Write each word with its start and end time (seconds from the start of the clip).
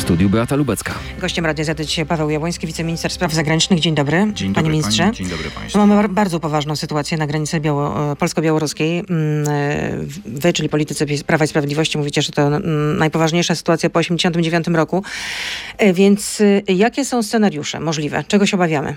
W 0.00 0.02
studiu 0.02 0.28
Beata 0.30 0.56
Lubecka. 0.56 0.94
Gościem 1.18 1.46
Radia 1.46 1.64
Z 1.64 1.80
dzisiaj 1.86 2.06
Paweł 2.06 2.30
Jabłoński, 2.30 2.66
wiceminister 2.66 3.10
spraw 3.12 3.32
zagranicznych. 3.32 3.80
Dzień 3.80 3.94
dobry, 3.94 4.16
Dzień 4.32 4.54
panie 4.54 4.64
dobry, 4.64 4.70
ministrze. 4.72 5.02
Pani, 5.02 5.16
dzień 5.16 5.28
dobry 5.28 5.50
państwu. 5.50 5.78
Mamy 5.78 6.08
bardzo 6.08 6.40
poważną 6.40 6.76
sytuację 6.76 7.18
na 7.18 7.26
granicy 7.26 7.60
biało- 7.60 8.16
polsko-białoruskiej. 8.16 8.98
Mm, 8.98 9.48
e, 9.48 9.90
Wy, 10.26 10.52
czyli 10.52 10.68
politycy 10.68 11.06
Prawa 11.26 11.44
i 11.44 11.48
Sprawiedliwości, 11.48 11.98
mówicie, 11.98 12.22
że 12.22 12.32
to 12.32 12.42
mm, 12.42 12.96
najpoważniejsza 12.98 13.54
sytuacja 13.54 13.90
po 13.90 14.00
1989 14.00 14.76
roku. 14.76 15.04
E, 15.78 15.92
Więc 15.92 16.40
e, 16.68 16.72
jakie 16.72 17.04
są 17.04 17.22
scenariusze 17.22 17.80
możliwe? 17.80 18.24
Czego 18.28 18.46
się 18.46 18.56
obawiamy? 18.56 18.96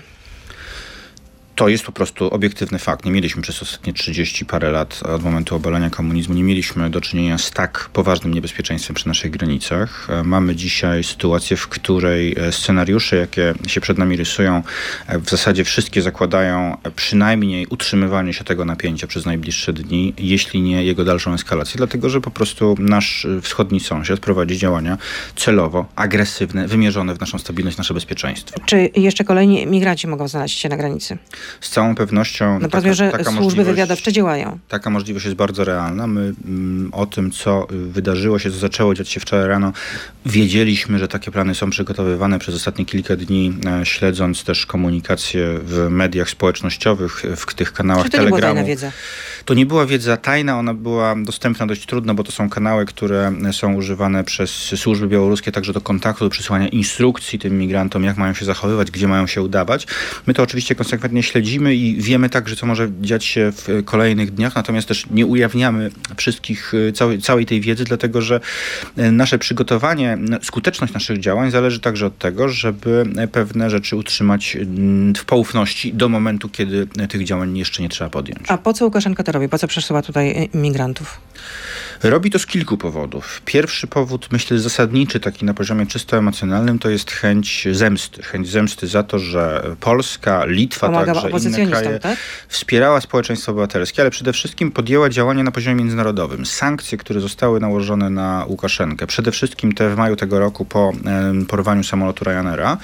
To 1.54 1.68
jest 1.68 1.84
po 1.84 1.92
prostu 1.92 2.28
obiektywny 2.28 2.78
fakt. 2.78 3.04
Nie 3.04 3.10
mieliśmy 3.10 3.42
przez 3.42 3.62
ostatnie 3.62 3.92
30 3.92 4.46
parę 4.46 4.70
lat 4.70 5.00
od 5.02 5.22
momentu 5.22 5.56
obalenia 5.56 5.90
komunizmu, 5.90 6.34
nie 6.34 6.42
mieliśmy 6.42 6.90
do 6.90 7.00
czynienia 7.00 7.38
z 7.38 7.50
tak 7.50 7.90
poważnym 7.92 8.34
niebezpieczeństwem 8.34 8.94
przy 8.94 9.08
naszych 9.08 9.30
granicach. 9.30 10.06
E, 10.10 10.22
Mamy 10.22 10.56
dzisiaj 10.56 11.04
sytuację, 11.04 11.56
w 11.56 11.68
której 11.68 12.36
e, 12.38 12.52
scenariusze, 12.52 13.16
jakie 13.16 13.54
się 13.66 13.80
przed 13.80 13.98
nami 13.98 14.16
rysują, 14.16 14.62
e, 15.06 15.18
w 15.18 15.30
zasadzie 15.30 15.64
wszystkie 15.64 16.02
zakładają 16.02 16.76
przynajmniej 16.96 17.66
utrzymywanie 17.66 18.32
się 18.32 18.44
tego 18.44 18.64
napięcia 18.64 19.06
przez 19.06 19.26
najbliższe 19.26 19.72
dni, 19.72 20.14
jeśli 20.18 20.62
nie 20.62 20.84
jego 20.84 21.04
dalszą 21.04 21.34
eskalację, 21.34 21.78
dlatego 21.78 22.10
że 22.10 22.20
po 22.20 22.30
prostu 22.30 22.76
nasz 22.78 23.26
wschodni 23.42 23.80
sąsiad 23.80 24.20
prowadzi 24.20 24.58
działania 24.58 24.98
celowo 25.36 25.86
agresywne, 25.96 26.68
wymierzone 26.68 27.14
w 27.14 27.20
naszą 27.20 27.38
stabilność, 27.38 27.76
nasze 27.76 27.94
bezpieczeństwo. 27.94 28.60
Czy 28.66 28.90
jeszcze 28.96 29.24
kolejni 29.24 29.66
migranci 29.66 30.06
mogą 30.06 30.28
znaleźć 30.28 30.58
się 30.58 30.68
na 30.68 30.76
granicy? 30.76 31.18
Z 31.60 31.70
całą 31.70 31.94
pewnością 31.94 32.58
No 32.62 32.68
taka, 32.68 32.94
że 32.94 33.10
służby 33.10 33.32
możliwość- 33.40 33.66
wywiadowcze 33.66 34.12
działają. 34.12 34.58
Taka 34.68 34.90
możliwość 34.90 35.24
jest 35.24 35.36
bardzo 35.36 35.64
realna. 35.64 36.06
My 36.06 36.20
mm, 36.44 36.90
o 36.94 37.06
tym, 37.06 37.30
co 37.30 37.66
y, 37.72 37.76
wydarzyło 37.76 38.38
się, 38.38 38.50
co 38.50 38.56
zaczęło 38.58 38.94
dziać 38.94 39.08
się 39.08 39.20
wczoraj 39.20 39.48
rano, 39.48 39.72
wiedzieliśmy, 40.26 40.98
że 40.98 41.08
takie 41.08 41.30
plany 41.30 41.54
są 41.54 41.70
przygotowywane 41.70 42.38
przez 42.38 42.54
ostatnie 42.54 42.84
kilka 42.84 43.16
dni, 43.16 43.54
e, 43.80 43.86
śledząc 43.86 44.44
też 44.44 44.66
komunikację 44.66 45.58
w 45.64 45.86
mediach 45.90 46.30
społecznościowych, 46.30 47.22
w 47.36 47.54
tych 47.54 47.72
kanałach 47.72 48.04
Czy 48.04 48.10
to 48.10 48.16
nie 48.18 48.26
była 48.26 48.30
Telegramu. 48.38 48.54
tajna 48.54 48.68
wiedza? 48.68 48.90
To 49.44 49.54
nie 49.54 49.66
była 49.66 49.86
wiedza 49.86 50.16
tajna, 50.16 50.58
ona 50.58 50.74
była 50.74 51.14
dostępna 51.16 51.66
dość 51.66 51.86
trudno, 51.86 52.14
bo 52.14 52.24
to 52.24 52.32
są 52.32 52.50
kanały, 52.50 52.86
które 52.86 53.32
są 53.52 53.74
używane 53.74 54.24
przez 54.24 54.50
służby 54.76 55.06
białoruskie 55.08 55.52
także 55.52 55.72
do 55.72 55.80
kontaktu, 55.80 56.24
do 56.24 56.30
przysłania 56.30 56.68
instrukcji 56.68 57.38
tym 57.38 57.58
migrantom, 57.58 58.04
jak 58.04 58.16
mają 58.16 58.34
się 58.34 58.44
zachowywać, 58.44 58.90
gdzie 58.90 59.08
mają 59.08 59.26
się 59.26 59.42
udawać. 59.42 59.86
My 60.26 60.34
to 60.34 60.42
oczywiście 60.42 60.74
konsekwentnie 60.74 61.22
śledzimy 61.22 61.33
i 61.74 61.96
wiemy 61.98 62.30
także, 62.30 62.56
co 62.56 62.66
może 62.66 62.90
dziać 63.00 63.24
się 63.24 63.52
w 63.52 63.84
kolejnych 63.84 64.34
dniach, 64.34 64.54
natomiast 64.56 64.88
też 64.88 65.06
nie 65.10 65.26
ujawniamy 65.26 65.90
wszystkich, 66.16 66.74
y, 66.74 66.92
całej, 66.92 67.18
całej 67.18 67.46
tej 67.46 67.60
wiedzy, 67.60 67.84
dlatego 67.84 68.22
że 68.22 68.40
y, 68.98 69.12
nasze 69.12 69.38
przygotowanie, 69.38 70.18
skuteczność 70.42 70.92
naszych 70.92 71.20
działań 71.20 71.50
zależy 71.50 71.80
także 71.80 72.06
od 72.06 72.18
tego, 72.18 72.48
żeby 72.48 73.04
pewne 73.32 73.70
rzeczy 73.70 73.96
utrzymać 73.96 74.56
w 75.16 75.24
poufności 75.24 75.94
do 75.94 76.08
momentu, 76.08 76.48
kiedy 76.48 76.86
tych 77.08 77.24
działań 77.24 77.58
jeszcze 77.58 77.82
nie 77.82 77.88
trzeba 77.88 78.10
podjąć. 78.10 78.40
A 78.48 78.58
po 78.58 78.72
co 78.72 78.84
Łukaszenka 78.84 79.22
to 79.22 79.32
robi? 79.32 79.48
Po 79.48 79.58
co 79.58 79.68
przesyła 79.68 80.02
tutaj 80.02 80.30
e, 80.30 80.58
migrantów? 80.58 81.20
Robi 82.02 82.30
to 82.30 82.38
z 82.38 82.46
kilku 82.46 82.76
powodów. 82.76 83.42
Pierwszy 83.44 83.86
powód, 83.86 84.28
myślę, 84.30 84.58
zasadniczy, 84.58 85.20
taki 85.20 85.44
na 85.44 85.54
poziomie 85.54 85.86
czysto 85.86 86.16
emocjonalnym, 86.16 86.78
to 86.78 86.90
jest 86.90 87.10
chęć 87.10 87.68
zemsty. 87.72 88.22
Chęć 88.22 88.48
zemsty 88.48 88.86
za 88.86 89.02
to, 89.02 89.18
że 89.18 89.62
Polska, 89.80 90.44
Litwa, 90.44 90.86
Pomagała 90.86 91.22
także 91.22 91.48
inne 91.48 91.66
kraje 91.66 91.98
tak? 91.98 92.18
wspierała 92.48 93.00
społeczeństwo 93.00 93.52
obywatelskie, 93.52 94.02
ale 94.02 94.10
przede 94.10 94.32
wszystkim 94.32 94.70
podjęła 94.70 95.08
działania 95.08 95.42
na 95.42 95.50
poziomie 95.50 95.74
międzynarodowym. 95.74 96.46
Sankcje, 96.46 96.98
które 96.98 97.20
zostały 97.20 97.60
nałożone 97.60 98.10
na 98.10 98.44
Łukaszenkę, 98.48 99.06
przede 99.06 99.32
wszystkim 99.32 99.72
te 99.72 99.90
w 99.90 99.96
maju 99.96 100.16
tego 100.16 100.38
roku 100.38 100.64
po 100.64 100.92
porwaniu 101.48 101.84
samolotu 101.84 102.24
Ryanaira, 102.24 102.78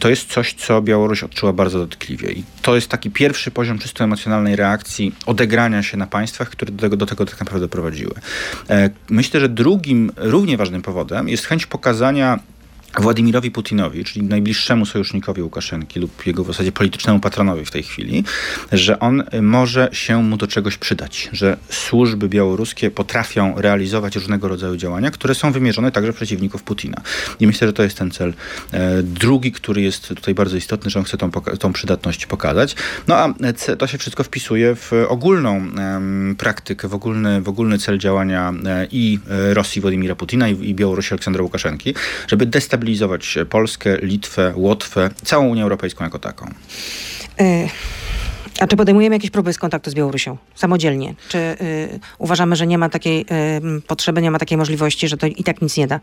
to 0.00 0.08
jest 0.08 0.28
coś, 0.28 0.54
co 0.54 0.82
Białoruś 0.82 1.22
odczuła 1.22 1.52
bardzo 1.52 1.78
dotkliwie. 1.78 2.32
I 2.32 2.44
to 2.62 2.74
jest 2.74 2.88
taki 2.88 3.10
pierwszy 3.10 3.50
poziom 3.50 3.78
czysto 3.78 4.04
emocjonalnej 4.04 4.56
reakcji, 4.56 5.14
odegrania 5.26 5.82
się 5.82 5.96
na 5.96 6.06
państwach, 6.06 6.50
które 6.50 6.72
do 6.72 6.80
tego, 6.80 6.96
do 6.96 7.06
tego 7.06 7.26
tak 7.26 7.40
naprawdę 7.40 7.68
prowadziły. 7.68 7.91
E, 8.70 8.90
Myślę, 9.10 9.40
że 9.40 9.48
drugim 9.48 10.12
równie 10.16 10.56
ważnym 10.56 10.82
powodem 10.82 11.28
jest 11.28 11.46
chęć 11.46 11.66
pokazania 11.66 12.38
Władimirowi 12.98 13.50
Putinowi, 13.50 14.04
czyli 14.04 14.26
najbliższemu 14.26 14.86
sojusznikowi 14.86 15.42
Łukaszenki 15.42 16.00
lub 16.00 16.26
jego 16.26 16.44
w 16.44 16.46
zasadzie 16.46 16.72
politycznemu 16.72 17.20
patronowi 17.20 17.64
w 17.64 17.70
tej 17.70 17.82
chwili, 17.82 18.24
że 18.72 18.98
on 18.98 19.22
y, 19.34 19.42
może 19.42 19.88
się 19.92 20.22
mu 20.22 20.36
do 20.36 20.46
czegoś 20.46 20.76
przydać, 20.76 21.28
że 21.32 21.56
służby 21.68 22.28
białoruskie 22.28 22.90
potrafią 22.90 23.54
realizować 23.56 24.16
różnego 24.16 24.48
rodzaju 24.48 24.76
działania, 24.76 25.10
które 25.10 25.34
są 25.34 25.52
wymierzone 25.52 25.92
także 25.92 26.12
przeciwników 26.12 26.62
Putina. 26.62 27.02
I 27.40 27.46
myślę, 27.46 27.66
że 27.66 27.72
to 27.72 27.82
jest 27.82 27.98
ten 27.98 28.10
cel 28.10 28.34
e, 28.72 29.02
drugi, 29.02 29.52
który 29.52 29.82
jest 29.82 30.08
tutaj 30.08 30.34
bardzo 30.34 30.56
istotny, 30.56 30.90
że 30.90 30.98
on 30.98 31.04
chce 31.04 31.16
tą, 31.16 31.30
tą 31.58 31.72
przydatność 31.72 32.26
pokazać. 32.26 32.76
No 33.08 33.16
a 33.16 33.34
to 33.78 33.86
się 33.86 33.98
wszystko 33.98 34.24
wpisuje 34.24 34.76
w 34.76 34.92
ogólną 35.08 35.62
praktykę, 36.38 36.88
w 36.88 36.94
ogólny, 36.94 37.40
w 37.40 37.48
ogólny 37.48 37.78
cel 37.78 37.98
działania 37.98 38.52
e, 38.66 38.86
i 38.90 39.18
e, 39.30 39.54
Rosji 39.54 39.82
Władimira 39.82 40.14
Putina 40.14 40.48
i, 40.48 40.68
i 40.68 40.74
Białorusi 40.74 41.14
Aleksandra 41.14 41.42
Łukaszenki, 41.42 41.94
żeby 42.28 42.46
destabilizować 42.46 42.81
Polskę, 43.50 43.96
Litwę, 44.02 44.52
Łotwę, 44.56 45.10
całą 45.24 45.48
Unię 45.48 45.62
Europejską 45.62 46.04
jako 46.04 46.18
taką. 46.18 46.46
Y, 47.40 47.68
A 48.60 48.66
czy 48.66 48.76
podejmujemy 48.76 49.16
jakieś 49.16 49.30
próby 49.30 49.52
z 49.52 49.58
kontaktu 49.58 49.90
z 49.90 49.94
Białorusią 49.94 50.36
samodzielnie? 50.54 51.14
Czy 51.28 51.38
y, 51.38 52.00
uważamy, 52.18 52.56
że 52.56 52.66
nie 52.66 52.78
ma 52.78 52.88
takiej 52.88 53.20
y, 53.78 53.80
potrzeby, 53.80 54.22
nie 54.22 54.30
ma 54.30 54.38
takiej 54.38 54.58
możliwości, 54.58 55.08
że 55.08 55.16
to 55.16 55.26
i 55.26 55.44
tak 55.44 55.62
nic 55.62 55.76
nie 55.76 55.86
da? 55.86 56.00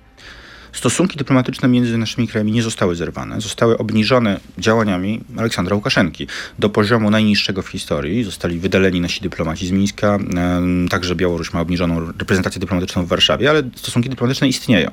Stosunki 0.72 1.18
dyplomatyczne 1.18 1.70
między 1.70 1.98
naszymi 1.98 2.28
krajami 2.28 2.52
nie 2.52 2.64
zostały 2.64 2.96
zerwane. 2.96 3.42
Zostały 3.42 3.78
obniżone 3.78 4.40
działaniami 4.58 5.22
Aleksandra 5.38 5.76
Łukaszenki 5.76 6.28
do 6.60 6.70
poziomu 6.70 7.10
najniższego 7.10 7.62
w 7.62 7.68
historii. 7.68 8.24
Zostali 8.24 8.60
wydaleni 8.60 9.02
nasi 9.02 9.22
dyplomaci 9.22 9.68
z 9.68 9.72
Mińska. 9.72 10.18
Także 10.90 11.16
Białoruś 11.16 11.54
ma 11.54 11.62
obniżoną 11.62 12.06
reprezentację 12.06 12.62
dyplomatyczną 12.62 13.06
w 13.06 13.08
Warszawie, 13.08 13.50
ale 13.50 13.64
stosunki 13.76 14.10
dyplomatyczne 14.10 14.48
istnieją. 14.48 14.92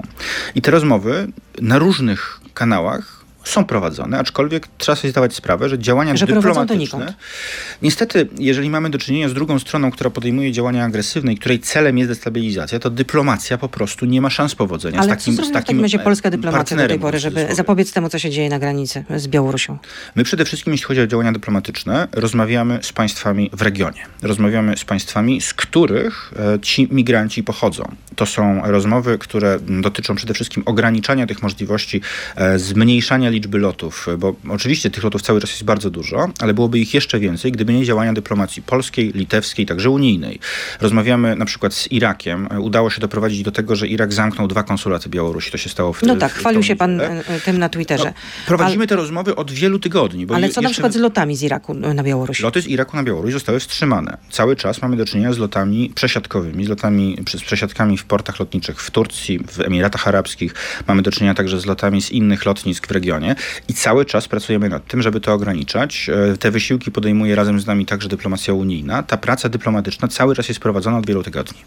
I 0.55 0.63
te 0.63 0.71
rozmowy 0.71 1.29
na 1.61 1.79
różnych 1.79 2.41
kanałach 2.55 3.16
są 3.49 3.65
prowadzone, 3.65 4.19
aczkolwiek 4.19 4.69
trzeba 4.79 4.97
sobie 4.97 5.11
zdawać 5.11 5.35
sprawę, 5.35 5.69
że 5.69 5.79
działania 5.79 6.17
Że 6.17 6.27
dyplomatyczne... 6.27 7.15
Niestety, 7.83 8.29
jeżeli 8.39 8.71
mamy 8.71 8.91
do 8.91 8.99
czynienia 8.99 9.29
z 9.29 9.35
drugą 9.35 9.59
stroną, 9.59 9.91
która 9.91 10.11
podejmuje 10.11 10.53
działania 10.53 10.85
agresywne 10.85 11.33
i 11.33 11.37
której 11.39 11.61
celem 11.61 11.99
jest 11.99 12.11
destabilizacja, 12.11 12.79
to 12.79 12.91
dyplomacja 12.91 13.59
po 13.59 13.69
prostu 13.69 14.07
nie 14.07 14.21
ma 14.21 14.31
szans 14.31 14.55
powodzenia 14.55 14.99
Ale 14.99 15.07
z 15.07 15.11
takim, 15.11 15.25
co 15.25 15.33
z 15.33 15.37
zrobiła 15.37 15.61
w 15.61 15.65
takim 15.65 15.77
takim 15.77 15.83
razie 15.83 16.01
e, 16.01 16.05
polska 16.05 16.31
dyplomacja 16.31 16.77
do 16.77 16.89
tej 16.89 16.99
pory, 16.99 17.19
żeby 17.19 17.55
zapobiec 17.55 17.93
temu, 17.93 18.09
co 18.09 18.19
się 18.19 18.31
dzieje 18.31 18.49
na 18.49 18.59
granicy 18.59 19.05
z 19.17 19.29
Białorusią? 19.29 19.79
My 20.15 20.25
przede 20.25 20.45
wszystkim, 20.45 20.73
jeśli 20.73 20.87
chodzi 20.87 21.01
o 21.01 21.07
działania 21.07 21.33
dyplomatyczne, 21.33 22.09
rozmawiamy 22.13 22.79
z 22.83 22.93
państwami 22.93 23.51
w 23.53 23.63
regionie. 23.63 24.01
Rozmawiamy 24.23 24.77
z 24.77 24.85
państwami, 24.85 25.41
z 25.41 25.55
których 25.55 26.33
e, 26.55 26.61
ci 26.61 26.89
migranci 26.91 27.43
pochodzą. 27.43 27.85
To 28.17 28.27
są 28.27 28.63
rozmowy, 28.65 29.19
które 29.19 29.59
dotyczą 29.61 30.15
przede 30.15 30.35
wszystkim 30.35 30.63
ograniczania 30.67 31.27
tych 31.27 31.43
możliwości, 31.43 32.01
e, 32.37 32.59
zmniejszania 32.59 33.31
liczby 33.37 33.59
lotów, 33.59 34.09
e, 34.09 34.19
bo 34.19 34.35
oczywiście 34.49 34.91
tych 34.91 35.05
lotów 35.05 35.23
cały 35.23 35.41
czas 35.41 35.51
jest 35.51 35.65
bardzo 35.65 35.91
dużo, 35.91 36.29
ale 36.41 36.55
byłoby 36.55 36.79
ich 36.79 36.95
jeszcze 36.95 37.19
więcej, 37.21 37.53
gdyby 37.53 37.73
nie 37.73 37.85
działania 37.85 38.13
dyplomacji 38.13 38.63
polskiej, 38.63 39.13
litewskiej, 39.13 39.67
także 39.67 39.91
unijnej. 39.91 40.39
Rozmawiamy 40.81 41.37
na 41.37 41.45
przykład 41.45 41.75
z 41.75 41.93
Irakiem. 41.93 42.49
E, 42.51 42.61
Udało 42.61 42.91
się 42.91 43.01
doprowadzić 43.01 43.43
do 43.43 43.53
tego, 43.53 43.77
że 43.77 43.87
Irak 43.89 44.13
zamknł 44.13 44.49
dwa 44.49 44.63
konsulaty 44.63 45.09
Białorusi. 45.09 45.51
To 45.51 45.59
się 45.59 45.69
stało 45.69 45.93
w 45.93 46.03
No 46.03 46.17
tak, 46.17 46.33
w 46.33 46.37
chwalił 46.37 46.63
się 46.63 46.77
pan 46.77 47.01
y, 47.01 47.23
tym 47.45 47.59
na 47.59 47.69
Twitterze. 47.69 48.05
No, 48.05 48.13
prowadzimy 48.47 48.87
te 48.87 48.97
rozmowy 48.97 49.37
od 49.37 49.51
wielu 49.51 49.79
tygodni. 49.79 50.27
Ale 50.35 50.49
co 50.49 50.61
na 50.61 50.69
jeszcze- 50.69 50.75
przykład 50.75 50.93
z 50.93 50.97
lotami 50.97 51.37
z 51.37 51.43
Iraku 51.43 51.73
y, 51.73 51.95
na 51.95 52.03
Białoruś? 52.03 52.41
Loty 52.41 52.63
z 52.63 52.67
Iraku 52.67 52.97
na 52.97 53.03
Białoruś 53.03 53.33
zostały 53.33 53.61
wstrzymane. 53.61 54.17
Cały 54.31 54.57
czas 54.57 54.83
mamy 54.83 54.97
do 54.97 55.07
czynienia 55.07 55.33
z 55.33 55.39
lotami 55.39 55.93
przesiadkowymi, 55.95 56.65
z 56.65 56.69
lotami, 56.69 57.17
z 57.35 57.43
przesiadkami 57.43 57.99
w 57.99 58.05
portach 58.05 58.41
lotniczych 58.41 58.81
w 58.83 58.91
Turcji, 58.91 59.39
w 59.39 59.61
Emiratach 59.61 60.09
Arabskich. 60.09 60.55
Mamy 60.87 61.03
do 61.03 61.11
czynienia 61.11 61.35
także 61.35 61.61
z 61.61 61.67
lotami 61.67 62.03
z 62.03 62.11
innych 62.11 62.47
lotnisk 62.47 62.87
w 62.87 62.91
regionie 62.91 63.26
i 63.69 63.75
cały 63.75 64.05
czas 64.05 64.29
pracujemy 64.29 64.69
nad 64.69 64.87
tym, 64.87 65.03
żeby 65.03 65.21
to 65.21 65.33
ograniczać. 65.33 66.11
E, 66.33 66.37
Te 66.37 66.51
wysiłki 66.51 66.91
podejmuje 66.91 67.35
razem 67.35 67.61
z 67.61 67.67
nami 67.67 67.87
także 67.87 68.09
dyplomacja 68.09 68.55
unijna. 68.55 69.03
Ta 69.03 69.17
praca 69.17 69.49
dyplomatyczna 69.49 70.09
cały 70.09 70.35
czas 70.35 70.49
jest 70.49 70.61
prowadzona 70.61 70.99
od 70.99 71.07
wielu 71.07 71.23
tygodni. 71.23 71.59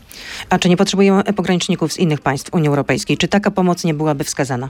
A 0.49 0.59
czy 0.59 0.69
nie 0.69 0.77
potrzebujemy 0.77 1.23
pograniczników 1.23 1.93
z 1.93 1.97
innych 1.97 2.21
państw 2.21 2.53
Unii 2.53 2.67
Europejskiej? 2.69 3.17
Czy 3.17 3.27
taka 3.27 3.51
pomoc 3.51 3.83
nie 3.83 3.93
byłaby 3.93 4.23
wskazana? 4.23 4.69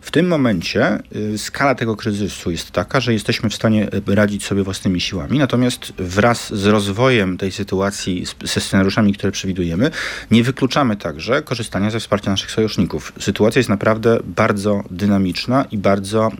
W 0.00 0.10
tym 0.10 0.28
momencie 0.28 0.98
y, 1.16 1.38
skala 1.38 1.74
tego 1.74 1.96
kryzysu 1.96 2.50
jest 2.50 2.70
taka, 2.70 3.00
że 3.00 3.12
jesteśmy 3.12 3.50
w 3.50 3.54
stanie 3.54 3.88
y, 4.08 4.14
radzić 4.14 4.44
sobie 4.44 4.62
własnymi 4.62 5.00
siłami, 5.00 5.38
natomiast 5.38 5.92
wraz 5.98 6.54
z 6.54 6.66
rozwojem 6.66 7.38
tej 7.38 7.52
sytuacji, 7.52 8.24
ze 8.44 8.60
scenariuszami, 8.60 9.12
które 9.12 9.32
przewidujemy, 9.32 9.90
nie 10.30 10.42
wykluczamy 10.42 10.96
także 10.96 11.42
korzystania 11.42 11.90
ze 11.90 12.00
wsparcia 12.00 12.30
naszych 12.30 12.50
sojuszników. 12.50 13.12
Sytuacja 13.20 13.58
jest 13.58 13.68
naprawdę 13.68 14.18
bardzo 14.24 14.82
dynamiczna 14.90 15.64
i 15.70 15.78
bardzo, 15.78 16.30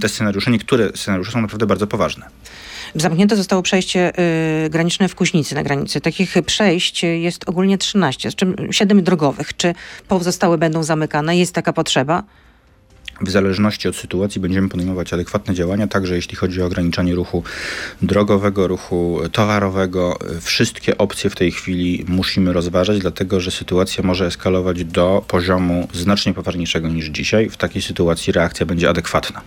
te 0.00 0.08
scenariusze, 0.08 0.50
niektóre 0.50 0.88
scenariusze 0.94 1.32
są 1.32 1.40
naprawdę 1.40 1.66
bardzo 1.66 1.86
poważne. 1.86 2.26
Zamknięte 2.94 3.36
zostało 3.36 3.62
przejście 3.62 4.12
y, 4.66 4.70
graniczne 4.70 5.08
w 5.08 5.14
Kuźnicy 5.14 5.54
na 5.54 5.62
granicy. 5.62 6.00
Takich 6.00 6.34
przejść 6.46 7.02
jest 7.02 7.48
ogólnie 7.48 7.78
13, 7.78 8.30
z 8.30 8.34
czym 8.34 8.56
7 8.70 9.02
drogowych. 9.02 9.56
Czy 9.56 9.74
pozostałe 10.08 10.58
będą 10.58 10.82
zamykane? 10.82 11.36
Jest 11.36 11.54
taka 11.54 11.72
potrzeba? 11.72 12.22
W 13.20 13.30
zależności 13.30 13.88
od 13.88 13.96
sytuacji 13.96 14.40
będziemy 14.40 14.68
podejmować 14.68 15.12
adekwatne 15.12 15.54
działania, 15.54 15.86
także 15.86 16.16
jeśli 16.16 16.36
chodzi 16.36 16.62
o 16.62 16.66
ograniczanie 16.66 17.14
ruchu 17.14 17.42
drogowego, 18.02 18.66
ruchu 18.66 19.20
towarowego. 19.32 20.18
Wszystkie 20.40 20.98
opcje 20.98 21.30
w 21.30 21.34
tej 21.34 21.52
chwili 21.52 22.04
musimy 22.08 22.52
rozważać, 22.52 22.98
dlatego 22.98 23.40
że 23.40 23.50
sytuacja 23.50 24.02
może 24.02 24.26
eskalować 24.26 24.84
do 24.84 25.24
poziomu 25.28 25.88
znacznie 25.92 26.34
poważniejszego 26.34 26.88
niż 26.88 27.06
dzisiaj. 27.06 27.50
W 27.50 27.56
takiej 27.56 27.82
sytuacji 27.82 28.32
reakcja 28.32 28.66
będzie 28.66 28.88
adekwatna. 28.88 29.40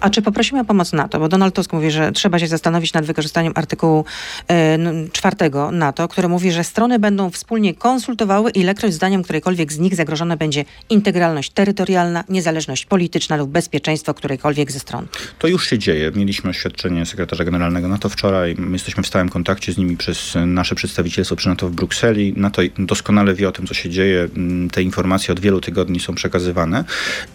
A 0.00 0.10
czy 0.10 0.22
poprosimy 0.22 0.60
o 0.60 0.64
pomoc 0.64 0.92
NATO? 0.92 1.18
Bo 1.18 1.28
Donald 1.28 1.54
Tusk 1.54 1.72
mówi, 1.72 1.90
że 1.90 2.12
trzeba 2.12 2.38
się 2.38 2.46
zastanowić 2.46 2.92
nad 2.92 3.04
wykorzystaniem 3.04 3.52
artykułu 3.56 4.04
e, 4.50 4.78
czwartego 5.12 5.70
NATO, 5.70 6.08
który 6.08 6.28
mówi, 6.28 6.52
że 6.52 6.64
strony 6.64 6.98
będą 6.98 7.30
wspólnie 7.30 7.74
konsultowały, 7.74 8.50
ilekroć 8.50 8.94
zdaniem 8.94 9.22
którejkolwiek 9.22 9.72
z 9.72 9.78
nich 9.78 9.94
zagrożona 9.94 10.36
będzie 10.36 10.64
integralność 10.90 11.50
terytorialna, 11.50 12.24
niezależność 12.28 12.86
polityczna, 12.86 13.09
polityczna 13.10 13.36
lub 13.36 13.50
bezpieczeństwo 13.50 14.14
którejkolwiek 14.14 14.72
ze 14.72 14.78
stron. 14.78 15.06
To 15.38 15.48
już 15.48 15.68
się 15.68 15.78
dzieje. 15.78 16.12
Mieliśmy 16.14 16.50
oświadczenie 16.50 17.06
sekretarza 17.06 17.44
generalnego 17.44 17.88
NATO 17.88 18.08
wczoraj. 18.08 18.54
My 18.58 18.72
jesteśmy 18.72 19.02
w 19.02 19.06
stałym 19.06 19.28
kontakcie 19.28 19.72
z 19.72 19.78
nimi 19.78 19.96
przez 19.96 20.34
nasze 20.46 20.74
przedstawicielstwo 20.74 21.36
przy 21.36 21.48
NATO 21.48 21.68
w 21.68 21.72
Brukseli. 21.72 22.34
NATO 22.36 22.62
doskonale 22.78 23.34
wie 23.34 23.48
o 23.48 23.52
tym, 23.52 23.66
co 23.66 23.74
się 23.74 23.90
dzieje. 23.90 24.28
Mm, 24.36 24.70
te 24.70 24.82
informacje 24.82 25.32
od 25.32 25.40
wielu 25.40 25.60
tygodni 25.60 26.00
są 26.00 26.14
przekazywane 26.14 26.84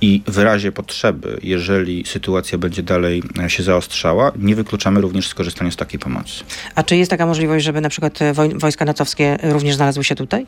i 0.01 0.22
w 0.27 0.38
razie 0.38 0.72
potrzeby, 0.72 1.39
jeżeli 1.44 2.06
sytuacja 2.06 2.57
będzie 2.57 2.83
dalej 2.83 3.24
e, 3.44 3.50
się 3.50 3.63
zaostrzała, 3.63 4.31
nie 4.36 4.56
wykluczamy 4.56 5.01
również 5.01 5.27
skorzystania 5.27 5.72
z 5.72 5.75
takiej 5.75 6.00
pomocy. 6.00 6.44
A 6.75 6.83
czy 6.83 6.95
jest 6.95 7.12
taka 7.12 7.25
możliwość, 7.25 7.66
żeby 7.66 7.81
na 7.81 7.89
przykład 7.89 8.22
e, 8.22 8.33
wojska 8.56 8.86
natowskie 8.86 9.38
również 9.44 9.75
znalazły 9.75 10.04
się 10.04 10.16
tutaj? 10.16 10.45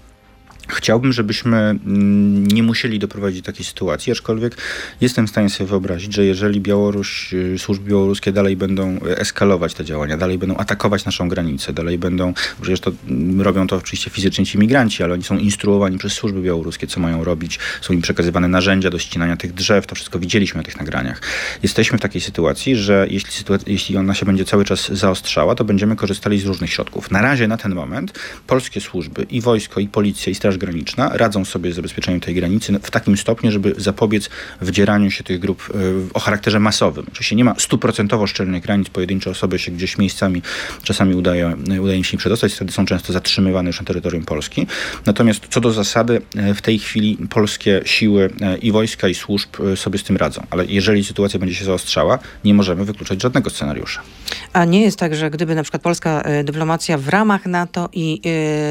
Chciałbym, 0.68 1.14
żebyśmy 1.14 1.58
mm, 1.58 2.48
nie 2.48 2.64
musieli 2.64 3.00
doprowadzić 3.00 3.42
do 3.42 3.46
takiej 3.46 3.66
sytuacji, 3.66 4.12
aczkolwiek 4.12 4.58
jestem 5.02 5.28
w 5.28 5.30
stanie 5.30 5.50
sobie 5.50 5.69
wyobrazić, 5.69 6.14
że 6.14 6.25
jeżeli 6.25 6.62
Białoruś, 6.62 7.34
y, 7.34 7.60
służby 7.60 7.90
białoruskie 7.90 8.31
dalej 8.31 8.56
będą 8.56 9.00
eskalować 9.00 9.74
te 9.74 9.86
działania, 9.86 10.18
dalej 10.18 10.38
będą 10.38 10.58
atakować 10.58 11.06
naszą 11.06 11.30
granicę, 11.30 11.74
dalej 11.74 11.98
będą, 11.98 12.34
przecież 12.62 12.80
to 12.80 12.92
mm, 13.08 13.42
robią 13.42 13.68
to 13.68 13.75
oczywiście 13.75 14.10
fizycznie 14.10 14.46
ci 14.46 14.58
migranci, 14.58 15.04
ale 15.04 15.14
oni 15.14 15.24
są 15.24 15.38
instruowani 15.38 15.98
przez 15.98 16.14
służby 16.14 16.42
białoruskie, 16.42 16.88
co 16.88 17.00
mają 17.00 17.24
robić, 17.24 17.60
są 17.81 17.94
im 17.94 18.02
przekazywane 18.02 18.48
narzędzia 18.48 18.90
do 18.90 19.00
ścinania 19.00 19.38
tych 19.38 19.54
drzew, 19.54 19.88
to 19.88 19.96
wszystko 19.96 20.19
widzieliśmy 20.19 20.58
na 20.58 20.64
tych 20.64 20.78
nagraniach. 20.80 21.22
Jesteśmy 21.64 21.98
w 21.98 22.02
takiej 22.02 22.22
sytuacji, 22.22 22.75
że 22.75 23.08
jeśli, 23.10 23.31
sytuacja, 23.31 23.72
jeśli 23.72 23.98
ona 23.98 24.14
się 24.14 24.25
będzie 24.25 24.46
cały 24.46 24.66
czas 24.66 24.90
zaostrzała, 24.92 25.56
to 25.56 25.64
będziemy 25.64 25.96
korzystali 25.96 26.40
z 26.40 26.46
różnych 26.46 26.74
środków. 26.74 27.12
Na 27.12 27.22
razie, 27.22 27.48
na 27.48 27.58
ten 27.58 27.75
moment, 27.75 28.19
polskie 28.48 28.81
służby 28.81 29.25
i 29.30 29.42
wojsko, 29.42 29.80
i 29.80 29.88
policja, 29.88 30.31
i 30.31 30.36
straż 30.36 30.56
Graniczna 30.57 31.09
radzą 31.13 31.45
sobie 31.45 31.71
z 31.71 31.75
zabezpieczeniem 31.75 32.19
tej 32.19 32.36
granicy 32.36 32.80
w 32.83 32.92
takim 32.92 33.18
stopniu, 33.18 33.51
żeby 33.51 33.74
zapobiec 33.77 34.30
wdzieraniu 34.62 35.12
się 35.12 35.24
tych 35.24 35.39
grup 35.39 35.69
e, 35.69 35.77
o 36.13 36.19
charakterze 36.19 36.59
masowym. 36.59 37.06
Oczywiście 37.12 37.36
nie 37.36 37.44
ma 37.44 37.56
stuprocentowo 37.59 38.27
szczelnych 38.27 38.63
granic, 38.63 38.89
pojedyncze 38.89 39.30
osoby 39.30 39.59
się 39.59 39.71
gdzieś 39.71 39.98
miejscami 39.98 40.42
czasami 40.83 41.15
udaje, 41.15 41.56
udaje 41.81 41.98
im 41.98 42.04
się 42.04 42.18
przedostać, 42.18 42.54
wtedy 42.54 42.71
są 42.71 42.86
często 42.86 43.13
zatrzymywane 43.13 43.69
już 43.69 43.80
na 43.80 43.86
terytorium 43.86 44.25
Polski. 44.25 44.68
Natomiast 45.06 45.48
co 45.50 45.62
do 45.62 45.71
zasady, 45.71 46.21
e, 46.36 46.54
w 46.54 46.62
tej 46.62 46.80
chwili 46.80 47.18
polskie 47.30 47.81
siły 47.86 48.30
e, 48.42 48.57
i 48.57 48.71
wojska, 48.71 49.07
i 49.07 49.15
służb 49.15 49.50
sobie 49.75 50.00
z 50.00 50.04
tym 50.04 50.18
radzą. 50.18 50.48
Ale 50.50 50.65
jeżeli 50.65 51.04
sytuacja 51.04 51.39
będzie 51.39 51.56
się 51.56 51.65
zaostrzała, 51.65 52.19
nie 52.44 52.54
możemy 52.54 52.86
wykluczać 52.86 53.21
żadnego 53.21 53.50
scenariusza. 53.50 54.01
A 54.54 54.65
nie 54.65 54.81
jest 54.81 55.00
tak, 55.00 55.15
że 55.15 55.31
gdyby 55.31 55.56
na 55.56 55.63
przykład 55.63 55.81
polska 55.81 56.24
dyplomacja 56.44 56.98
w 56.98 57.09
ramach 57.09 57.45
NATO 57.45 57.89
i 57.94 58.21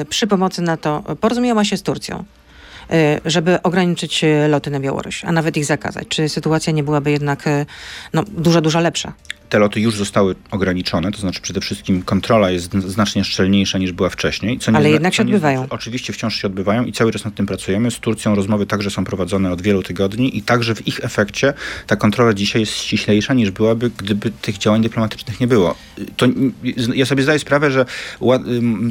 przy 0.08 0.26
pomocy 0.26 0.62
NATO 0.62 1.02
porozumiała 1.20 1.64
się 1.64 1.75
z 1.76 1.82
Turcją, 1.82 2.25
y, 2.93 3.20
żeby 3.25 3.62
ograniczyć 3.62 4.25
y, 4.25 4.49
loty 4.49 4.70
na 4.70 4.81
Białoruś, 4.81 5.25
a 5.25 5.32
nawet 5.32 5.56
ich 5.56 5.64
zakazać. 5.64 6.08
Czy 6.08 6.28
sytuacja 6.28 6.73
nie 6.73 6.82
byłaby 6.82 7.11
jednak 7.11 7.46
y, 7.46 7.67
no, 8.12 8.25
dużo, 8.28 8.61
dużo 8.61 8.81
lepsza? 8.81 9.12
Te 9.48 9.58
loty 9.58 9.81
już 9.81 9.94
zostały 9.94 10.34
ograniczone, 10.50 11.12
to 11.12 11.19
znaczy 11.19 11.40
przede 11.40 11.60
wszystkim 11.60 12.02
kontrola 12.02 12.50
jest 12.50 12.72
znacznie 12.75 13.25
szczelniejsza 13.25 13.78
niż 13.78 13.93
była 13.93 14.10
wcześniej. 14.10 14.58
Ale 14.66 14.84
nie, 14.84 14.90
jednak 14.90 15.14
się 15.14 15.25
nie, 15.25 15.28
odbywają. 15.28 15.66
Oczywiście 15.70 16.12
wciąż 16.12 16.37
się 16.37 16.46
odbywają 16.46 16.84
i 16.84 16.93
cały 16.93 17.12
czas 17.12 17.25
nad 17.25 17.34
tym 17.34 17.46
pracujemy. 17.46 17.90
Z 17.90 17.98
Turcją 17.98 18.34
rozmowy 18.34 18.66
także 18.66 18.90
są 18.90 19.04
prowadzone 19.04 19.52
od 19.52 19.62
wielu 19.62 19.82
tygodni 19.82 20.38
i 20.38 20.43
także 20.43 20.75
w 20.75 20.88
ich 20.88 21.04
efekcie 21.04 21.52
ta 21.87 21.96
kontrola 21.96 22.34
dzisiaj 22.34 22.60
jest 22.62 22.72
ściślejsza 22.72 23.34
niż 23.34 23.50
byłaby, 23.50 23.90
gdyby 23.96 24.31
tych 24.31 24.58
działań 24.58 24.82
dyplomatycznych 24.82 25.40
nie 25.40 25.46
było. 25.46 25.75
To, 26.16 26.26
ja 26.94 27.06
sobie 27.06 27.22
zdaję 27.22 27.38
sprawę, 27.38 27.70
że 27.70 27.84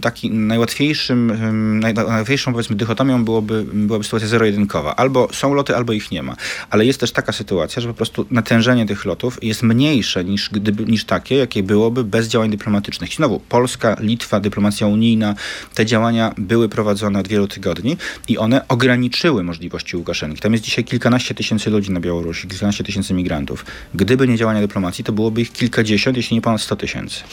taki 0.01 0.31
najłatwiejszym, 0.31 1.79
najłatwiejszą 1.79 2.51
powiedzmy 2.51 2.75
dychotomią 2.75 3.25
byłoby, 3.25 3.65
byłaby 3.73 4.03
sytuacja 4.03 4.27
zero-jedynkowa. 4.27 4.95
Albo 4.95 5.27
są 5.31 5.53
loty, 5.53 5.75
albo 5.75 5.93
ich 5.93 6.11
nie 6.11 6.23
ma. 6.23 6.35
Ale 6.69 6.85
jest 6.85 6.99
też 6.99 7.11
taka 7.11 7.31
sytuacja, 7.31 7.81
że 7.81 7.87
po 7.87 7.93
prostu 7.93 8.25
natężenie 8.31 8.85
tych 8.85 9.05
lotów 9.05 9.43
jest 9.43 9.63
mniejsze 9.63 10.25
niż 10.25 10.44
niż, 10.45 10.61
gdyby, 10.61 10.85
niż 10.85 11.05
takie, 11.05 11.35
jakie 11.35 11.63
byłoby 11.63 12.03
bez 12.03 12.27
działań 12.27 12.49
dyplomatycznych. 12.51 13.13
Znowu, 13.13 13.39
Polska, 13.39 13.97
Litwa, 13.99 14.39
dyplomacja 14.39 14.87
unijna, 14.87 15.35
te 15.73 15.85
działania 15.85 16.33
były 16.37 16.69
prowadzone 16.69 17.19
od 17.19 17.27
wielu 17.27 17.47
tygodni 17.47 17.97
i 18.27 18.37
one 18.37 18.67
ograniczyły 18.67 19.43
możliwości 19.43 19.97
Łukaszenki. 19.97 20.41
Tam 20.41 20.51
jest 20.51 20.63
dzisiaj 20.63 20.83
kilkanaście 20.83 21.35
tysięcy 21.35 21.69
ludzi 21.69 21.91
na 21.91 21.99
Białorusi, 21.99 22.47
kilkanaście 22.47 22.83
tysięcy 22.83 23.13
migrantów. 23.13 23.65
Gdyby 23.93 24.27
nie 24.27 24.37
działania 24.37 24.61
dyplomacji, 24.61 25.03
to 25.03 25.13
byłoby 25.13 25.41
ich 25.41 25.51
kilkadziesiąt, 25.51 26.17
jeśli 26.17 26.35
nie 26.35 26.41
ponad 26.41 26.61
sto 26.61 26.75
tysięcy. 26.75 27.23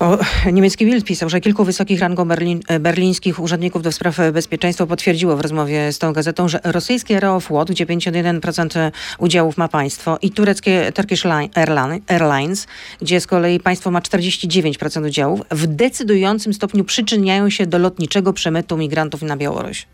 O, 0.00 0.18
niemiecki 0.52 0.86
Bild 0.86 1.04
pisał, 1.04 1.28
że 1.28 1.40
kilku 1.40 1.64
wysokich 1.64 2.00
rangą 2.00 2.24
berlin, 2.24 2.60
berlińskich 2.80 3.40
urzędników 3.40 3.82
do 3.82 3.92
spraw 3.92 4.16
bezpieczeństwa 4.32 4.86
potwierdziło 4.86 5.36
w 5.36 5.40
rozmowie 5.40 5.92
z 5.92 5.98
tą 5.98 6.12
gazetą, 6.12 6.48
że 6.48 6.60
rosyjskie 6.64 7.14
Aeroflot, 7.14 7.70
gdzie 7.70 7.86
51% 7.86 8.90
udziałów 9.18 9.56
ma 9.56 9.68
państwo 9.68 10.18
i 10.22 10.30
tureckie 10.30 10.92
Turkish 10.94 11.26
Airlines, 12.06 12.66
gdzie 13.02 13.20
z 13.20 13.26
kolei 13.26 13.60
państwo 13.60 13.90
ma 13.90 14.00
49% 14.00 15.06
udziałów, 15.06 15.40
w 15.50 15.66
decydującym 15.66 16.54
stopniu 16.54 16.84
przyczyniają 16.84 17.50
się 17.50 17.66
do 17.66 17.78
lotniczego 17.78 18.32
przemytu 18.32 18.76
migrantów 18.76 19.22
na 19.22 19.36
Białoruś. 19.36 19.86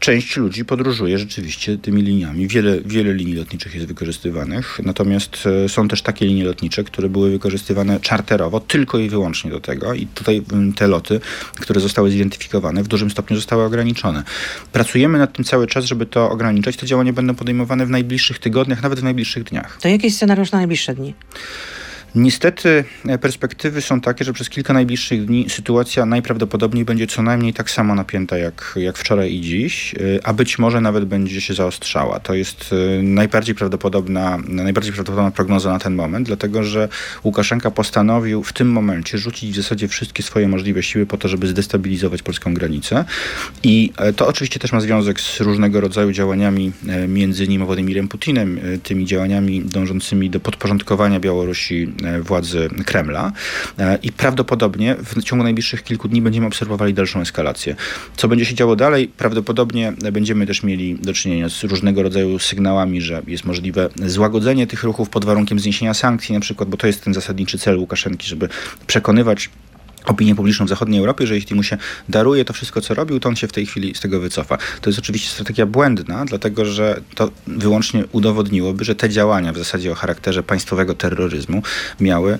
Część 0.00 0.36
ludzi 0.36 0.64
podróżuje 0.64 1.18
rzeczywiście 1.18 1.78
tymi 1.78 2.02
liniami. 2.02 2.48
Wiele, 2.48 2.80
wiele 2.84 3.14
linii 3.14 3.34
lotniczych 3.34 3.74
jest 3.74 3.86
wykorzystywanych, 3.86 4.80
natomiast 4.84 5.44
e, 5.64 5.68
są 5.68 5.88
też 5.88 6.02
takie 6.02 6.26
linie 6.26 6.44
lotnicze, 6.44 6.84
które 6.84 7.08
były 7.08 7.30
wykorzystywane 7.30 8.00
czarterowo 8.00 8.60
tylko 8.60 8.98
i 8.98 9.08
wyłącznie 9.08 9.50
do 9.50 9.60
tego 9.60 9.94
i 9.94 10.06
tutaj 10.06 10.42
te 10.76 10.86
loty, 10.86 11.20
które 11.60 11.80
zostały 11.80 12.10
zidentyfikowane 12.10 12.82
w 12.82 12.88
dużym 12.88 13.10
stopniu 13.10 13.36
zostały 13.36 13.64
ograniczone. 13.64 14.22
Pracujemy 14.72 15.18
nad 15.18 15.32
tym 15.32 15.44
cały 15.44 15.66
czas, 15.66 15.84
żeby 15.84 16.06
to 16.06 16.30
ograniczać. 16.30 16.76
Te 16.76 16.86
działania 16.86 17.12
będą 17.12 17.34
podejmowane 17.34 17.86
w 17.86 17.90
najbliższych 17.90 18.38
tygodniach, 18.38 18.82
nawet 18.82 19.00
w 19.00 19.02
najbliższych 19.02 19.44
dniach. 19.44 19.78
To 19.80 19.88
jaki 19.88 20.04
jest 20.04 20.16
scenariusz 20.16 20.52
na 20.52 20.58
najbliższe 20.58 20.94
dni? 20.94 21.14
Niestety 22.14 22.84
e, 23.08 23.18
perspektywy 23.18 23.82
są 23.82 24.00
takie, 24.00 24.24
że 24.24 24.32
przez 24.32 24.50
kilka 24.50 24.72
najbliższych 24.72 25.24
dni 25.24 25.50
sytuacja 25.50 26.06
najprawdopodobniej 26.06 26.84
będzie 26.84 27.06
co 27.06 27.22
najmniej 27.22 27.54
tak 27.54 27.70
samo 27.70 27.94
napięta 27.94 28.38
jak, 28.38 28.74
jak 28.76 28.98
wczoraj 28.98 29.32
i 29.32 29.40
dziś, 29.40 29.94
e, 29.94 29.98
a 30.24 30.32
być 30.32 30.58
może 30.58 30.80
nawet 30.80 31.04
będzie 31.04 31.40
się 31.40 31.54
zaostrzała. 31.54 32.20
To 32.20 32.34
jest 32.34 32.70
e, 32.98 33.02
najbardziej 33.02 33.54
prawdopodobna, 33.54 34.38
najbardziej 34.48 34.92
prawdopodobna 34.92 35.30
prognoza 35.30 35.72
na 35.72 35.78
ten 35.78 35.94
moment, 35.94 36.26
dlatego 36.26 36.64
że 36.64 36.88
Łukaszenka 37.24 37.70
postanowił 37.70 38.42
w 38.42 38.52
tym 38.52 38.72
momencie 38.72 39.18
rzucić 39.18 39.52
w 39.52 39.56
zasadzie 39.56 39.88
wszystkie 39.88 40.22
swoje 40.22 40.48
możliwe 40.48 40.82
siły 40.82 41.06
po 41.06 41.16
to, 41.16 41.28
żeby 41.28 41.46
zdestabilizować 41.46 42.22
polską 42.22 42.54
granicę. 42.54 43.04
I 43.62 43.92
to 44.16 44.28
oczywiście 44.28 44.60
też 44.60 44.72
ma 44.72 44.80
związek 44.80 45.20
z 45.20 45.40
różnego 45.40 45.80
rodzaju 45.80 46.12
działaniami 46.12 46.72
między 47.08 47.48
nim 47.48 47.62
a 47.62 47.64
Władimirem 47.64 48.08
Putinem, 48.08 48.60
tymi 48.82 49.06
działaniami 49.06 49.60
dążącymi 49.60 50.30
do 50.30 50.40
podporządkowania 50.40 51.20
Białorusi 51.20 51.92
władzy 52.22 52.68
Kremla 52.86 53.32
e, 53.78 53.98
i 54.02 54.12
prawdopodobnie 54.12 54.96
w 55.04 55.22
ciągu 55.22 55.44
najbliższych 55.44 55.82
kilku 55.82 56.08
dni 56.08 56.22
będziemy 56.22 56.46
obserwowali 56.46 56.94
dalszą 56.94 57.20
eskalację. 57.20 57.76
Co 58.16 58.28
będzie 58.28 58.44
się 58.44 58.54
działo 58.54 58.76
dalej? 58.76 59.08
Prawdopodobnie 59.08 59.92
będziemy 60.12 60.46
też 60.46 60.62
mieli 60.62 60.94
do 60.94 61.12
czynienia 61.12 61.48
z 61.48 61.64
różnego 61.64 62.02
rodzaju 62.02 62.38
sygnałami, 62.38 63.00
że 63.00 63.22
jest 63.26 63.44
możliwe 63.44 63.88
złagodzenie 64.06 64.66
tych 64.66 64.82
ruchów 64.82 65.08
pod 65.08 65.24
warunkiem 65.24 65.58
zniesienia 65.60 65.94
sankcji 65.94 66.34
na 66.34 66.40
przykład, 66.40 66.68
bo 66.68 66.76
to 66.76 66.86
jest 66.86 67.04
ten 67.04 67.14
zasadniczy 67.14 67.58
cel 67.58 67.78
Łukaszenki, 67.78 68.28
żeby 68.28 68.48
przekonywać 68.86 69.50
opinię 70.06 70.34
publiczną 70.34 70.66
w 70.66 70.68
zachodniej 70.68 71.00
Europie, 71.00 71.26
że 71.26 71.34
jeśli 71.34 71.56
mu 71.56 71.62
się 71.62 71.78
daruje 72.08 72.44
to 72.44 72.52
wszystko, 72.52 72.80
co 72.80 72.94
robił, 72.94 73.20
to 73.20 73.28
on 73.28 73.36
się 73.36 73.48
w 73.48 73.52
tej 73.52 73.66
chwili 73.66 73.94
z 73.94 74.00
tego 74.00 74.20
wycofa. 74.20 74.58
To 74.80 74.90
jest 74.90 74.98
oczywiście 74.98 75.30
strategia 75.30 75.66
błędna, 75.66 76.24
dlatego 76.24 76.64
że 76.64 77.00
to 77.14 77.30
wyłącznie 77.46 78.04
udowodniłoby, 78.12 78.84
że 78.84 78.94
te 78.94 79.08
działania 79.08 79.52
w 79.52 79.58
zasadzie 79.58 79.92
o 79.92 79.94
charakterze 79.94 80.42
państwowego 80.42 80.94
terroryzmu 80.94 81.62
miały, 82.00 82.38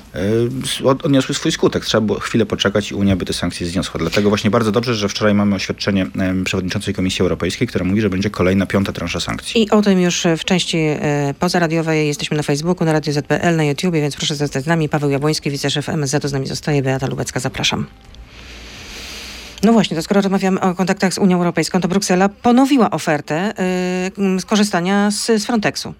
yy, 0.80 0.88
odniosły 0.88 1.34
swój 1.34 1.52
skutek. 1.52 1.84
Trzeba 1.84 2.00
było 2.00 2.20
chwilę 2.20 2.46
poczekać 2.46 2.90
i 2.90 2.94
Unia 2.94 3.16
by 3.16 3.24
te 3.24 3.32
sankcje 3.32 3.66
zniosła. 3.66 4.00
Dlatego 4.00 4.28
właśnie 4.28 4.50
bardzo 4.50 4.72
dobrze, 4.72 4.94
że 4.94 5.08
wczoraj 5.08 5.34
mamy 5.34 5.54
oświadczenie 5.54 6.06
przewodniczącej 6.44 6.94
Komisji 6.94 7.22
Europejskiej, 7.22 7.68
która 7.68 7.84
mówi, 7.84 8.00
że 8.00 8.10
będzie 8.10 8.30
kolejna 8.30 8.66
piąta 8.66 8.92
transza 8.92 9.20
sankcji. 9.20 9.62
I 9.62 9.70
o 9.70 9.82
tym 9.82 10.00
już 10.00 10.26
w 10.38 10.44
części 10.44 10.84
yy, 10.84 10.98
pozaradiowej 11.38 12.06
jesteśmy 12.06 12.36
na 12.36 12.42
Facebooku, 12.42 12.84
na 12.84 12.92
Radio 12.92 13.12
ZPL, 13.12 13.56
na 13.56 13.64
YouTubie, 13.64 14.00
więc 14.00 14.16
proszę 14.16 14.34
zostać 14.34 14.64
z 14.64 14.66
nami. 14.66 14.88
Paweł 14.88 15.10
Jabłoński, 15.10 15.50
wiceszef 15.50 15.88
MSZ, 15.88 16.24
z 16.24 16.32
nami 16.32 16.46
zostaje, 16.46 16.82
Beata 16.82 17.06
Lubecka, 17.06 17.40
zapraszam. 17.50 17.86
No 19.62 19.72
właśnie, 19.72 19.96
to 19.96 20.02
skoro 20.02 20.20
rozmawiamy 20.20 20.60
o 20.60 20.74
kontaktach 20.74 21.14
z 21.14 21.18
Unią 21.18 21.36
Europejską, 21.36 21.80
to 21.80 21.88
Bruksela 21.88 22.28
ponowiła 22.28 22.90
ofertę 22.90 23.54
yy, 24.18 24.40
skorzystania 24.40 25.10
z, 25.10 25.26
z 25.26 25.46
Frontexu. 25.46 25.94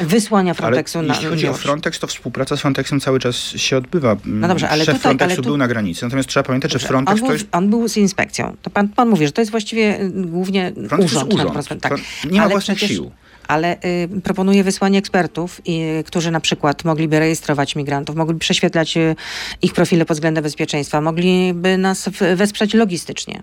Wysłania 0.00 0.54
Frontexu 0.54 0.98
ale 0.98 1.08
na 1.08 1.14
Jeśli 1.14 1.28
chodzi 1.28 1.48
o 1.48 1.54
Frontex, 1.54 1.98
to 1.98 2.06
współpraca 2.06 2.56
z 2.56 2.60
Frontexem 2.60 3.00
cały 3.00 3.20
czas 3.20 3.36
się 3.36 3.76
odbywa. 3.76 4.16
No 4.24 4.48
dobrze, 4.48 4.68
ale 4.68 4.84
Szef 4.84 4.94
tutaj, 4.94 5.00
Frontexu 5.00 5.32
ale 5.32 5.36
tu... 5.36 5.42
był 5.42 5.56
na 5.56 5.68
granicy. 5.68 6.04
Natomiast 6.04 6.28
trzeba 6.28 6.44
pamiętać, 6.44 6.72
dobrze, 6.72 6.82
że 6.82 6.88
Frontex 6.88 7.12
on 7.12 7.18
był, 7.18 7.26
to 7.26 7.32
jest. 7.32 7.46
On 7.52 7.70
był 7.70 7.88
z 7.88 7.96
inspekcją. 7.96 8.56
To 8.62 8.70
pan, 8.70 8.88
pan 8.88 9.08
mówi, 9.08 9.26
że 9.26 9.32
to 9.32 9.40
jest 9.40 9.50
właściwie 9.50 10.00
y, 10.00 10.10
głównie 10.10 10.72
Frontex 10.88 11.12
urząd. 11.12 11.34
Urząd. 11.34 11.80
tak. 11.80 11.94
Nie 12.30 12.38
ma 12.38 12.44
ale 12.44 12.52
własnych 12.52 12.76
przecież... 12.76 12.96
sił 12.96 13.10
ale 13.48 13.76
y, 13.84 14.20
proponuje 14.24 14.64
wysłanie 14.64 14.98
ekspertów, 14.98 15.60
y, 16.00 16.04
którzy 16.04 16.30
na 16.30 16.40
przykład 16.40 16.84
mogliby 16.84 17.18
rejestrować 17.18 17.76
migrantów, 17.76 18.16
mogliby 18.16 18.40
prześwietlać 18.40 18.96
y, 18.96 19.16
ich 19.62 19.72
profile 19.72 20.04
pod 20.04 20.16
względem 20.16 20.44
bezpieczeństwa, 20.44 21.00
mogliby 21.00 21.78
nas 21.78 22.08
w, 22.08 22.36
wesprzeć 22.36 22.74
logistycznie 22.74 23.42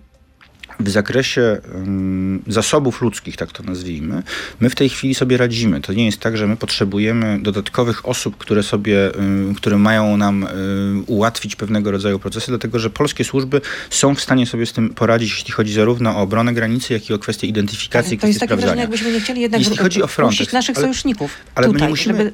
w 0.80 0.90
zakresie 0.90 1.58
zasobów 2.48 3.02
ludzkich, 3.02 3.38
tak 3.38 3.52
to 3.52 3.64
nazwijmy, 3.64 4.24
my 4.60 4.70
w 4.70 4.76
tej 4.76 4.90
chwili 4.90 5.16
sobie 5.16 5.38
radzimy. 5.38 5.82
To 5.82 5.94
nie 5.94 6.06
jest 6.06 6.20
tak, 6.20 6.38
że 6.38 6.48
my 6.48 6.58
potrzebujemy 6.58 7.40
dodatkowych 7.42 8.08
osób, 8.08 8.38
które 8.38 8.64
sobie, 8.64 9.12
które 9.56 9.78
mają 9.78 10.18
nam 10.18 10.48
ułatwić 11.08 11.56
pewnego 11.56 11.92
rodzaju 11.92 12.20
procesy, 12.20 12.48
dlatego 12.48 12.80
że 12.80 12.90
polskie 12.90 13.24
służby 13.24 13.62
są 13.90 14.16
w 14.16 14.22
stanie 14.22 14.46
sobie 14.46 14.66
z 14.66 14.74
tym 14.74 14.90
poradzić, 14.90 15.32
jeśli 15.32 15.52
chodzi 15.52 15.74
zarówno 15.74 16.18
o 16.18 16.22
obronę 16.22 16.54
granicy, 16.54 16.94
jak 16.94 17.10
i 17.10 17.14
o 17.14 17.20
kwestie 17.20 17.48
identyfikacji, 17.48 18.18
to 18.18 18.28
jest 18.28 18.40
takie 18.40 18.56
wrażenie, 18.56 18.82
jakbyśmy 18.82 19.12
nie 19.12 19.20
chcieli 19.20 19.42
jednak 19.42 19.62
jeśli 19.62 19.78
chodzi 19.78 20.04
o 20.04 20.08
Frontex, 20.08 20.54
naszych 20.54 20.78
ale, 20.78 20.84
sojuszników 20.84 21.32
ale 21.56 21.68
tutaj, 21.68 21.82
my 21.82 21.86
nie 21.86 21.90
musimy, 21.90 22.18
żeby 22.18 22.32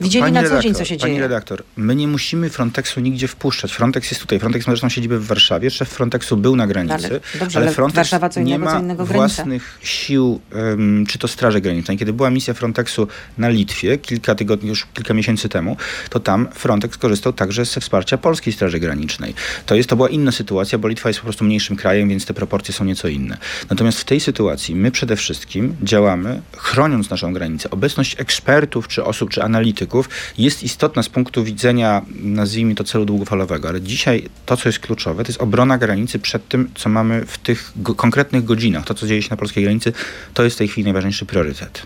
widzieli 0.00 0.22
pani 0.22 0.34
na 0.34 0.40
co 0.40 0.44
redaktor, 0.44 0.62
dzień, 0.62 0.74
co 0.74 0.84
się 0.84 0.88
pani 0.88 0.98
dzieje. 1.00 1.12
Pani 1.12 1.20
redaktor, 1.20 1.62
my 1.76 1.94
nie 1.94 2.08
musimy 2.08 2.50
Frontexu 2.50 3.00
nigdzie 3.00 3.28
wpuszczać. 3.28 3.72
Frontex 3.72 4.10
jest 4.10 4.20
tutaj. 4.20 4.38
Frontex 4.38 4.66
ma 4.66 4.70
zresztą 4.70 4.88
siedzibę 4.88 5.18
w 5.18 5.26
Warszawie. 5.26 5.70
Szef 5.70 5.88
Frontexu 5.88 6.36
był 6.36 6.56
na 6.56 6.66
granicy, 6.66 6.94
ale, 6.94 7.20
dobrze, 7.40 7.58
ale 7.58 7.67
Frontex 7.74 7.96
Warszawa 7.96 8.28
co 8.28 8.40
innego, 8.40 8.52
nie 8.52 8.64
ma 8.64 8.72
co 8.72 8.80
innego 8.80 9.06
własnych 9.06 9.78
sił, 9.82 10.40
um, 10.54 11.06
czy 11.06 11.18
to 11.18 11.28
Straży 11.28 11.60
Granicznej. 11.60 11.98
Kiedy 11.98 12.12
była 12.12 12.30
misja 12.30 12.54
Frontexu 12.54 13.08
na 13.38 13.48
Litwie, 13.48 13.98
kilka 13.98 14.34
tygodni, 14.34 14.68
już 14.68 14.86
kilka 14.94 15.14
miesięcy 15.14 15.48
temu, 15.48 15.76
to 16.10 16.20
tam 16.20 16.48
Frontex 16.52 16.98
korzystał 16.98 17.32
także 17.32 17.64
ze 17.64 17.80
wsparcia 17.80 18.18
Polskiej 18.18 18.52
Straży 18.52 18.78
Granicznej. 18.80 19.34
To, 19.66 19.74
jest, 19.74 19.88
to 19.88 19.96
była 19.96 20.08
inna 20.08 20.32
sytuacja, 20.32 20.78
bo 20.78 20.88
Litwa 20.88 21.08
jest 21.08 21.20
po 21.20 21.24
prostu 21.24 21.44
mniejszym 21.44 21.76
krajem, 21.76 22.08
więc 22.08 22.26
te 22.26 22.34
proporcje 22.34 22.74
są 22.74 22.84
nieco 22.84 23.08
inne. 23.08 23.38
Natomiast 23.70 24.00
w 24.00 24.04
tej 24.04 24.20
sytuacji 24.20 24.74
my 24.74 24.90
przede 24.90 25.16
wszystkim 25.16 25.76
działamy, 25.82 26.42
chroniąc 26.56 27.10
naszą 27.10 27.32
granicę. 27.32 27.70
Obecność 27.70 28.20
ekspertów, 28.20 28.88
czy 28.88 29.04
osób, 29.04 29.30
czy 29.30 29.42
analityków 29.42 30.08
jest 30.38 30.62
istotna 30.62 31.02
z 31.02 31.08
punktu 31.08 31.44
widzenia, 31.44 32.02
nazwijmy 32.22 32.74
to, 32.74 32.84
celu 32.84 33.04
długofalowego. 33.04 33.68
Ale 33.68 33.80
dzisiaj 33.80 34.28
to, 34.46 34.56
co 34.56 34.68
jest 34.68 34.78
kluczowe, 34.78 35.24
to 35.24 35.28
jest 35.28 35.42
obrona 35.42 35.78
granicy 35.78 36.18
przed 36.18 36.48
tym, 36.48 36.70
co 36.74 36.88
mamy 36.88 37.26
w 37.26 37.38
tych 37.38 37.57
konkretnych 37.82 38.44
godzinach. 38.44 38.84
To, 38.84 38.94
co 38.94 39.06
dzieje 39.06 39.22
się 39.22 39.30
na 39.30 39.36
polskiej 39.36 39.64
granicy, 39.64 39.92
to 40.34 40.44
jest 40.44 40.56
w 40.56 40.58
tej 40.58 40.68
chwili 40.68 40.84
najważniejszy 40.84 41.26
priorytet. 41.26 41.82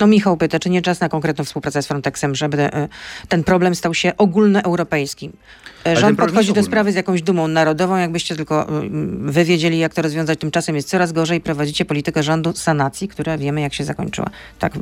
No 0.00 0.06
Michał 0.06 0.36
pyta, 0.36 0.58
czy 0.58 0.70
nie 0.70 0.82
czas 0.82 1.00
na 1.00 1.08
konkretną 1.08 1.44
współpracę 1.44 1.82
z 1.82 1.86
Frontexem, 1.86 2.34
żeby 2.34 2.62
e, 2.62 2.88
ten 3.28 3.44
problem 3.44 3.74
stał 3.74 3.94
się 3.94 4.16
ogólnoeuropejski? 4.16 5.30
E, 5.86 5.96
rząd 5.96 6.18
podchodzi 6.18 6.52
do 6.52 6.62
sprawy 6.62 6.92
z 6.92 6.94
jakąś 6.94 7.22
dumą 7.22 7.48
narodową, 7.48 7.96
jakbyście 7.96 8.36
tylko 8.36 8.66
wy 9.20 9.44
wiedzieli, 9.44 9.78
jak 9.78 9.94
to 9.94 10.02
rozwiązać. 10.02 10.38
Tymczasem 10.38 10.76
jest 10.76 10.88
coraz 10.88 11.12
gorzej. 11.12 11.40
Prowadzicie 11.40 11.84
politykę 11.84 12.22
rządu 12.22 12.52
sanacji, 12.52 13.08
która 13.08 13.38
wiemy, 13.38 13.60
jak 13.60 13.74
się 13.74 13.84
zakończyła. 13.84 14.30
Tak 14.58 14.72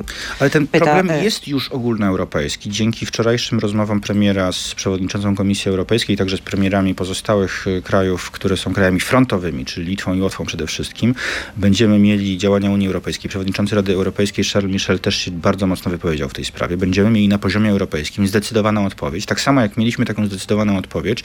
Ale 0.41 0.51
ten 0.51 0.67
pyta, 0.67 0.85
problem 0.85 1.11
e, 1.11 1.25
jest 1.25 1.49
już 1.49 1.69
ogólnoeuropejski. 1.69 2.71
Dzięki 2.71 3.07
wczorajszym 3.07 3.59
rozmowom 3.59 4.01
premiera 4.01 4.53
z 4.53 4.75
przewodniczącą 4.75 5.37
Komisji 5.37 5.69
Europejskiej, 5.69 6.17
także 6.17 6.37
z 6.37 6.41
premierami 6.41 6.95
pozostałych 6.95 7.67
krajów, 7.85 8.31
które 8.31 8.57
są 8.57 8.75
krajami 8.75 9.01
frontowymi, 9.01 9.65
czyli 9.65 9.87
Litwą 9.87 10.15
i 10.15 10.21
Łotwą 10.21 10.47
przede 10.47 10.67
wszystkim, 10.67 11.15
będziemy 11.57 11.99
mieli 11.99 12.39
działania 12.39 12.71
Unii 12.71 12.87
Europejskiej. 12.87 13.29
Przewodniczący 13.29 13.77
Rady 13.77 13.93
Europejskiej 13.93 14.45
Charles 14.45 14.72
Michel 14.73 14.99
też 14.99 15.17
się 15.17 15.31
bardzo 15.31 15.67
mocno 15.67 15.91
wypowiedział 15.91 16.29
w 16.29 16.35
tej 16.35 16.45
sprawie. 16.45 16.77
Będziemy 16.77 17.11
mieli 17.11 17.29
na 17.29 17.39
poziomie 17.39 17.71
europejskim 17.71 18.27
zdecydowaną 18.27 18.87
odpowiedź. 18.87 19.27
Tak 19.27 19.41
samo 19.41 19.61
jak 19.61 19.77
mieliśmy 19.77 20.05
taką 20.05 20.27
zdecydowaną 20.27 20.79
odpowiedź 20.79 21.25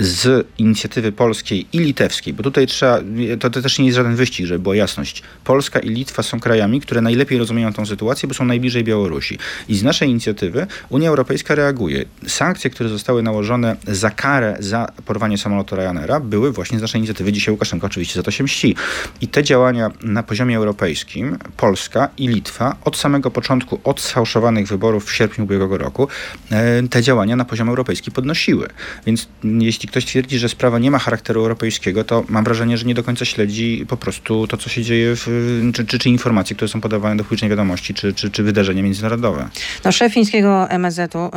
z 0.00 0.46
inicjatywy 0.58 1.12
polskiej 1.12 1.66
i 1.72 1.78
litewskiej, 1.78 2.34
bo 2.34 2.42
tutaj 2.42 2.66
trzeba, 2.66 2.98
to, 3.40 3.50
to, 3.50 3.62
też 3.62 3.78
nie 3.78 3.84
jest 3.84 3.96
żaden 3.96 4.16
wyścig, 4.16 4.46
żeby 4.46 4.58
była 4.58 4.76
jasność. 4.76 5.22
Polska 5.44 5.80
i 5.80 5.88
Litwa 5.88 6.22
są 6.22 6.40
krajami, 6.40 6.80
które 6.80 7.00
najlepiej 7.00 7.38
rozumieją 7.38 7.72
tą 7.72 7.86
sytuację, 7.86 8.28
bo 8.28 8.34
są 8.34 8.44
najbliżej 8.44 8.84
Białorusi. 8.84 9.38
I 9.68 9.76
z 9.76 9.82
naszej 9.82 10.08
inicjatywy 10.08 10.66
Unia 10.88 11.08
Europejska 11.08 11.54
reaguje. 11.54 12.04
Sankcje, 12.26 12.70
które 12.70 12.88
zostały 12.88 13.22
nałożone 13.22 13.76
za 13.86 14.10
karę 14.10 14.56
za 14.58 14.92
porwanie 15.06 15.38
samolotu 15.38 15.76
Ryanaira, 15.76 16.20
były 16.20 16.52
właśnie 16.52 16.78
z 16.78 16.82
naszej 16.82 16.98
inicjatywy. 16.98 17.32
Dzisiaj 17.32 17.52
Łukaszenko 17.52 17.86
oczywiście 17.86 18.14
za 18.14 18.22
to 18.22 18.30
się 18.30 18.44
mści. 18.44 18.76
I 19.20 19.28
te 19.28 19.44
działania 19.44 19.90
na 20.02 20.22
poziomie 20.22 20.56
europejskim, 20.56 21.38
Polska 21.56 22.08
i 22.18 22.28
Litwa 22.28 22.76
od 22.84 22.96
samego 22.96 23.30
początku, 23.30 23.80
od 23.84 24.00
sfałszowanych 24.00 24.68
wyborów 24.68 25.04
w 25.04 25.12
sierpniu 25.14 25.44
ubiegłego 25.44 25.78
roku, 25.78 26.08
e, 26.50 26.82
te 26.88 27.02
działania 27.02 27.36
na 27.36 27.44
poziom 27.44 27.68
europejski 27.68 28.10
podnosiły. 28.10 28.68
Więc 29.06 29.28
jeśli 29.44 29.89
ktoś 29.90 30.04
twierdzi, 30.04 30.38
że 30.38 30.48
sprawa 30.48 30.78
nie 30.78 30.90
ma 30.90 30.98
charakteru 30.98 31.40
europejskiego, 31.40 32.04
to 32.04 32.24
mam 32.28 32.44
wrażenie, 32.44 32.78
że 32.78 32.84
nie 32.86 32.94
do 32.94 33.04
końca 33.04 33.24
śledzi 33.24 33.86
po 33.88 33.96
prostu 33.96 34.46
to, 34.46 34.56
co 34.56 34.70
się 34.70 34.82
dzieje, 34.82 35.16
w, 35.16 35.26
czy, 35.74 35.86
czy, 35.86 35.98
czy 35.98 36.08
informacje, 36.08 36.56
które 36.56 36.68
są 36.68 36.80
podawane 36.80 37.16
do 37.16 37.24
publicznej 37.24 37.50
wiadomości, 37.50 37.94
czy, 37.94 38.14
czy, 38.14 38.30
czy 38.30 38.42
wydarzenia 38.42 38.82
międzynarodowe. 38.82 39.48
No, 39.84 39.92
szef 39.92 40.12
fińskiego 40.12 40.70
MSZ-u 40.70 41.26
y, 41.26 41.30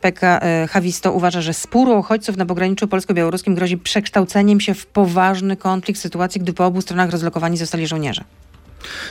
Pekka 0.00 0.40
y, 0.64 0.68
Hawisto 0.68 1.12
uważa, 1.12 1.40
że 1.42 1.54
spór 1.54 1.88
uchodźców 1.88 2.36
na 2.36 2.46
pograniczu 2.46 2.88
polsko-białoruskim 2.88 3.54
grozi 3.54 3.78
przekształceniem 3.78 4.60
się 4.60 4.74
w 4.74 4.86
poważny 4.86 5.56
konflikt 5.56 6.00
sytuacji, 6.00 6.40
gdy 6.40 6.52
po 6.52 6.66
obu 6.66 6.80
stronach 6.80 7.10
rozlokowani 7.10 7.56
zostali 7.56 7.86
żołnierze. 7.86 8.24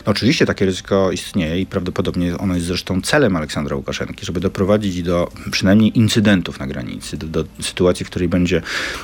No 0.06 0.12
oczywiście 0.12 0.46
takie 0.46 0.66
ryzyko 0.66 1.12
istnieje 1.12 1.62
i 1.62 1.66
prawdopodobnie 1.66 2.38
ono 2.38 2.56
jest 2.56 2.66
zresztą 2.66 3.02
celem 3.02 3.36
Aleksandra 3.36 3.76
Łukaszenki, 3.76 4.26
żeby 4.26 4.40
doprowadzić 4.40 5.04
do 5.04 5.32
przynajmniej 5.52 5.98
incydentów 5.98 6.60
na 6.60 6.68
granicy, 6.68 7.18
do, 7.18 7.28
do 7.28 7.46
sytuacji, 7.62 8.06
w 8.06 8.10
której 8.10 8.28
będzie 8.28 8.62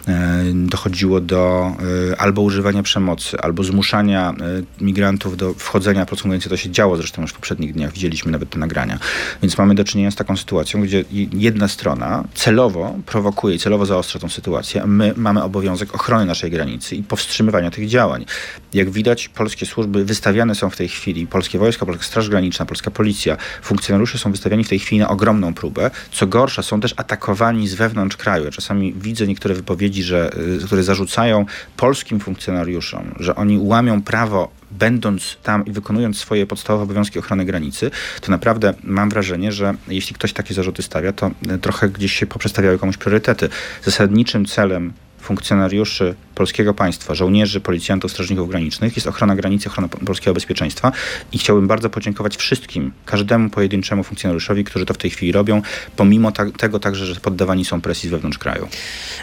e, 0.07 0.43
dochodziło 0.53 1.21
do 1.21 1.71
e, 2.11 2.21
albo 2.21 2.41
używania 2.41 2.83
przemocy, 2.83 3.39
albo 3.39 3.63
zmuszania 3.63 4.33
e, 4.79 4.83
migrantów 4.83 5.37
do 5.37 5.53
wchodzenia, 5.53 6.05
po 6.05 6.15
mówiąc, 6.25 6.49
to 6.49 6.57
się 6.57 6.69
działo 6.69 6.97
zresztą 6.97 7.21
już 7.21 7.31
w 7.31 7.33
poprzednich 7.33 7.73
dniach, 7.73 7.93
widzieliśmy 7.93 8.31
nawet 8.31 8.49
te 8.49 8.59
nagrania. 8.59 8.99
Więc 9.41 9.57
mamy 9.57 9.75
do 9.75 9.83
czynienia 9.83 10.11
z 10.11 10.15
taką 10.15 10.37
sytuacją, 10.37 10.81
gdzie 10.81 11.03
jedna 11.33 11.67
strona 11.67 12.23
celowo 12.33 12.95
prowokuje, 13.05 13.59
celowo 13.59 13.85
zaostrza 13.85 14.19
tą 14.19 14.29
sytuację, 14.29 14.83
a 14.83 14.87
my 14.87 15.13
mamy 15.17 15.43
obowiązek 15.43 15.95
ochrony 15.95 16.25
naszej 16.25 16.51
granicy 16.51 16.95
i 16.95 17.03
powstrzymywania 17.03 17.71
tych 17.71 17.87
działań. 17.87 18.25
Jak 18.73 18.89
widać, 18.89 19.29
polskie 19.29 19.65
służby 19.65 20.05
wystawiane 20.05 20.54
są 20.55 20.69
w 20.69 20.75
tej 20.75 20.89
chwili, 20.89 21.27
polskie 21.27 21.59
wojska, 21.59 21.85
polska 21.85 22.03
Straż 22.03 22.29
Graniczna, 22.29 22.65
polska 22.65 22.91
policja, 22.91 23.37
funkcjonariusze 23.61 24.17
są 24.17 24.31
wystawiani 24.31 24.63
w 24.63 24.69
tej 24.69 24.79
chwili 24.79 24.99
na 24.99 25.09
ogromną 25.09 25.53
próbę. 25.53 25.91
Co 26.11 26.27
gorsza, 26.27 26.63
są 26.63 26.81
też 26.81 26.93
atakowani 26.97 27.67
z 27.67 27.75
wewnątrz 27.75 28.17
kraju. 28.17 28.51
Czasami 28.51 28.93
widzę 28.93 29.27
niektóre 29.27 29.55
wypowiedzi, 29.55 30.03
że, 30.03 30.31
y, 30.61 30.65
które 30.65 30.83
zarzucają 30.83 31.45
polskim 31.77 32.19
funkcjonariuszom, 32.19 33.15
że 33.19 33.35
oni 33.35 33.57
łamią 33.57 34.01
prawo 34.01 34.51
będąc 34.71 35.37
tam 35.43 35.65
i 35.65 35.71
wykonując 35.71 36.17
swoje 36.17 36.45
podstawowe 36.47 36.83
obowiązki 36.83 37.19
ochrony 37.19 37.45
granicy, 37.45 37.91
to 38.21 38.31
naprawdę 38.31 38.73
mam 38.83 39.09
wrażenie, 39.09 39.51
że 39.51 39.73
jeśli 39.87 40.15
ktoś 40.15 40.33
takie 40.33 40.53
zarzuty 40.53 40.83
stawia, 40.83 41.13
to 41.13 41.31
y, 41.55 41.57
trochę 41.57 41.89
gdzieś 41.89 42.13
się 42.13 42.25
poprzestawiały 42.25 42.79
komuś 42.79 42.97
priorytety. 42.97 43.49
Zasadniczym 43.83 44.45
celem 44.45 44.93
funkcjonariuszy 45.25 46.15
polskiego 46.35 46.73
państwa, 46.73 47.15
żołnierzy, 47.15 47.59
policjantów, 47.59 48.11
strażników 48.11 48.49
granicznych 48.49 48.95
jest 48.95 49.07
ochrona 49.07 49.35
granicy, 49.35 49.69
ochrona 49.69 49.87
polskiego 49.87 50.33
bezpieczeństwa 50.33 50.91
i 51.31 51.37
chciałbym 51.37 51.67
bardzo 51.67 51.89
podziękować 51.89 52.37
wszystkim, 52.37 52.91
każdemu 53.05 53.49
pojedynczemu 53.49 54.03
funkcjonariuszowi, 54.03 54.63
którzy 54.63 54.85
to 54.85 54.93
w 54.93 54.97
tej 54.97 55.11
chwili 55.11 55.31
robią, 55.31 55.61
pomimo 55.95 56.31
ta 56.31 56.51
tego 56.51 56.79
także, 56.79 57.05
że 57.05 57.15
poddawani 57.15 57.65
są 57.65 57.81
presji 57.81 58.09
z 58.09 58.11
wewnątrz 58.11 58.37
kraju. 58.37 58.67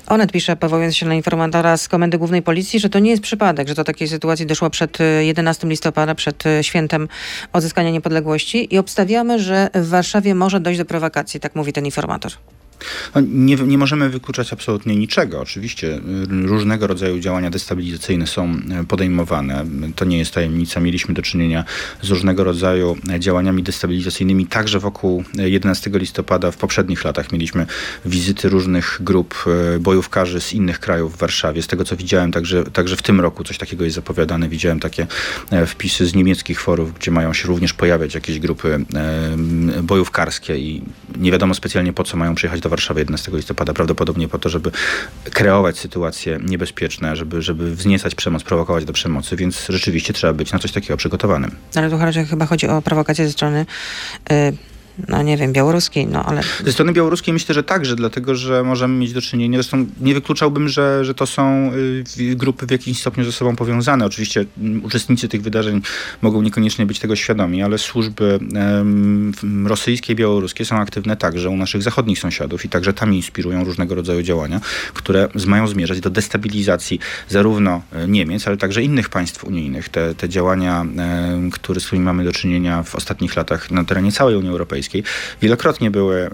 Onet 0.06 0.32
pisze, 0.32 0.56
powołując 0.56 0.96
się 0.96 1.06
na 1.06 1.14
informatora 1.14 1.76
z 1.76 1.88
Komendy 1.88 2.18
Głównej 2.18 2.42
Policji, 2.42 2.80
że 2.80 2.88
to 2.88 2.98
nie 2.98 3.10
jest 3.10 3.22
przypadek, 3.22 3.68
że 3.68 3.74
do 3.74 3.84
takiej 3.84 4.08
sytuacji 4.08 4.46
doszło 4.46 4.70
przed 4.70 4.98
11 5.20 5.68
listopada, 5.68 6.14
przed 6.14 6.44
świętem 6.62 7.08
odzyskania 7.52 7.90
niepodległości 7.90 8.74
i 8.74 8.78
obstawiamy, 8.78 9.38
że 9.38 9.70
w 9.74 9.88
Warszawie 9.88 10.34
może 10.34 10.60
dojść 10.60 10.78
do 10.78 10.84
prowokacji, 10.84 11.40
tak 11.40 11.54
mówi 11.54 11.72
ten 11.72 11.86
informator. 11.86 12.32
No, 13.14 13.20
nie, 13.28 13.56
nie 13.56 13.78
możemy 13.78 14.10
wykluczać 14.10 14.52
absolutnie 14.52 14.96
niczego. 14.96 15.40
Oczywiście 15.40 15.96
y, 15.96 16.00
różnego 16.46 16.86
rodzaju 16.86 17.18
działania 17.18 17.50
destabilizacyjne 17.50 18.26
są 18.26 18.54
y, 18.82 18.84
podejmowane. 18.86 19.64
To 19.96 20.04
nie 20.04 20.18
jest 20.18 20.34
tajemnica. 20.34 20.80
Mieliśmy 20.80 21.14
do 21.14 21.22
czynienia 21.22 21.64
z 22.02 22.10
różnego 22.10 22.44
rodzaju 22.44 22.96
y, 23.16 23.20
działaniami 23.20 23.62
destabilizacyjnymi 23.62 24.46
także 24.46 24.78
wokół 24.78 25.24
11 25.34 25.90
listopada. 25.94 26.50
W 26.50 26.56
poprzednich 26.56 27.04
latach 27.04 27.32
mieliśmy 27.32 27.66
wizyty 28.04 28.48
różnych 28.48 28.98
grup 29.00 29.44
bojówkarzy 29.80 30.40
z 30.40 30.52
innych 30.52 30.80
krajów 30.80 31.16
w 31.16 31.18
Warszawie. 31.18 31.62
Z 31.62 31.66
tego 31.66 31.84
co 31.84 31.96
widziałem, 31.96 32.32
także, 32.32 32.64
także 32.64 32.96
w 32.96 33.02
tym 33.02 33.20
roku 33.20 33.44
coś 33.44 33.58
takiego 33.58 33.84
jest 33.84 33.96
zapowiadane. 33.96 34.48
Widziałem 34.48 34.80
takie 34.80 35.06
wpisy 35.66 36.06
z 36.06 36.14
niemieckich 36.14 36.60
forów, 36.60 36.94
gdzie 36.94 37.10
mają 37.10 37.32
się 37.32 37.48
również 37.48 37.72
pojawiać 37.72 38.14
jakieś 38.14 38.38
grupy 38.38 38.84
bojówkarskie 39.82 40.58
i 40.58 40.82
nie 41.16 41.32
wiadomo 41.32 41.54
specjalnie 41.54 41.92
po 41.92 42.04
co 42.04 42.16
mają 42.16 42.34
przyjechać 42.34 42.60
do 42.60 42.70
Warszawy 42.72 43.00
11 43.00 43.32
listopada, 43.32 43.72
prawdopodobnie 43.72 44.28
po 44.28 44.38
to, 44.38 44.48
żeby 44.48 44.70
kreować 45.24 45.78
sytuacje 45.78 46.38
niebezpieczne, 46.44 47.16
żeby, 47.16 47.42
żeby 47.42 47.74
wzniecać 47.74 48.14
przemoc, 48.14 48.42
prowokować 48.42 48.84
do 48.84 48.92
przemocy, 48.92 49.36
więc 49.36 49.66
rzeczywiście 49.68 50.12
trzeba 50.12 50.32
być 50.32 50.52
na 50.52 50.58
coś 50.58 50.72
takiego 50.72 50.96
przygotowanym. 50.96 51.56
Ale 51.74 51.90
tu 51.90 51.98
chyba 52.30 52.46
chodzi 52.46 52.68
o 52.68 52.82
prowokację 52.82 53.26
ze 53.26 53.32
strony 53.32 53.66
y, 54.32 54.71
no 55.08 55.22
nie 55.22 55.36
wiem, 55.36 55.52
białoruskiej, 55.52 56.06
no 56.06 56.24
ale... 56.24 56.42
Ze 56.64 56.72
strony 56.72 56.92
białoruskiej 56.92 57.34
myślę, 57.34 57.54
że 57.54 57.62
także, 57.62 57.96
dlatego, 57.96 58.34
że 58.34 58.62
możemy 58.62 58.94
mieć 58.98 59.12
do 59.12 59.22
czynienia, 59.22 59.58
zresztą 59.58 59.86
nie 60.00 60.14
wykluczałbym, 60.14 60.68
że, 60.68 61.04
że 61.04 61.14
to 61.14 61.26
są 61.26 61.72
y, 62.18 62.36
grupy 62.36 62.66
w 62.66 62.70
jakimś 62.70 63.00
stopniu 63.00 63.24
ze 63.24 63.32
sobą 63.32 63.56
powiązane. 63.56 64.04
Oczywiście 64.06 64.44
mm, 64.58 64.84
uczestnicy 64.84 65.28
tych 65.28 65.42
wydarzeń 65.42 65.80
mogą 66.22 66.42
niekoniecznie 66.42 66.86
być 66.86 66.98
tego 66.98 67.16
świadomi, 67.16 67.62
ale 67.62 67.78
służby 67.78 68.38
um, 68.54 69.66
rosyjskie 69.66 70.12
i 70.12 70.16
białoruskie 70.16 70.64
są 70.64 70.76
aktywne 70.76 71.16
także 71.16 71.50
u 71.50 71.56
naszych 71.56 71.82
zachodnich 71.82 72.18
sąsiadów 72.18 72.64
i 72.64 72.68
także 72.68 72.92
tam 72.92 73.14
inspirują 73.14 73.64
różnego 73.64 73.94
rodzaju 73.94 74.22
działania, 74.22 74.60
które 74.94 75.28
mają 75.46 75.66
zmierzać 75.66 76.00
do 76.00 76.10
destabilizacji 76.10 76.98
zarówno 77.28 77.82
e, 77.92 78.08
Niemiec, 78.08 78.46
ale 78.46 78.56
także 78.56 78.82
innych 78.82 79.08
państw 79.08 79.44
unijnych. 79.44 79.88
Te, 79.88 80.14
te 80.14 80.28
działania, 80.28 80.86
które, 81.52 81.80
z 81.80 81.86
którymi 81.86 82.04
mamy 82.04 82.24
do 82.24 82.32
czynienia 82.32 82.82
w 82.82 82.94
ostatnich 82.94 83.36
latach 83.36 83.70
na 83.70 83.84
terenie 83.84 84.12
całej 84.12 84.36
Unii 84.36 84.50
Europejskiej, 84.50 84.81
Europejskiej, 84.82 85.02
wielokrotnie 85.42 85.90
były 85.90 86.16
e, 86.16 86.30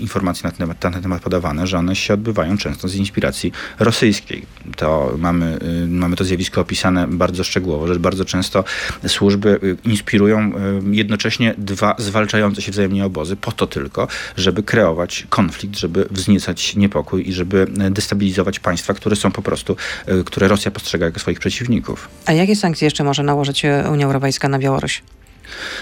informacje 0.00 0.42
na 0.44 0.50
ten, 0.50 0.58
temat, 0.58 0.84
na 0.84 0.90
ten 0.90 1.02
temat 1.02 1.22
podawane, 1.22 1.66
że 1.66 1.78
one 1.78 1.96
się 1.96 2.14
odbywają 2.14 2.58
często 2.58 2.88
z 2.88 2.94
inspiracji 2.94 3.52
rosyjskiej. 3.78 4.46
To 4.76 5.14
mamy, 5.18 5.58
y, 5.84 5.86
mamy 5.86 6.16
to 6.16 6.24
zjawisko 6.24 6.60
opisane 6.60 7.06
bardzo 7.08 7.44
szczegółowo, 7.44 7.86
że 7.86 8.00
bardzo 8.00 8.24
często 8.24 8.64
służby 9.06 9.58
y, 9.62 9.76
inspirują 9.84 10.52
jednocześnie 10.90 11.54
dwa 11.58 11.94
zwalczające 11.98 12.62
się 12.62 12.72
wzajemnie 12.72 13.04
obozy 13.04 13.36
po 13.36 13.52
to 13.52 13.66
tylko, 13.66 14.08
żeby 14.36 14.62
kreować 14.62 15.26
konflikt, 15.30 15.78
żeby 15.78 16.06
wzniecać 16.10 16.76
niepokój 16.76 17.28
i 17.28 17.32
żeby 17.32 17.66
destabilizować 17.90 18.60
państwa, 18.60 18.94
które 18.94 19.16
są 19.16 19.30
po 19.32 19.42
prostu, 19.42 19.76
które 20.24 20.48
Rosja 20.48 20.70
postrzega 20.70 21.06
jako 21.06 21.20
swoich 21.20 21.38
przeciwników. 21.38 22.08
A 22.26 22.32
jakie 22.32 22.56
sankcje 22.56 22.86
jeszcze 22.86 23.04
może 23.04 23.22
nałożyć 23.22 23.62
Unia 23.92 24.06
Europejska 24.06 24.48
na 24.48 24.58
Białoruś? 24.58 25.02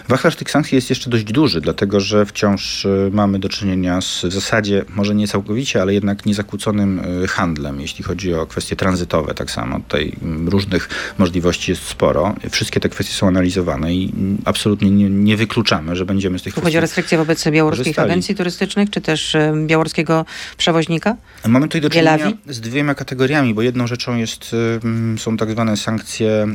Wachlarz 0.08 0.36
tych 0.36 0.50
sankcji 0.50 0.76
jest 0.76 0.90
jeszcze 0.90 1.10
dość 1.10 1.24
duży, 1.24 1.60
dlatego 1.60 2.00
że 2.00 2.26
wciąż 2.26 2.84
y, 2.84 3.10
mamy 3.12 3.38
do 3.38 3.48
czynienia 3.48 4.00
z 4.00 4.24
w 4.24 4.32
zasadzie, 4.32 4.84
może 4.88 5.14
nie 5.14 5.28
całkowicie, 5.28 5.82
ale 5.82 5.94
jednak 5.94 6.26
niezakłóconym 6.26 7.00
y, 7.24 7.28
handlem, 7.28 7.80
jeśli 7.80 8.04
chodzi 8.04 8.34
o 8.34 8.46
kwestie 8.46 8.76
tranzytowe. 8.76 9.34
Tak 9.34 9.50
samo 9.50 9.80
tutaj 9.80 10.12
mm, 10.22 10.48
różnych 10.48 10.88
możliwości 11.18 11.70
jest 11.70 11.82
sporo. 11.82 12.34
Wszystkie 12.50 12.80
te 12.80 12.88
kwestie 12.88 13.14
są 13.14 13.28
analizowane 13.28 13.94
i 13.94 14.12
mm, 14.16 14.38
absolutnie 14.44 14.90
nie, 14.90 15.10
nie 15.10 15.36
wykluczamy, 15.36 15.96
że 15.96 16.06
będziemy 16.06 16.38
z 16.38 16.42
tych 16.42 16.52
kwestii 16.52 16.66
Chodzi 16.66 16.78
o 16.78 16.80
restrykcje 16.80 17.18
wobec 17.18 17.44
białoruskich 17.50 17.84
korzystali. 17.84 18.10
agencji 18.10 18.34
turystycznych, 18.34 18.90
czy 18.90 19.00
też 19.00 19.34
y, 19.34 19.52
białoruskiego 19.66 20.24
przewoźnika? 20.56 21.16
Mamy 21.46 21.66
tutaj 21.66 21.80
do 21.80 21.90
czynienia 21.90 22.18
Bielawi? 22.18 22.38
z 22.46 22.60
dwiema 22.60 22.94
kategoriami, 22.94 23.54
bo 23.54 23.62
jedną 23.62 23.86
rzeczą 23.86 24.16
jest, 24.16 24.56
są 25.18 25.36
tak 25.36 25.50
zwane 25.50 25.76
sankcje 25.76 26.46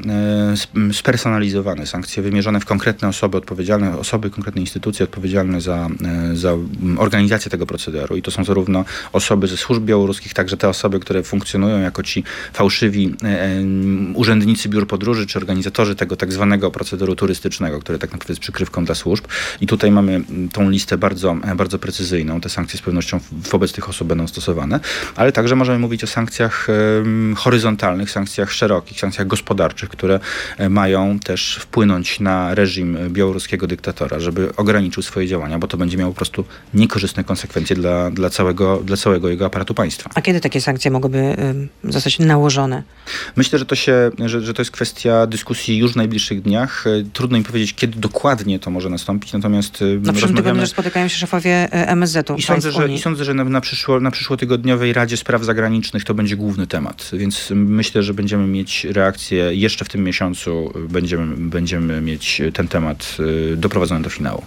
spersonalizowane, 0.94 1.88
sankcje 1.88 2.24
wymierzone 2.24 2.60
w 2.60 2.66
konkretne 2.66 3.01
konkretne 3.02 3.18
osoby 3.18 3.38
odpowiedzialne, 3.38 3.98
osoby, 3.98 4.30
konkretne 4.30 4.62
instytucje 4.62 5.04
odpowiedzialne 5.04 5.62
za, 5.62 5.90
e, 6.32 6.36
za 6.36 6.54
organizację 6.98 7.52
tego 7.52 7.66
procederu. 7.66 8.16
I 8.16 8.22
to 8.22 8.32
są 8.32 8.44
zarówno 8.44 8.86
osoby 9.14 9.48
ze 9.48 9.58
służb 9.58 9.84
białoruskich, 9.84 10.34
także 10.34 10.58
te 10.58 10.70
osoby, 10.70 11.00
które 11.00 11.24
funkcjonują 11.24 11.82
jako 11.82 12.04
ci 12.04 12.24
fałszywi 12.54 13.16
e, 13.24 13.28
e, 13.28 13.64
urzędnicy 14.14 14.70
biur 14.70 14.88
podróży, 14.88 15.26
czy 15.26 15.40
organizatorzy 15.40 15.96
tego 15.96 16.16
tak 16.16 16.34
zwanego 16.34 16.72
procederu 16.72 17.16
turystycznego, 17.16 17.80
który 17.80 18.00
tak 18.00 18.12
naprawdę 18.12 18.32
jest 18.32 18.42
przykrywką 18.42 18.86
dla 18.86 18.96
służb. 18.96 19.26
I 19.62 19.68
tutaj 19.68 19.92
mamy 19.92 20.22
tą 20.54 20.70
listę 20.70 20.98
bardzo, 20.98 21.36
bardzo 21.56 21.80
precyzyjną. 21.80 22.42
Te 22.42 22.50
sankcje 22.50 22.80
z 22.80 22.82
pewnością 22.82 23.20
wobec 23.52 23.74
tych 23.74 23.90
osób 23.90 24.08
będą 24.08 24.28
stosowane, 24.28 24.80
ale 25.16 25.32
także 25.32 25.56
możemy 25.56 25.80
mówić 25.80 26.04
o 26.04 26.08
sankcjach 26.08 26.68
horyzontalnych, 27.36 28.12
sankcjach 28.12 28.52
szerokich, 28.52 29.00
sankcjach 29.00 29.28
gospodarczych, 29.28 29.90
które 29.90 30.20
mają 30.70 31.20
też 31.20 31.60
wpłynąć 31.62 32.20
na 32.20 32.56
reżim 32.56 32.91
białoruskiego 33.10 33.68
dyktatora, 33.68 34.20
żeby 34.20 34.56
ograniczył 34.56 35.04
swoje 35.04 35.28
działania, 35.28 35.60
bo 35.60 35.68
to 35.68 35.78
będzie 35.78 35.98
miało 35.98 36.12
po 36.12 36.16
prostu 36.16 36.46
niekorzystne 36.74 37.24
konsekwencje 37.24 37.76
dla, 37.76 38.12
dla, 38.12 38.30
całego, 38.30 38.78
dla 38.78 38.98
całego 38.98 39.30
jego 39.30 39.46
aparatu 39.46 39.74
państwa. 39.74 40.10
A 40.16 40.22
kiedy 40.22 40.40
takie 40.40 40.62
sankcje 40.62 40.92
mogłyby 40.92 41.36
zostać 41.84 42.20
nałożone? 42.20 42.84
Myślę, 43.36 43.60
że 43.60 43.66
to, 43.66 43.76
się, 43.76 44.12
że, 44.26 44.42
że 44.42 44.54
to 44.54 44.62
jest 44.62 44.72
kwestia 44.72 45.28
dyskusji 45.28 45.78
już 45.78 45.94
w 45.94 45.96
najbliższych 45.96 46.42
dniach. 46.42 46.88
Y, 46.88 47.06
trudno 47.14 47.38
im 47.38 47.44
powiedzieć, 47.44 47.74
kiedy 47.74 48.00
dokładnie 48.00 48.60
to 48.60 48.72
może 48.72 48.90
nastąpić, 48.90 49.34
natomiast 49.34 49.84
no, 50.02 50.14
przyszłym 50.14 50.36
tygodniu 50.36 50.68
spotykają 50.68 51.08
się 51.08 51.18
szefowie 51.18 51.66
y, 51.66 51.88
MSZ-u. 51.88 52.36
I 52.36 52.42
sądzę, 52.42 52.72
że, 52.72 52.90
i 52.90 53.00
sądzę, 53.00 53.26
że 53.26 53.34
na, 53.34 53.44
na, 53.44 53.62
przyszło, 53.62 54.00
na 54.00 54.12
przyszłotygodniowej 54.12 54.94
Radzie 54.94 55.18
Spraw 55.18 55.44
Zagranicznych 55.44 56.04
to 56.04 56.14
będzie 56.14 56.36
główny 56.36 56.68
temat, 56.68 57.10
więc 57.14 57.48
myślę, 57.56 58.04
że 58.04 58.14
będziemy 58.14 58.48
mieć 58.48 58.86
reakcję 58.86 59.56
jeszcze 59.56 59.86
w 59.86 59.90
tym 59.90 60.04
miesiącu, 60.04 60.74
będziemy, 60.90 61.38
będziemy 61.38 62.02
mieć 62.02 62.42
ten 62.54 62.68
temat 62.68 62.81
temat 62.82 63.18
y, 63.20 63.58
doprowadzony 63.58 64.02
do 64.02 64.10
finału. 64.10 64.44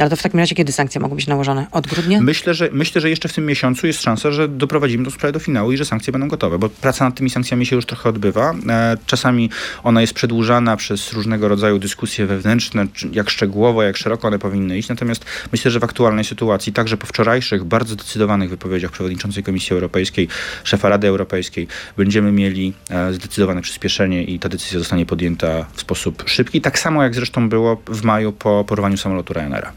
Ale 0.00 0.10
to 0.10 0.16
w 0.16 0.22
takim 0.22 0.40
razie 0.40 0.54
kiedy 0.54 0.72
sankcje 0.72 1.00
mogą 1.00 1.16
być 1.16 1.26
nałożone? 1.26 1.66
Od 1.72 1.86
grudnia? 1.86 2.20
Myślę, 2.20 2.54
że, 2.54 2.68
myślę, 2.72 3.00
że 3.00 3.10
jeszcze 3.10 3.28
w 3.28 3.32
tym 3.32 3.46
miesiącu 3.46 3.86
jest 3.86 4.02
szansa, 4.02 4.30
że 4.30 4.48
doprowadzimy 4.48 5.04
tę 5.04 5.10
sprawę 5.10 5.32
do 5.32 5.38
finału 5.38 5.72
i 5.72 5.76
że 5.76 5.84
sankcje 5.84 6.12
będą 6.12 6.28
gotowe, 6.28 6.58
bo 6.58 6.68
praca 6.68 7.04
nad 7.04 7.14
tymi 7.14 7.30
sankcjami 7.30 7.66
się 7.66 7.76
już 7.76 7.86
trochę 7.86 8.08
odbywa. 8.08 8.54
E, 8.68 8.96
czasami 9.06 9.50
ona 9.84 10.00
jest 10.00 10.12
przedłużana 10.14 10.76
przez 10.76 11.12
różnego 11.12 11.48
rodzaju 11.48 11.78
dyskusje 11.78 12.26
wewnętrzne, 12.26 12.86
jak 13.12 13.30
szczegółowo, 13.30 13.82
jak 13.82 13.96
szeroko 13.96 14.28
one 14.28 14.38
powinny 14.38 14.78
iść. 14.78 14.88
Natomiast 14.88 15.24
myślę, 15.52 15.70
że 15.70 15.80
w 15.80 15.84
aktualnej 15.84 16.24
sytuacji, 16.24 16.72
także 16.72 16.96
po 16.96 17.06
wczorajszych, 17.06 17.64
bardzo 17.64 17.94
zdecydowanych 17.94 18.50
wypowiedziach 18.50 18.90
przewodniczącej 18.90 19.42
Komisji 19.42 19.74
Europejskiej, 19.74 20.28
szefa 20.64 20.88
Rady 20.88 21.08
Europejskiej, 21.08 21.68
będziemy 21.96 22.32
mieli 22.32 22.72
e, 22.90 23.12
zdecydowane 23.12 23.62
przyspieszenie 23.62 24.24
i 24.24 24.38
ta 24.38 24.48
decyzja 24.48 24.78
zostanie 24.78 25.06
podjęta 25.06 25.66
w 25.72 25.80
sposób 25.80 26.22
szybki. 26.26 26.60
Tak 26.60 26.78
samo 26.78 27.02
jak 27.02 27.14
zresztą 27.14 27.48
było 27.48 27.82
w 27.86 28.02
maju 28.02 28.32
po 28.32 28.64
porwaniu 28.64 28.96
samolotu 28.96 29.32
Ryanaira. 29.32 29.72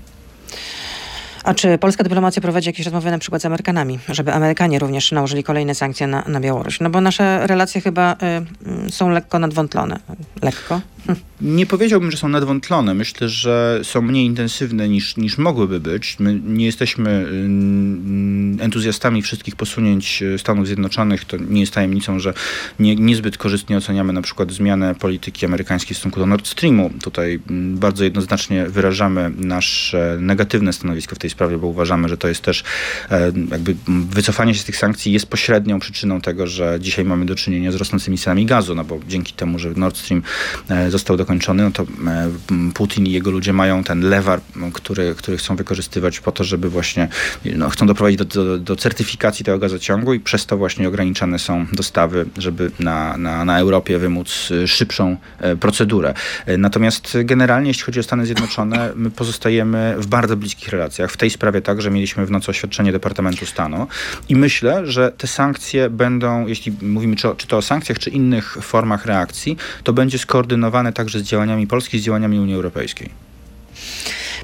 A 1.44 1.54
czy 1.54 1.78
polska 1.78 2.04
dyplomacja 2.04 2.42
prowadzi 2.42 2.70
jakieś 2.70 2.86
rozmowy 2.86 3.12
na 3.12 3.20
przykład 3.20 3.42
z 3.42 3.46
Amerykανami, 3.46 4.00
żeby 4.10 4.34
Amerykanie 4.34 4.80
również 4.80 5.12
nałożyli 5.12 5.44
kolejne 5.44 5.76
sankcje 5.76 6.08
na, 6.08 6.24
na 6.28 6.40
Białoruś? 6.40 6.80
No 6.80 6.90
bo 6.90 7.02
nasze 7.02 7.48
relacje 7.48 7.82
chyba 7.82 8.16
y, 8.88 8.92
są 8.92 9.10
lekko 9.10 9.40
nadwątlone. 9.40 10.00
Lekko? 10.42 10.82
Nie 11.42 11.66
powiedziałbym, 11.66 12.12
że 12.12 12.18
są 12.18 12.30
nadwątlone. 12.30 12.94
Myślę, 12.94 13.30
że 13.30 13.80
są 13.84 14.02
mniej 14.02 14.26
intensywne 14.26 14.90
niż, 14.90 15.18
niż 15.18 15.38
mogłyby 15.38 15.80
być. 15.80 16.20
My 16.20 16.40
nie 16.46 16.66
jesteśmy 16.66 17.10
mm, 17.10 18.58
entuzjastami 18.62 19.22
wszystkich 19.22 19.56
posunięć 19.56 20.24
Stanów 20.38 20.68
Zjednoczonych. 20.68 21.26
To 21.26 21.38
nie 21.38 21.62
jest 21.62 21.74
tajemnicą, 21.74 22.20
że 22.20 22.34
nie, 22.80 22.96
niezbyt 22.96 23.38
korzystnie 23.38 23.78
oceniamy 23.78 24.14
na 24.14 24.22
przykład 24.22 24.52
zmianę 24.52 24.96
polityki 24.96 25.46
amerykańskiej 25.46 25.96
w 25.96 25.98
stosunku 25.98 26.20
do 26.20 26.26
Nord 26.26 26.48
Streamu. 26.48 26.90
Tutaj 27.04 27.40
mm, 27.50 27.78
bardzo 27.78 28.04
jednoznacznie 28.04 28.66
wyrażamy 28.66 29.32
nasze 29.38 30.18
negatywne 30.20 30.74
stanowisko 30.74 31.16
w 31.16 31.20
tej 31.20 31.30
sprawie, 31.30 31.58
bo 31.58 31.68
uważamy, 31.68 32.10
że 32.10 32.18
to 32.18 32.28
jest 32.28 32.42
też 32.42 32.64
e, 33.12 33.32
jakby 33.52 33.76
wycofanie 34.10 34.54
się 34.54 34.62
z 34.62 34.66
tych 34.66 34.78
sankcji 34.78 35.12
jest 35.12 35.26
pośrednią 35.26 35.80
przyczyną 35.80 36.22
tego, 36.22 36.48
że 36.48 36.78
dzisiaj 36.80 37.06
mamy 37.06 37.26
do 37.26 37.36
czynienia 37.36 37.72
z 37.72 37.76
rosnącymi 37.76 38.18
cenami 38.18 38.46
gazu, 38.46 38.76
no 38.76 38.84
bo 38.84 39.00
dzięki 39.08 39.34
temu, 39.34 39.60
że 39.60 39.70
Nord 39.76 39.98
Stream 39.98 40.22
e, 40.70 40.92
został 40.94 41.18
dokończony, 41.18 41.64
no 41.64 41.72
to 41.72 41.84
e, 41.84 42.30
Putin 42.74 43.08
i 43.08 43.12
jego 43.12 43.32
ludzie 43.32 43.54
mają 43.54 43.84
ten 43.84 44.02
lewar, 44.02 44.42
który, 44.74 45.16
który 45.16 45.38
chcą 45.38 45.56
wykorzystywać 45.56 46.20
po 46.20 46.32
to, 46.32 46.44
żeby 46.44 46.70
właśnie, 46.70 47.08
no, 47.46 47.70
chcą 47.70 47.88
doprowadzić 47.88 48.20
do, 48.20 48.26
do, 48.26 48.58
do 48.58 48.76
certyfikacji 48.76 49.46
tego 49.46 49.60
gazociągu 49.60 50.14
i 50.14 50.20
przez 50.20 50.46
to 50.46 50.58
właśnie 50.58 50.88
ograniczane 50.88 51.40
są 51.40 51.66
dostawy, 51.74 52.26
żeby 52.38 52.72
na, 52.80 53.18
na, 53.18 53.46
na 53.46 53.60
Europie 53.60 54.00
wymóc 54.00 54.50
e, 54.64 54.68
szybszą 54.68 55.18
e, 55.40 55.56
procedurę. 55.56 56.14
Natomiast 56.58 57.18
generalnie, 57.24 57.68
jeśli 57.68 57.84
chodzi 57.84 58.00
o 58.00 58.04
Stany 58.04 58.26
Zjednoczone, 58.26 58.92
my 58.96 59.12
pozostajemy 59.12 59.96
w 59.98 60.08
bardzo 60.08 60.38
bliskich 60.38 60.70
relacjach. 60.70 61.12
W 61.12 61.18
tej 61.18 61.30
sprawie 61.30 61.62
także 61.62 61.92
mieliśmy 61.92 62.26
w 62.26 62.32
nocy 62.32 62.52
oświadczenie 62.52 62.92
Departamentu 62.92 63.46
Stanu 63.46 63.88
i 64.30 64.36
myślę, 64.36 64.88
że 64.88 65.12
te 65.18 65.28
sankcje 65.28 65.90
będą, 65.90 66.48
jeśli 66.48 66.72
mówimy 66.82 67.16
czy, 67.16 67.28
czy 67.38 67.48
to 67.48 67.58
o 67.58 67.62
sankcjach, 67.62 68.00
czy 68.00 68.10
innych 68.10 68.58
formach 68.62 69.06
reakcji, 69.06 69.58
to 69.84 69.94
będzie 69.94 70.18
skoordynowane 70.18 70.83
także 70.92 71.20
z 71.20 71.24
działaniami 71.24 71.68
Polski, 71.68 72.00
z 72.00 72.04
działaniami 72.04 72.40
Unii 72.40 72.56
Europejskiej. 72.56 73.33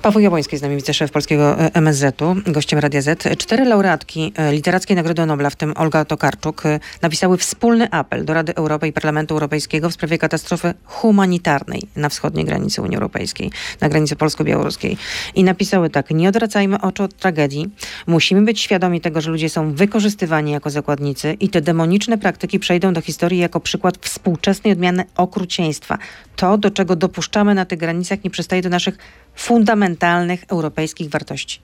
Paweł 0.02 0.21
Jabłoński 0.21 0.58
z 0.58 0.62
nami, 0.62 0.75
wiceszef 0.75 1.12
polskiego 1.12 1.60
e, 1.60 1.73
MSZ-u, 1.73 2.36
gościem 2.52 2.80
Radia 2.80 3.02
Z. 3.02 3.23
Cztery 3.38 3.65
laureatki 3.65 4.34
e, 4.36 4.54
Literackiej 4.54 4.95
Nagrody 4.95 5.25
Nobla, 5.25 5.49
w 5.49 5.56
tym 5.56 5.73
Olga 5.78 6.06
Tokarczuk, 6.06 6.65
e, 6.65 6.80
napisały 7.02 7.38
wspólny 7.38 7.91
apel 7.91 8.25
do 8.25 8.34
Rady 8.34 8.56
Europy 8.56 8.88
i 8.88 8.93
Parlamentu 8.93 9.34
Europejskiego 9.34 9.89
w 9.89 9.93
sprawie 9.93 10.17
katastrofy 10.17 10.73
humanitarnej 10.86 11.82
na 11.95 12.10
wschodniej 12.10 12.45
granicy 12.45 12.82
Unii 12.82 12.95
Europejskiej, 12.95 13.52
na 13.82 13.89
granicy 13.89 14.15
polsko-białoruskiej. 14.15 14.97
I 15.36 15.43
napisały 15.43 15.89
tak, 15.89 16.12
nie 16.12 16.30
odwracajmy 16.30 16.82
oczu 16.82 17.04
od 17.04 17.13
tragedii. 17.13 17.69
Musimy 18.08 18.41
być 18.41 18.62
świadomi 18.62 19.02
tego, 19.02 19.21
że 19.21 19.32
ludzie 19.32 19.49
są 19.49 19.73
wykorzystywani 19.73 20.52
jako 20.52 20.69
zakładnicy 20.69 21.34
i 21.39 21.49
te 21.49 21.62
demoniczne 21.62 22.17
praktyki 22.17 22.60
przejdą 22.60 22.93
do 22.93 23.02
historii 23.02 23.39
jako 23.39 23.60
przykład 23.60 23.97
współczesnej 23.97 24.73
odmiany 24.73 25.04
okrucieństwa. 25.17 25.97
To, 26.36 26.58
do 26.58 26.71
czego 26.71 26.95
dopuszczamy 26.95 27.56
na 27.56 27.65
tych 27.65 27.80
granicach, 27.80 28.23
nie 28.23 28.30
przystaje 28.30 28.62
do 28.62 28.69
naszych 28.69 28.97
fundamentalnych 29.39 30.43
europejskich 30.47 31.10
wartości. 31.10 31.60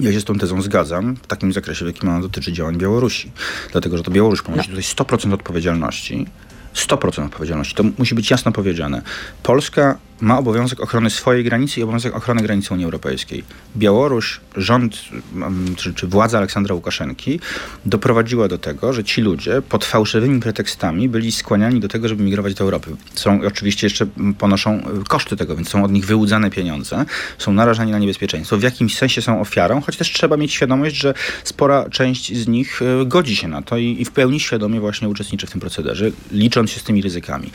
Ja 0.00 0.12
się 0.12 0.20
z 0.20 0.24
tą 0.24 0.38
tezą 0.38 0.62
zgadzam 0.62 1.16
w 1.16 1.26
takim 1.26 1.52
zakresie, 1.52 1.84
w 1.84 1.88
jakim 1.88 2.08
ona 2.08 2.20
dotyczy 2.20 2.52
działań 2.52 2.78
Białorusi. 2.78 3.32
Dlatego, 3.72 3.96
że 3.96 4.02
to 4.02 4.10
Białoruś 4.10 4.42
ponosi 4.42 4.70
no. 4.70 4.76
tutaj 4.76 5.06
100% 5.06 5.34
odpowiedzialności 5.34 6.26
100% 6.74 7.26
odpowiedzialności. 7.26 7.74
To 7.74 7.84
musi 7.98 8.14
być 8.14 8.30
jasno 8.30 8.52
powiedziane. 8.52 9.02
Polska 9.42 9.98
ma 10.22 10.38
obowiązek 10.38 10.80
ochrony 10.80 11.10
swojej 11.10 11.44
granicy 11.44 11.80
i 11.80 11.82
obowiązek 11.82 12.16
ochrony 12.16 12.42
granicy 12.42 12.74
Unii 12.74 12.84
Europejskiej. 12.84 13.44
Białoruś, 13.76 14.40
rząd 14.56 15.02
mm, 15.34 15.74
czy, 15.76 15.94
czy 15.94 16.06
władza 16.06 16.38
Aleksandra 16.38 16.74
Łukaszenki 16.74 17.40
doprowadziła 17.86 18.48
do 18.48 18.58
tego, 18.58 18.92
że 18.92 19.04
ci 19.04 19.20
ludzie 19.20 19.62
pod 19.68 19.84
fałszywymi 19.84 20.40
pretekstami 20.40 21.08
byli 21.08 21.32
skłaniani 21.32 21.80
do 21.80 21.88
tego, 21.88 22.08
żeby 22.08 22.22
migrować 22.22 22.54
do 22.54 22.64
Europy. 22.64 22.96
Są 23.14 23.40
oczywiście 23.46 23.86
jeszcze 23.86 24.06
ponoszą 24.38 24.78
y, 24.78 25.04
koszty 25.08 25.36
tego, 25.36 25.56
więc 25.56 25.68
są 25.68 25.84
od 25.84 25.92
nich 25.92 26.06
wyłudzane 26.06 26.50
pieniądze, 26.50 27.04
są 27.38 27.52
narażani 27.52 27.92
na 27.92 27.98
niebezpieczeństwo, 27.98 28.58
w 28.58 28.62
jakimś 28.62 28.96
sensie 28.98 29.22
są 29.22 29.40
ofiarą, 29.40 29.80
choć 29.80 29.96
też 29.96 30.12
trzeba 30.12 30.36
mieć 30.36 30.52
świadomość, 30.52 30.96
że 30.96 31.14
spora 31.44 31.90
część 31.90 32.36
z 32.36 32.48
nich 32.48 32.82
y, 32.82 33.06
godzi 33.06 33.36
się 33.36 33.48
na 33.48 33.62
to 33.62 33.76
i, 33.76 33.96
i 34.00 34.04
w 34.04 34.10
pełni 34.10 34.40
świadomie 34.40 34.80
właśnie 34.80 35.08
uczestniczy 35.08 35.46
w 35.46 35.50
tym 35.50 35.60
procederze, 35.60 36.10
licząc 36.30 36.70
się 36.70 36.80
z 36.80 36.84
tymi 36.84 37.02
ryzykami. 37.02 37.50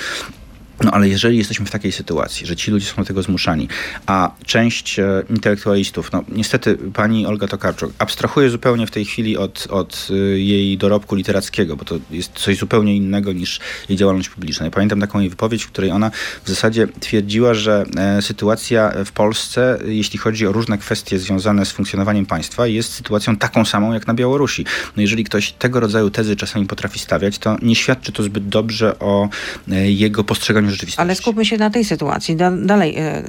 No 0.84 0.92
ale 0.92 1.10
jeżeli 1.10 1.38
jesteśmy 1.38 1.66
w 1.66 1.72
takiej 1.72 1.92
sytuacji, 1.92 2.46
że 2.46 2.56
ci 2.56 2.72
ludzie 2.72 2.86
są 2.86 2.96
do 2.96 3.06
tego 3.06 3.22
zmuszani, 3.22 3.68
a 4.06 4.32
część 4.46 5.00
e, 5.00 5.24
intelektualistów, 5.30 6.12
no 6.12 6.24
niestety 6.30 6.78
pani 6.94 7.26
Olga 7.26 7.48
Tokarczuk 7.48 7.94
abstrahuje 8.00 8.50
zupełnie 8.50 8.88
w 8.88 8.92
tej 8.92 9.06
chwili 9.06 9.38
od, 9.38 9.68
od 9.70 10.08
e, 10.10 10.14
jej 10.40 10.78
dorobku 10.78 11.16
literackiego, 11.16 11.76
bo 11.76 11.86
to 11.86 11.96
jest 12.12 12.32
coś 12.34 12.58
zupełnie 12.58 12.96
innego 12.96 13.34
niż 13.34 13.60
jej 13.90 13.98
działalność 13.98 14.30
publiczna. 14.30 14.66
Ja 14.66 14.72
pamiętam 14.72 15.02
taką 15.02 15.20
jej 15.20 15.30
wypowiedź, 15.30 15.64
w 15.64 15.72
której 15.72 15.92
ona 15.92 16.12
w 16.44 16.50
zasadzie 16.50 16.88
twierdziła, 17.00 17.54
że 17.54 17.86
e, 17.98 18.22
sytuacja 18.22 18.94
w 19.06 19.12
Polsce, 19.12 19.80
jeśli 19.86 20.20
chodzi 20.20 20.48
o 20.48 20.52
różne 20.52 20.78
kwestie 20.78 21.20
związane 21.20 21.66
z 21.66 21.72
funkcjonowaniem 21.72 22.26
państwa, 22.26 22.68
jest 22.68 22.94
sytuacją 22.94 23.38
taką 23.38 23.66
samą 23.66 23.94
jak 23.94 24.08
na 24.08 24.14
Białorusi. 24.14 24.66
No 24.96 25.02
jeżeli 25.02 25.24
ktoś 25.24 25.52
tego 25.52 25.80
rodzaju 25.80 26.10
tezy 26.10 26.36
czasami 26.36 26.66
potrafi 26.66 27.00
stawiać, 27.00 27.38
to 27.38 27.58
nie 27.62 27.76
świadczy 27.76 28.12
to 28.12 28.24
zbyt 28.24 28.50
dobrze 28.50 29.00
o 29.00 29.30
e, 29.72 29.92
jego 29.92 30.24
postrzeganiu 30.24 30.67
rzeczywistości. 30.72 31.02
Ale 31.02 31.16
skupmy 31.16 31.46
się 31.46 31.58
na 31.58 31.70
tej 31.70 31.86
sytuacji. 31.86 32.36
Da, 32.36 32.52
dalej 32.52 32.96
e, 32.98 33.24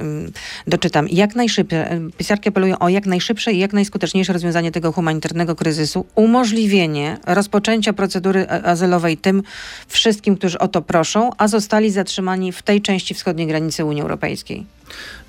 doczytam. 0.67 1.09
Jak 1.09 1.35
najszybciej, 1.35 1.79
e, 1.79 2.01
pisarki 2.19 2.49
apelują 2.49 2.79
o 2.79 2.89
jak 2.89 3.07
najszybsze 3.07 3.53
i 3.53 3.59
jak 3.59 3.73
najskuteczniejsze 3.73 4.33
rozwiązanie 4.33 4.73
tego 4.73 4.93
humanitarnego 4.93 5.57
kryzysu, 5.57 6.07
umożliwienie 6.15 7.19
rozpoczęcia 7.27 7.93
procedury 7.93 8.49
azylowej 8.49 9.17
tym 9.17 9.43
wszystkim, 9.89 10.37
którzy 10.37 10.59
o 10.59 10.69
to 10.69 10.83
proszą, 10.83 11.31
a 11.39 11.49
zostali 11.49 11.91
zatrzymani 11.91 12.53
w 12.53 12.63
tej 12.63 12.83
części 12.83 13.15
wschodniej 13.15 13.47
granicy 13.47 13.85
Unii 13.85 14.03
Europejskiej. 14.03 14.67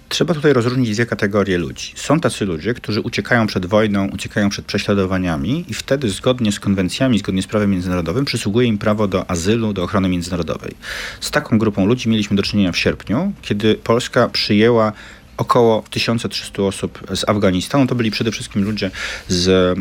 Trzeba 0.09 0.33
tutaj 0.33 0.53
rozróżnić 0.53 0.95
dwie 0.95 1.05
kategorie 1.05 1.57
ludzi. 1.57 1.93
Są 1.95 2.19
tacy 2.19 2.45
ludzie, 2.45 2.73
którzy 2.73 3.01
uciekają 3.01 3.47
przed 3.47 3.65
wojną, 3.65 4.07
uciekają 4.07 4.49
przed 4.49 4.65
prześladowaniami 4.65 5.65
i 5.67 5.73
wtedy 5.73 6.09
zgodnie 6.09 6.51
z 6.51 6.59
konwencjami, 6.59 7.19
zgodnie 7.19 7.41
z 7.41 7.47
prawem 7.47 7.71
międzynarodowym 7.71 8.25
przysługuje 8.25 8.67
im 8.67 8.77
prawo 8.77 9.07
do 9.07 9.31
azylu, 9.31 9.73
do 9.73 9.83
ochrony 9.83 10.09
międzynarodowej. 10.09 10.75
Z 11.21 11.31
taką 11.31 11.57
grupą 11.57 11.85
ludzi 11.85 12.09
mieliśmy 12.09 12.37
do 12.37 12.43
czynienia 12.43 12.71
w 12.71 12.77
sierpniu, 12.77 13.33
kiedy 13.41 13.75
Polska 13.75 14.29
przyjęła 14.29 14.93
około 15.39 15.83
1300 15.89 16.63
osób 16.63 16.99
z 17.15 17.29
Afganistanu. 17.29 17.87
To 17.87 17.95
byli 17.95 18.11
przede 18.11 18.31
wszystkim 18.31 18.63
ludzie 18.63 18.91
z, 19.27 19.77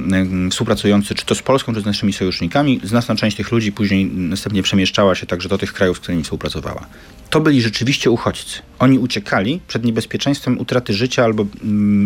współpracujący 0.51 1.14
czy 1.14 1.27
to 1.27 1.35
z 1.35 1.42
Polską, 1.42 1.75
czy 1.75 1.81
z 1.81 1.85
naszymi 1.85 2.12
sojusznikami. 2.12 2.81
Znaczna 2.85 3.16
część 3.16 3.37
tych 3.37 3.53
ludzi 3.53 3.73
później 3.73 4.07
następnie 4.07 4.62
przemieszczała 4.62 5.14
się 5.14 5.27
także 5.27 5.49
do 5.49 5.59
tych 5.59 5.73
krajów, 5.73 5.97
z 5.97 6.01
którymi 6.01 6.25
współpracowała. 6.25 6.87
To 7.31 7.40
byli 7.40 7.62
rzeczywiście 7.62 8.11
uchodźcy. 8.11 8.59
Oni 8.79 8.99
uciekali 8.99 9.61
przed 9.68 9.85
niebezpieczeństwem 9.85 10.59
utraty 10.59 10.94
życia 10.94 11.25
albo, 11.25 11.47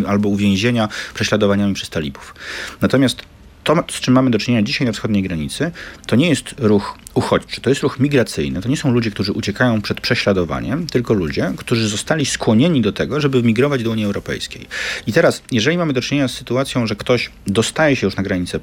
albo 0.07 0.29
uwięzienia 0.29 0.89
prześladowaniami 1.13 1.73
przez 1.73 1.89
talibów. 1.89 2.35
Natomiast 2.81 3.23
to, 3.63 3.83
z 3.91 3.99
czym 3.99 4.13
mamy 4.13 4.31
do 4.31 4.39
czynienia 4.39 4.63
dzisiaj 4.63 4.87
na 4.87 4.93
wschodniej 4.93 5.23
granicy, 5.23 5.71
to 6.07 6.15
nie 6.15 6.29
jest 6.29 6.55
ruch 6.57 6.97
uchodźczy, 7.13 7.61
to 7.61 7.69
jest 7.69 7.81
ruch 7.81 7.99
migracyjny. 7.99 8.61
To 8.61 8.69
nie 8.69 8.77
są 8.77 8.91
ludzie, 8.91 9.11
którzy 9.11 9.31
uciekają 9.31 9.81
przed 9.81 10.01
prześladowaniem, 10.01 10.87
tylko 10.87 11.13
ludzie, 11.13 11.53
którzy 11.57 11.87
zostali 11.89 12.25
skłonieni 12.25 12.81
do 12.81 12.93
tego, 12.93 13.21
żeby 13.21 13.43
migrować 13.43 13.83
do 13.83 13.91
Unii 13.91 14.05
Europejskiej. 14.05 14.67
I 15.07 15.13
teraz, 15.13 15.43
jeżeli 15.51 15.77
mamy 15.77 15.93
do 15.93 16.01
czynienia 16.01 16.27
z 16.27 16.33
sytuacją, 16.33 16.87
że 16.87 16.95
ktoś 16.95 17.29
dostaje 17.47 17.95
się 17.95 18.07
już 18.07 18.15
na 18.15 18.23
granicę, 18.23 18.59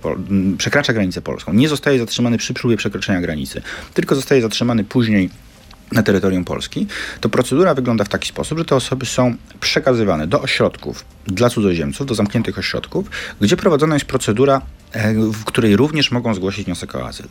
przekracza 0.59 0.93
granicę 0.93 1.23
polską, 1.23 1.53
nie 1.53 1.69
zostaje 1.69 1.99
zatrzymany 1.99 2.39
przy 2.39 2.55
próbie 2.55 2.77
przekroczenia 2.77 3.21
granicy, 3.21 3.63
tylko 3.95 4.15
zostaje 4.15 4.43
zatrzymany 4.43 4.85
później 4.85 5.31
na 5.93 6.03
terytorium 6.03 6.45
Polski, 6.45 6.87
to 7.21 7.29
procedura 7.29 7.75
wygląda 7.75 8.05
w 8.05 8.09
taki 8.09 8.29
sposób, 8.29 8.59
że 8.59 8.65
te 8.65 8.77
osoby 8.77 9.07
są 9.07 9.35
przekazywane 9.61 10.27
do 10.27 10.43
ośrodków 10.43 11.05
dla 11.27 11.51
cudzoziemców, 11.51 12.07
do 12.07 12.15
zamkniętych 12.15 12.59
ośrodków, 12.59 13.11
gdzie 13.41 13.57
prowadzona 13.57 13.95
jest 13.95 14.07
procedura 14.07 14.61
e, 14.93 15.15
w 15.15 15.45
której 15.45 15.77
również 15.77 16.11
mogą 16.11 16.35
zgłosić 16.35 16.65
wniosek 16.65 16.95
o 16.95 17.07
azyl. 17.07 17.27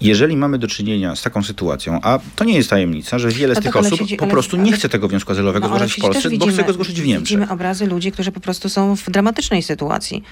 Jeżeli 0.00 0.36
mamy 0.36 0.58
do 0.58 0.68
czynienia 0.68 1.16
z 1.16 1.22
taką 1.22 1.42
sytuacją, 1.42 2.00
a 2.02 2.18
to 2.36 2.44
nie 2.44 2.54
jest 2.54 2.70
tajemnica, 2.70 3.18
że 3.18 3.28
wiele 3.28 3.54
z 3.54 3.60
tych 3.60 3.76
osób 3.76 3.98
siedzi, 3.98 4.16
po 4.16 4.26
prostu 4.26 4.56
ale, 4.56 4.64
nie 4.64 4.72
chce 4.72 4.88
tego 4.88 5.08
wniosku 5.08 5.32
azylowego 5.32 5.68
no, 5.68 5.74
zgłaszać 5.74 5.92
w 5.92 6.00
Polsce, 6.00 6.30
widzimy, 6.30 6.52
bo 6.52 6.56
chce 6.56 6.66
go 6.66 6.72
zgłosić 6.72 7.00
w 7.00 7.06
Niemczech. 7.06 7.22
Widzimy 7.22 7.50
obrazy 7.50 7.86
ludzi, 7.86 8.12
którzy 8.12 8.32
po 8.32 8.40
prostu 8.40 8.68
są 8.68 8.96
w 8.96 9.10
dramatycznej 9.10 9.62
sytuacji. 9.62 10.22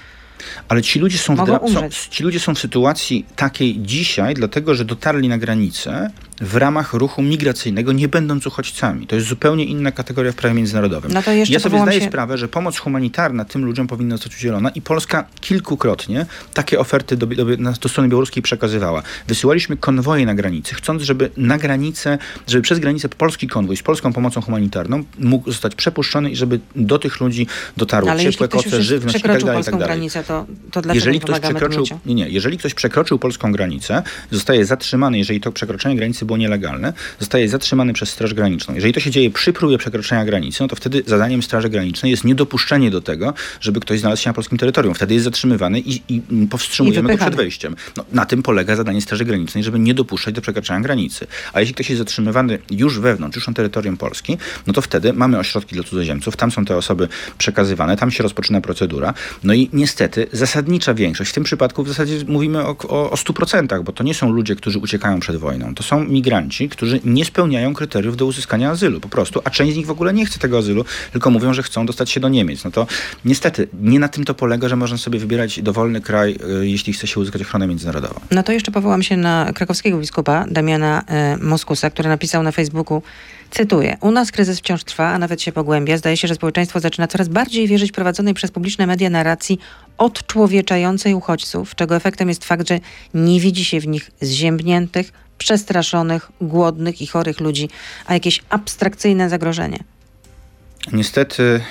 Ale 0.67 0.81
ci 0.81 0.99
ludzie 0.99 1.17
są, 1.17 1.35
w, 1.35 1.47
są, 1.73 1.89
ci 2.09 2.23
ludzie 2.23 2.39
są 2.39 2.55
w 2.55 2.59
sytuacji 2.59 3.25
takiej 3.35 3.79
dzisiaj, 3.79 4.33
dlatego 4.33 4.75
że 4.75 4.85
dotarli 4.85 5.29
na 5.29 5.37
granicę 5.37 6.11
w 6.41 6.55
ramach 6.55 6.93
ruchu 6.93 7.21
migracyjnego, 7.21 7.91
nie 7.91 8.07
będąc 8.07 8.47
uchodźcami. 8.47 9.07
To 9.07 9.15
jest 9.15 9.27
zupełnie 9.27 9.65
inna 9.65 9.91
kategoria 9.91 10.31
w 10.31 10.35
prawie 10.35 10.55
międzynarodowym. 10.55 11.11
No 11.13 11.21
ja 11.49 11.59
sobie 11.59 11.81
zdaję 11.81 12.01
się... 12.01 12.07
sprawę, 12.07 12.37
że 12.37 12.47
pomoc 12.47 12.77
humanitarna 12.77 13.45
tym 13.45 13.65
ludziom 13.65 13.87
powinna 13.87 14.17
zostać 14.17 14.35
udzielona 14.35 14.69
i 14.69 14.81
Polska 14.81 15.25
kilkukrotnie 15.41 16.25
takie 16.53 16.79
oferty 16.79 17.17
do, 17.17 17.25
do, 17.25 17.45
do 17.81 17.89
strony 17.89 18.09
białoruskiej 18.09 18.43
przekazywała. 18.43 19.03
Wysyłaliśmy 19.27 19.77
konwoje 19.77 20.25
na 20.25 20.35
granicy, 20.35 20.75
chcąc, 20.75 21.01
żeby 21.01 21.31
na 21.37 21.57
granicę, 21.57 22.17
żeby 22.47 22.61
przez 22.61 22.79
granicę 22.79 23.09
polski 23.09 23.47
konwój 23.47 23.77
z 23.77 23.83
polską 23.83 24.13
pomocą 24.13 24.41
humanitarną 24.41 25.03
mógł 25.19 25.51
zostać 25.51 25.75
przepuszczony 25.75 26.31
i 26.31 26.35
żeby 26.35 26.59
do 26.75 26.99
tych 26.99 27.19
ludzi 27.19 27.47
dotarło 27.77 28.11
Ale 28.11 28.23
ciepłe 28.23 28.47
koce, 28.47 28.81
żywność 28.81 29.19
i 29.19 29.21
tak 29.21 29.43
dalej, 29.43 29.61
i 29.61 29.63
tak 29.63 29.73
dalej. 29.73 29.87
Granicę, 29.87 30.23
to, 30.31 30.45
to 30.71 30.81
dlaczego 30.81 30.93
jeżeli 30.93 31.19
ktoś 31.19 31.39
przekroczył, 31.39 31.85
nie, 32.05 32.15
nie, 32.15 32.29
jeżeli 32.29 32.57
ktoś 32.57 32.73
przekroczył 32.73 33.19
polską 33.19 33.51
granicę, 33.51 34.03
zostaje 34.31 34.65
zatrzymany, 34.65 35.17
jeżeli 35.17 35.41
to 35.41 35.51
przekroczenie 35.51 35.95
granicy 35.95 36.25
było 36.25 36.37
nielegalne, 36.37 36.93
zostaje 37.19 37.49
zatrzymany 37.49 37.93
przez 37.93 38.09
Straż 38.09 38.33
Graniczną. 38.33 38.75
Jeżeli 38.75 38.93
to 38.93 38.99
się 38.99 39.11
dzieje 39.11 39.29
przy 39.29 39.53
próbie 39.53 39.77
przekroczenia 39.77 40.25
granicy, 40.25 40.57
no 40.63 40.67
to 40.67 40.75
wtedy 40.75 41.03
zadaniem 41.07 41.43
Straży 41.43 41.69
Granicznej 41.69 42.11
jest 42.11 42.23
niedopuszczenie 42.23 42.91
do 42.91 43.01
tego, 43.01 43.33
żeby 43.61 43.79
ktoś 43.79 43.99
znalazł 43.99 44.21
się 44.21 44.29
na 44.29 44.33
polskim 44.33 44.57
terytorium. 44.57 44.93
Wtedy 44.95 45.13
jest 45.13 45.23
zatrzymywany 45.23 45.79
i, 45.79 46.01
i 46.09 46.21
powstrzymujemy 46.49 47.13
I 47.13 47.17
go 47.17 47.23
przed 47.23 47.35
wejściem. 47.35 47.75
No, 47.97 48.05
na 48.11 48.25
tym 48.25 48.43
polega 48.43 48.75
zadanie 48.75 49.01
Straży 49.01 49.25
Granicznej, 49.25 49.63
żeby 49.63 49.79
nie 49.79 49.93
dopuszczać 49.93 50.33
do 50.35 50.41
przekraczania 50.41 50.81
granicy. 50.81 51.27
A 51.53 51.59
jeśli 51.59 51.75
ktoś 51.75 51.89
jest 51.89 51.99
zatrzymywany 51.99 52.59
już 52.71 52.99
wewnątrz, 52.99 53.35
już 53.35 53.47
na 53.47 53.53
terytorium 53.53 53.97
Polski, 53.97 54.37
no 54.67 54.73
to 54.73 54.81
wtedy 54.81 55.13
mamy 55.13 55.39
ośrodki 55.39 55.75
dla 55.75 55.83
cudzoziemców, 55.83 56.35
tam 56.35 56.51
są 56.51 56.65
te 56.65 56.77
osoby 56.77 57.07
przekazywane, 57.37 57.97
tam 57.97 58.11
się 58.11 58.23
rozpoczyna 58.23 58.61
procedura. 58.61 59.13
No 59.43 59.53
i 59.53 59.69
niestety 59.73 60.20
zasadnicza 60.31 60.93
większość, 60.93 61.31
w 61.31 61.33
tym 61.33 61.43
przypadku 61.43 61.83
w 61.83 61.87
zasadzie 61.87 62.25
mówimy 62.27 62.65
o, 62.65 62.75
o, 62.87 63.11
o 63.11 63.15
100%, 63.15 63.83
bo 63.83 63.91
to 63.91 64.03
nie 64.03 64.13
są 64.13 64.31
ludzie, 64.31 64.55
którzy 64.55 64.79
uciekają 64.79 65.19
przed 65.19 65.35
wojną. 65.35 65.75
To 65.75 65.83
są 65.83 66.03
migranci, 66.03 66.69
którzy 66.69 66.99
nie 67.05 67.25
spełniają 67.25 67.73
kryteriów 67.73 68.17
do 68.17 68.25
uzyskania 68.25 68.69
azylu 68.69 68.99
po 68.99 69.09
prostu, 69.09 69.41
a 69.43 69.49
część 69.49 69.73
z 69.73 69.77
nich 69.77 69.85
w 69.85 69.91
ogóle 69.91 70.13
nie 70.13 70.25
chce 70.25 70.39
tego 70.39 70.57
azylu, 70.57 70.85
tylko 71.11 71.29
mówią, 71.29 71.53
że 71.53 71.63
chcą 71.63 71.85
dostać 71.85 72.09
się 72.09 72.19
do 72.19 72.29
Niemiec. 72.29 72.63
No 72.63 72.71
to 72.71 72.87
niestety 73.25 73.67
nie 73.81 73.99
na 73.99 74.07
tym 74.07 74.25
to 74.25 74.33
polega, 74.33 74.69
że 74.69 74.75
można 74.75 74.97
sobie 74.97 75.19
wybierać 75.19 75.61
dowolny 75.61 76.01
kraj, 76.01 76.37
y, 76.61 76.67
jeśli 76.67 76.93
chce 76.93 77.07
się 77.07 77.19
uzyskać 77.19 77.41
ochronę 77.41 77.67
międzynarodową. 77.67 78.19
No 78.31 78.43
to 78.43 78.51
jeszcze 78.51 78.71
powołam 78.71 79.03
się 79.03 79.17
na 79.17 79.53
krakowskiego 79.53 79.97
biskupa 79.97 80.45
Damiana 80.51 81.03
y, 81.35 81.43
Moskusa, 81.43 81.89
który 81.89 82.09
napisał 82.09 82.43
na 82.43 82.51
Facebooku 82.51 83.01
Cytuję. 83.51 83.97
U 84.01 84.11
nas 84.11 84.31
kryzys 84.31 84.59
wciąż 84.59 84.83
trwa, 84.83 85.07
a 85.07 85.17
nawet 85.17 85.41
się 85.41 85.51
pogłębia. 85.51 85.97
Zdaje 85.97 86.17
się, 86.17 86.27
że 86.27 86.35
społeczeństwo 86.35 86.79
zaczyna 86.79 87.07
coraz 87.07 87.27
bardziej 87.27 87.67
wierzyć 87.67 87.91
prowadzonej 87.91 88.33
przez 88.33 88.51
publiczne 88.51 88.87
media 88.87 89.09
narracji 89.09 89.59
odczłowieczającej 89.97 91.13
uchodźców, 91.13 91.75
czego 91.75 91.95
efektem 91.95 92.29
jest 92.29 92.45
fakt, 92.45 92.67
że 92.67 92.79
nie 93.13 93.39
widzi 93.39 93.65
się 93.65 93.79
w 93.79 93.87
nich 93.87 94.11
zziębniętych, 94.21 95.11
przestraszonych, 95.37 96.31
głodnych 96.41 97.01
i 97.01 97.07
chorych 97.07 97.39
ludzi, 97.39 97.69
a 98.05 98.13
jakieś 98.13 98.41
abstrakcyjne 98.49 99.29
zagrożenie. 99.29 99.79
Niestety, 100.93 101.61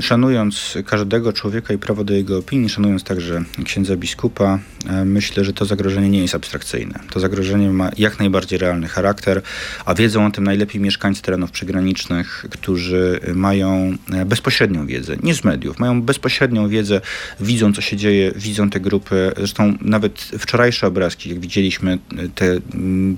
szanując 0.00 0.78
każdego 0.86 1.32
człowieka 1.32 1.74
i 1.74 1.78
prawo 1.78 2.04
do 2.04 2.14
jego 2.14 2.38
opinii, 2.38 2.68
szanując 2.68 3.04
także 3.04 3.44
księdza 3.64 3.96
biskupa, 3.96 4.58
myślę, 5.04 5.44
że 5.44 5.52
to 5.52 5.64
zagrożenie 5.64 6.10
nie 6.10 6.20
jest 6.20 6.34
abstrakcyjne. 6.34 7.00
To 7.10 7.20
zagrożenie 7.20 7.70
ma 7.70 7.90
jak 7.98 8.18
najbardziej 8.18 8.58
realny 8.58 8.88
charakter, 8.88 9.42
a 9.84 9.94
wiedzą 9.94 10.26
o 10.26 10.30
tym 10.30 10.44
najlepiej 10.44 10.80
mieszkańcy 10.80 11.22
terenów 11.22 11.50
przygranicznych, 11.50 12.44
którzy 12.50 13.20
mają 13.34 13.96
e, 14.12 14.24
bezpośrednią 14.24 14.86
wiedzę, 14.86 15.16
nie 15.22 15.34
z 15.34 15.44
mediów, 15.44 15.78
mają 15.78 16.02
bezpośrednią 16.02 16.68
wiedzę, 16.68 17.00
widzą 17.40 17.72
co 17.72 17.80
się 17.80 17.96
dzieje, 17.96 18.32
widzą 18.36 18.70
te 18.70 18.80
grupy. 18.80 19.32
Zresztą 19.36 19.78
nawet 19.80 20.20
wczorajsze 20.20 20.86
obrazki, 20.86 21.30
jak 21.30 21.40
widzieliśmy, 21.40 21.98
te 22.34 22.58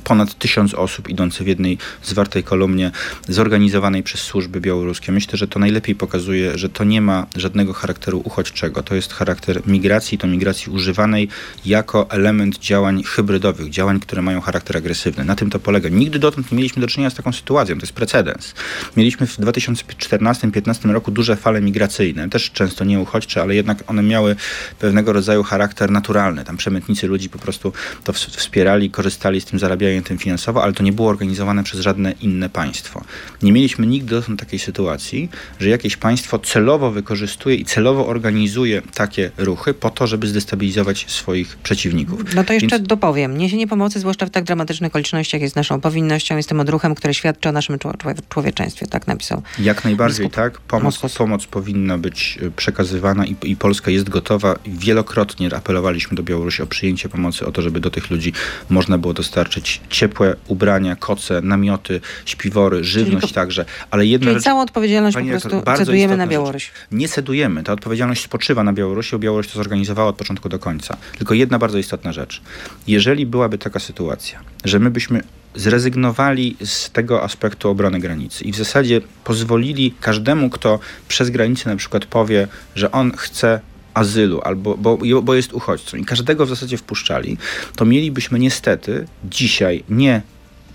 ponad 0.05 0.35
tysiąc 0.35 0.75
osób 0.75 1.09
idące 1.09 1.45
w 1.45 1.47
jednej 1.47 1.79
zwartej 2.03 2.45
kolumnie, 2.45 2.91
zorganizowanej 3.29 4.03
przez 4.03 4.21
służby 4.21 4.61
białoruskie 4.61 5.08
Myślę, 5.13 5.39
że 5.39 5.49
to 5.49 5.59
najlepiej 5.59 5.95
pokazuje, 5.95 6.59
że 6.59 6.69
to 6.69 6.85
nie 6.85 7.01
ma 7.01 7.27
żadnego 7.37 7.73
charakteru 7.73 8.23
uchodźczego. 8.25 8.83
To 8.83 8.95
jest 8.95 9.13
charakter 9.13 9.67
migracji, 9.67 10.19
to 10.19 10.27
migracji 10.27 10.73
używanej 10.73 11.29
jako 11.67 12.11
element 12.11 12.59
działań 12.59 13.03
hybrydowych, 13.03 13.71
działań, 13.71 14.01
które 14.01 14.23
mają 14.23 14.41
charakter 14.41 14.77
agresywny. 14.77 15.25
Na 15.25 15.37
tym 15.37 15.51
to 15.51 15.59
polega. 15.59 15.89
Nigdy 15.89 16.19
dotąd 16.19 16.53
nie 16.53 16.57
mieliśmy 16.57 16.81
do 16.81 16.87
czynienia 16.87 17.11
z 17.11 17.15
taką 17.15 17.33
sytuacją. 17.33 17.77
To 17.77 17.83
jest 17.83 17.93
precedens. 17.93 18.55
Mieliśmy 18.97 19.27
w 19.27 19.39
2014-2015 19.39 20.91
roku 20.91 21.11
duże 21.11 21.37
fale 21.37 21.61
migracyjne, 21.61 22.29
też 22.29 22.51
często 22.51 22.85
nie 22.85 23.01
uchodźcze, 23.01 23.43
ale 23.43 23.55
jednak 23.55 23.85
one 23.87 24.03
miały 24.03 24.37
pewnego 24.79 25.13
rodzaju 25.13 25.43
charakter 25.43 25.91
naturalny. 25.91 26.45
Tam 26.45 26.57
przemytnicy 26.57 27.07
ludzi 27.07 27.29
po 27.29 27.39
prostu 27.39 27.73
to 28.05 28.13
wspierali, 28.13 28.91
korzystali 28.91 29.41
z 29.41 29.45
tym, 29.45 29.59
zarabiają 29.59 30.03
tym 30.03 30.19
finansowo, 30.19 30.63
ale 30.63 30.73
to 30.73 30.83
nie 30.83 30.93
było 30.93 31.09
organizowane 31.09 31.65
przez 31.65 31.81
żadne 31.81 32.13
inne 32.21 32.49
państwo. 32.49 33.05
Nie 33.43 33.53
mieliśmy 33.53 33.87
nigdy 33.87 34.11
dotąd 34.11 34.41
takiej 34.41 34.59
sytuacji 34.59 34.98
sytuacji, 34.99 35.29
że 35.61 35.69
jakieś 35.69 35.97
państwo 35.97 36.39
celowo 36.39 36.91
wykorzystuje 36.91 37.57
i 37.57 37.65
celowo 37.65 38.07
organizuje 38.07 38.83
takie 38.95 39.31
ruchy 39.39 39.75
po 39.75 39.91
to, 39.91 40.07
żeby 40.07 40.27
zdestabilizować 40.27 41.05
swoich 41.09 41.57
przeciwników. 41.57 42.35
No 42.35 42.45
to 42.45 42.53
jeszcze 42.53 42.77
Więc... 42.77 42.89
dopowiem. 42.89 43.39
Niesienie 43.39 43.67
pomocy, 43.67 44.01
zwłaszcza 44.01 44.27
w 44.27 44.31
tak 44.31 44.45
dramatycznych 44.45 44.91
okolicznościach, 44.91 45.41
jest 45.41 45.57
naszą 45.57 45.81
powinnością, 45.81 46.37
jest 46.37 46.49
tym 46.49 46.61
odruchem, 46.61 46.95
który 46.95 47.15
świadczy 47.15 47.49
o 47.49 47.53
naszym 47.53 47.79
człowieczeństwie, 48.29 48.87
tak 48.87 49.07
napisał. 49.07 49.43
Jak 49.59 49.85
najbardziej, 49.85 50.27
biskup 50.27 50.37
tak. 50.37 50.61
Pomoc, 50.61 51.17
pomoc 51.17 51.47
powinna 51.47 51.99
być 51.99 52.39
e, 52.43 52.51
przekazywana 52.51 53.27
i, 53.27 53.37
i 53.43 53.57
Polska 53.57 53.91
jest 53.91 54.09
gotowa. 54.09 54.55
Wielokrotnie 54.67 55.55
apelowaliśmy 55.57 56.17
do 56.17 56.23
Białorusi 56.23 56.63
o 56.63 56.67
przyjęcie 56.67 57.09
pomocy, 57.09 57.47
o 57.47 57.53
to, 57.53 57.63
żeby 57.63 57.81
do 57.81 57.91
tych 57.91 58.11
ludzi 58.11 58.33
można 58.71 58.99
było 58.99 59.15
dostarczyć 59.15 59.81
ciepłe 59.91 60.37
ubrania, 60.49 60.97
koce, 60.97 61.41
namioty, 61.43 62.01
śpiwory, 62.25 62.85
żywność 62.85 63.21
Czyli 63.21 63.35
także. 63.35 63.65
Ale 63.91 64.07
jedna 64.07 64.25
Czyli 64.25 64.35
rzecz... 64.35 64.45
całą 64.45 64.61
odpowiedzialność 64.61 64.88
odpowiedzialność 64.89 65.15
Pani 65.15 65.53
po 65.53 65.63
prostu 65.63 65.85
cedujemy 65.85 66.17
na 66.17 66.27
Białoruś. 66.27 66.65
Rzecz. 66.65 66.73
Nie 66.93 67.09
cedujemy. 67.09 67.63
Ta 67.63 67.73
odpowiedzialność 67.73 68.23
spoczywa 68.23 68.65
na 68.65 68.73
Białorusi, 68.73 69.13
bo 69.13 69.19
Białoruś 69.19 69.49
to 69.49 69.55
zorganizowała 69.55 70.09
od 70.09 70.17
początku 70.17 70.49
do 70.49 70.59
końca. 70.59 70.97
Tylko 71.19 71.35
jedna 71.35 71.59
bardzo 71.59 71.79
istotna 71.79 72.13
rzecz. 72.13 72.43
Jeżeli 72.87 73.27
byłaby 73.27 73.59
taka 73.59 73.79
sytuacja, 73.79 74.41
że 74.65 74.79
my 74.79 74.91
byśmy 74.91 75.23
zrezygnowali 75.55 76.57
z 76.65 76.91
tego 76.91 77.23
aspektu 77.23 77.71
obrony 77.71 78.01
granicy 78.01 78.45
i 78.45 78.53
w 78.53 78.57
zasadzie 78.57 79.01
pozwolili 79.25 79.95
każdemu, 80.01 80.51
kto 80.51 80.79
przez 81.09 81.31
granicę 81.31 81.71
na 81.71 81.77
przykład 81.77 82.05
powie, 82.05 82.49
że 82.75 82.93
on 82.93 83.13
chce 83.17 83.61
azylu 83.95 84.41
albo 84.45 84.77
bo, 84.77 84.99
bo 85.23 85.35
jest 85.35 85.53
uchodźcą 85.53 85.97
i 85.97 86.05
każdego 86.05 86.47
w 86.47 86.49
zasadzie 86.49 86.77
wpuszczali, 86.77 87.37
to 87.77 87.85
mielibyśmy 87.85 88.39
niestety 88.39 89.07
dzisiaj 89.25 89.85
nie 89.89 90.23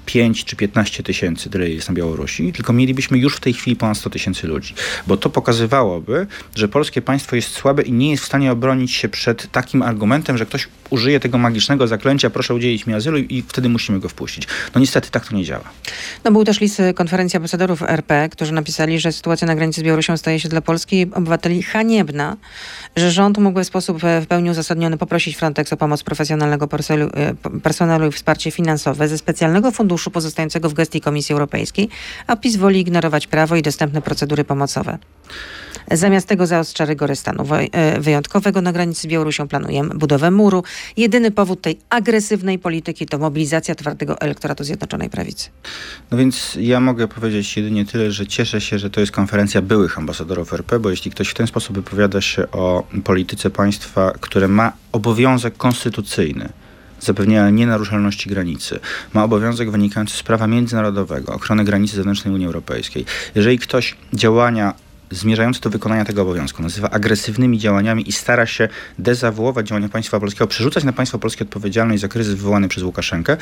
5 0.06 0.46
czy 0.46 0.56
15 0.56 1.04
tysięcy, 1.04 1.50
tyle 1.50 1.70
jest 1.70 1.88
na 1.88 1.94
Białorusi, 1.94 2.54
tylko 2.54 2.74
mielibyśmy 2.74 3.18
już 3.18 3.36
w 3.36 3.40
tej 3.40 3.54
chwili 3.54 3.76
ponad 3.76 3.98
100 3.98 4.10
tysięcy 4.10 4.48
ludzi. 4.48 4.74
Bo 5.08 5.18
to 5.18 5.30
pokazywałoby, 5.30 6.28
że 6.56 6.68
polskie 6.68 7.02
państwo 7.02 7.36
jest 7.36 7.50
słabe 7.50 7.84
i 7.84 7.92
nie 7.92 8.12
jest 8.12 8.24
w 8.24 8.26
stanie 8.26 8.52
obronić 8.52 8.92
się 8.92 9.10
przed 9.10 9.52
takim 9.52 9.82
argumentem, 9.82 10.38
że 10.38 10.46
ktoś 10.46 10.68
użyje 10.90 11.20
tego 11.20 11.38
magicznego 11.38 11.88
zaklęcia, 11.88 12.30
proszę 12.30 12.56
udzielić 12.56 12.88
mi 12.88 12.94
azylu 12.94 13.18
i 13.18 13.44
wtedy 13.48 13.70
musimy 13.70 14.00
go 14.00 14.10
wpuścić. 14.10 14.48
No 14.76 14.82
niestety 14.82 15.12
tak 15.12 15.28
to 15.28 15.36
nie 15.36 15.44
działa. 15.44 15.64
No 16.24 16.32
był 16.32 16.44
też 16.44 16.62
list 16.62 16.82
konferencji 16.96 17.38
ambasadorów 17.38 17.82
RP, 17.82 18.30
którzy 18.30 18.54
napisali, 18.54 19.00
że 19.00 19.12
sytuacja 19.12 19.48
na 19.48 19.56
granicy 19.56 19.82
z 19.82 19.84
Białorusią 19.84 20.18
staje 20.18 20.40
się 20.40 20.50
dla 20.50 20.62
Polski 20.62 21.08
obywateli 21.14 21.64
haniebna, 21.64 22.38
że 22.96 23.12
rząd 23.12 23.38
mógłby 23.38 23.64
w 23.64 23.68
sposób 23.68 24.02
w 24.22 24.28
pełni 24.28 24.50
uzasadniony 24.50 24.98
poprosić 24.98 25.36
Frontex 25.36 25.74
o 25.74 25.78
pomoc 25.78 26.04
profesjonalnego 26.04 26.68
personelu 27.64 28.08
i 28.08 28.12
wsparcie 28.12 28.52
finansowe 28.52 29.08
ze 29.08 29.18
specjalnego 29.18 29.72
funduszu 29.72 29.93
funduszu 29.94 30.12
pozostającego 30.12 30.70
w 30.70 30.74
gestii 30.74 31.02
Komisji 31.02 31.34
Europejskiej, 31.34 31.90
a 32.28 32.36
PiS 32.36 32.56
woli 32.56 32.80
ignorować 32.80 33.28
prawo 33.28 33.56
i 33.56 33.62
dostępne 33.62 34.02
procedury 34.02 34.44
pomocowe. 34.44 34.98
Zamiast 35.92 36.28
tego 36.28 36.48
zaostrza 36.48 36.86
rygory 36.86 37.16
stanu 37.16 37.44
e, 37.52 38.02
wyjątkowego 38.02 38.62
na 38.62 38.72
granicy 38.72 39.02
z 39.02 39.08
Białorusią 39.08 39.48
planujemy 39.48 39.96
budowę 39.96 40.32
muru. 40.32 40.64
Jedyny 40.98 41.32
powód 41.32 41.62
tej 41.62 41.78
agresywnej 41.90 42.60
polityki 42.60 43.06
to 43.06 43.18
mobilizacja 43.18 43.76
twardego 43.76 44.20
elektoratu 44.22 44.64
Zjednoczonej 44.64 45.10
Prawicy. 45.10 45.50
No 46.12 46.18
więc 46.18 46.58
ja 46.62 46.80
mogę 46.80 47.08
powiedzieć 47.08 47.58
jedynie 47.58 47.86
tyle, 47.86 48.12
że 48.12 48.28
cieszę 48.28 48.62
się, 48.62 48.80
że 48.80 48.90
to 48.90 49.00
jest 49.00 49.12
konferencja 49.12 49.62
byłych 49.62 49.98
ambasadorów 49.98 50.54
RP, 50.54 50.80
bo 50.80 50.90
jeśli 50.90 51.12
ktoś 51.12 51.30
w 51.30 51.34
ten 51.34 51.48
sposób 51.48 51.76
wypowiada 51.76 52.22
się 52.22 52.52
o 52.52 52.84
polityce 53.04 53.50
państwa, 53.50 54.14
które 54.20 54.48
ma 54.48 54.74
obowiązek 54.92 55.58
konstytucyjny 55.58 56.50
zapewnienia 57.06 57.50
nienaruszalności 57.50 58.30
granicy, 58.30 58.80
ma 59.14 59.24
obowiązek 59.24 59.72
wynikający 59.72 60.18
z 60.18 60.24
prawa 60.24 60.48
międzynarodowego, 60.48 61.34
ochrony 61.34 61.64
granicy 61.64 61.96
zewnętrznej 61.96 62.34
Unii 62.34 62.46
Europejskiej. 62.46 63.06
Jeżeli 63.36 63.60
ktoś 63.60 63.96
działania 64.14 64.74
zmierzające 65.12 65.60
do 65.60 65.70
wykonania 65.70 66.06
tego 66.06 66.22
obowiązku 66.22 66.64
nazywa 66.64 66.90
agresywnymi 66.90 67.60
działaniami 67.60 68.10
i 68.10 68.12
stara 68.12 68.46
się 68.46 68.70
dezawuować 69.00 69.68
działania 69.68 69.90
państwa 69.90 70.20
polskiego, 70.20 70.48
przerzucać 70.48 70.84
na 70.84 70.94
państwo 70.94 71.20
polskie 71.20 71.44
odpowiedzialność 71.44 72.02
za 72.02 72.08
kryzys 72.08 72.36
wywołany 72.36 72.68
przez 72.68 72.84
Łukaszenkę, 72.84 73.38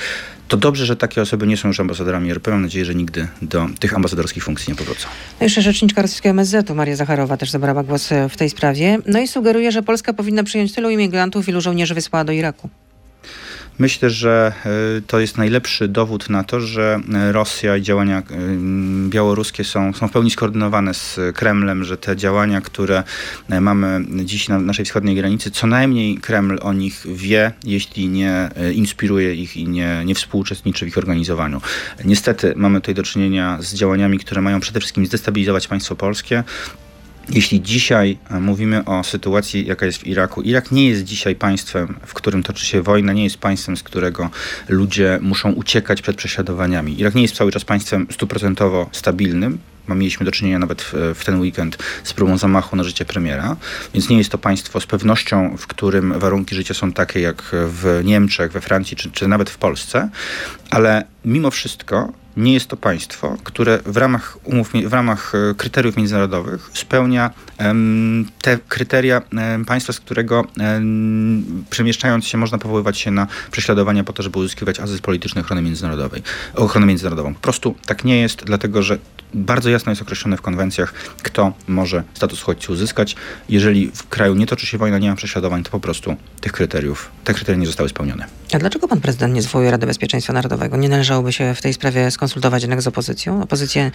to 0.48 0.58
dobrze, 0.58 0.86
że 0.86 0.96
takie 0.96 1.22
osoby 1.22 1.48
nie 1.48 1.58
są 1.58 1.68
już 1.68 1.80
ambasadorami 1.80 2.32
RP. 2.32 2.52
Mam 2.52 2.62
nadzieję, 2.62 2.86
że 2.86 2.96
nigdy 2.96 3.28
do 3.42 3.68
tych 3.80 3.96
ambasadorskich 3.96 4.44
funkcji 4.44 4.72
nie 4.72 4.76
powrócą. 4.76 5.08
No 5.40 5.44
jeszcze 5.46 5.62
rzeczniczka 5.62 6.02
rosyjskiego 6.02 6.30
MSZ-u 6.30 6.76
Maria 6.76 6.96
Zacharowa 6.96 7.38
też 7.38 7.50
zabrała 7.50 7.84
głos 7.84 8.10
w 8.30 8.38
tej 8.38 8.50
sprawie. 8.50 9.00
No 9.06 9.20
i 9.20 9.28
sugeruje, 9.28 9.72
że 9.72 9.84
Polska 9.84 10.14
powinna 10.14 10.44
przyjąć 10.44 10.74
tylu 10.74 10.90
imigrantów, 10.90 11.50
ilu 11.50 11.62
żołnierzy 11.62 11.94
wysłała 11.94 12.24
do 12.24 12.32
Iraku. 12.32 12.70
Myślę, 13.80 14.10
że 14.10 14.54
e, 14.66 15.02
to 15.08 15.20
jest 15.20 15.38
najlepszy 15.38 15.88
dowód 15.88 16.30
na 16.30 16.44
to, 16.44 16.62
że 16.62 17.00
e, 17.14 17.32
Rosja 17.32 17.78
i 17.78 17.82
działania 17.82 18.18
e, 18.18 18.24
białoruskie 19.10 19.64
są, 19.64 19.94
są 19.94 20.08
w 20.08 20.12
pełni 20.12 20.32
skoordynowane 20.32 20.94
z 20.94 21.20
Kremlem, 21.34 21.84
że 21.84 21.98
te 21.98 22.16
działania, 22.16 22.62
które 22.62 23.04
mamy 23.62 24.06
dziś 24.26 24.50
na 24.50 24.60
naszej 24.60 24.86
wschodniej 24.86 25.16
granicy, 25.16 25.52
co 25.52 25.68
najmniej 25.68 26.18
Kreml 26.18 26.60
o 26.62 26.74
nich 26.74 27.04
wie, 27.16 27.52
jeśli 27.64 28.10
nie 28.10 28.50
inspiruje 28.74 29.36
ich 29.36 29.58
i 29.58 29.68
nie, 29.68 30.02
nie 30.06 30.16
współuczestniczy 30.16 30.86
w 30.86 30.88
ich 30.88 30.98
organizowaniu. 30.98 31.62
Niestety 32.06 32.54
mamy 32.56 32.82
tutaj 32.82 32.96
do 32.96 33.04
czynienia 33.04 33.58
z 33.62 33.74
działaniami, 33.74 34.20
które 34.20 34.42
mają 34.42 34.60
przede 34.60 34.80
wszystkim 34.80 35.06
zdestabilizować 35.06 35.68
państwo 35.68 35.96
polskie, 35.96 36.44
jeśli 37.34 37.62
dzisiaj 37.62 38.18
e, 38.30 38.40
mówimy 38.40 38.86
o 38.86 39.04
sytuacji, 39.04 39.66
jaka 39.66 39.86
jest 39.86 39.98
w 39.98 40.08
Iraku, 40.08 40.42
Irak 40.42 40.72
nie 40.72 40.90
jest 40.90 41.04
dzisiaj 41.04 41.36
państwem, 41.36 41.96
w 42.06 42.14
którym 42.14 42.44
toczy 42.44 42.66
się 42.66 42.82
wojna, 42.82 43.14
nie 43.14 43.24
jest 43.24 43.38
państwem, 43.38 43.78
z 43.78 43.84
którego 43.84 44.30
ludzie 44.70 45.20
muszą 45.22 45.52
uciekać 45.52 46.02
przed 46.02 46.16
prześladowaniami. 46.16 47.00
Irak 47.00 47.16
nie 47.16 47.22
jest 47.22 47.36
cały 47.36 47.52
czas 47.52 47.66
państwem 47.66 48.08
stuprocentowo 48.12 48.90
stabilnym. 48.92 49.58
Mieliśmy 49.88 50.26
do 50.26 50.32
czynienia 50.32 50.60
nawet 50.60 50.82
w, 50.82 50.94
w, 51.16 51.26
ten 51.26 51.40
weekend 51.40 51.78
z 52.04 52.14
próbą 52.14 52.38
zamachu 52.38 52.76
na 52.76 52.84
życie 52.84 53.06
premiera, 53.06 53.56
więc 53.94 54.10
nie 54.10 54.18
jest 54.18 54.30
to 54.30 54.38
państwo 54.38 54.80
z 54.80 54.86
pewnością, 54.86 55.58
w 55.58 55.68
którym 55.68 56.20
warunki 56.20 56.56
życia 56.56 56.74
są 56.74 56.92
takie 56.92 57.20
jak 57.20 57.44
w 57.52 58.02
Niemczech, 58.04 58.52
we 58.52 58.62
Francji 58.62 58.98
czy, 58.98 59.12
czy 59.12 59.28
nawet 59.28 59.50
w 59.50 59.58
Polsce, 59.58 60.10
ale 60.70 61.04
mimo 61.26 61.52
wszystko 61.52 62.14
nie 62.38 62.54
jest 62.54 62.68
to 62.68 62.78
państwo, 62.78 63.38
które 63.44 63.80
w 63.86 63.98
ramach 63.98 64.38
umów, 64.44 64.72
w 64.86 64.94
ramach 64.94 65.34
e, 65.36 65.56
kryteriów 65.56 65.98
międzynarodowych 65.98 66.70
spełnia 66.74 67.32
te 68.42 68.58
kryteria 68.68 69.22
państwa, 69.68 69.94
z 69.94 70.00
którego 70.00 70.46
przemieszczając 71.70 72.28
się 72.28 72.38
można 72.38 72.58
powoływać 72.58 72.98
się 72.98 73.12
na 73.12 73.28
prześladowania 73.52 74.04
po 74.04 74.14
to, 74.14 74.24
żeby 74.24 74.40
uzyskiwać 74.40 74.80
azyl 74.80 75.00
polityczny 75.00 75.42
ochrony 75.42 75.62
międzynarodowej, 75.62 76.24
ochronę 76.56 76.86
międzynarodową. 76.86 77.34
Po 77.34 77.40
prostu 77.40 77.76
tak 77.86 78.04
nie 78.04 78.22
jest, 78.22 78.44
dlatego 78.44 78.84
że 78.84 78.98
bardzo 79.34 79.70
jasno 79.70 79.92
jest 79.92 80.02
określone 80.02 80.38
w 80.38 80.42
konwencjach, 80.42 80.94
kto 81.24 81.54
może 81.68 82.04
status 82.14 82.44
uchodźcy 82.44 82.72
uzyskać. 82.72 83.16
Jeżeli 83.50 83.92
w 83.94 84.08
kraju 84.08 84.36
nie 84.36 84.46
toczy 84.46 84.66
się 84.66 84.78
wojna, 84.78 84.98
nie 84.98 85.10
ma 85.10 85.16
prześladowań, 85.16 85.64
to 85.64 85.70
po 85.70 85.80
prostu 85.80 86.16
tych 86.42 86.52
kryteriów, 86.52 87.12
te 87.24 87.34
kryteria 87.34 87.60
nie 87.60 87.66
zostały 87.66 87.90
spełnione. 87.90 88.26
A 88.54 88.60
dlaczego 88.60 88.88
pan 88.88 89.02
prezydent 89.02 89.34
nie 89.34 89.42
zwołuje 89.42 89.72
Rady 89.72 89.88
Bezpieczeństwa 89.88 90.34
Narodowego? 90.34 90.78
Nie 90.78 90.90
należałoby 90.90 91.34
się 91.34 91.54
w 91.56 91.62
tej 91.62 91.74
sprawie 91.74 92.12
skonsultować 92.12 92.64
jednak 92.64 92.82
z 92.82 92.88
opozycją? 92.88 93.44
Opozycja 93.44 93.92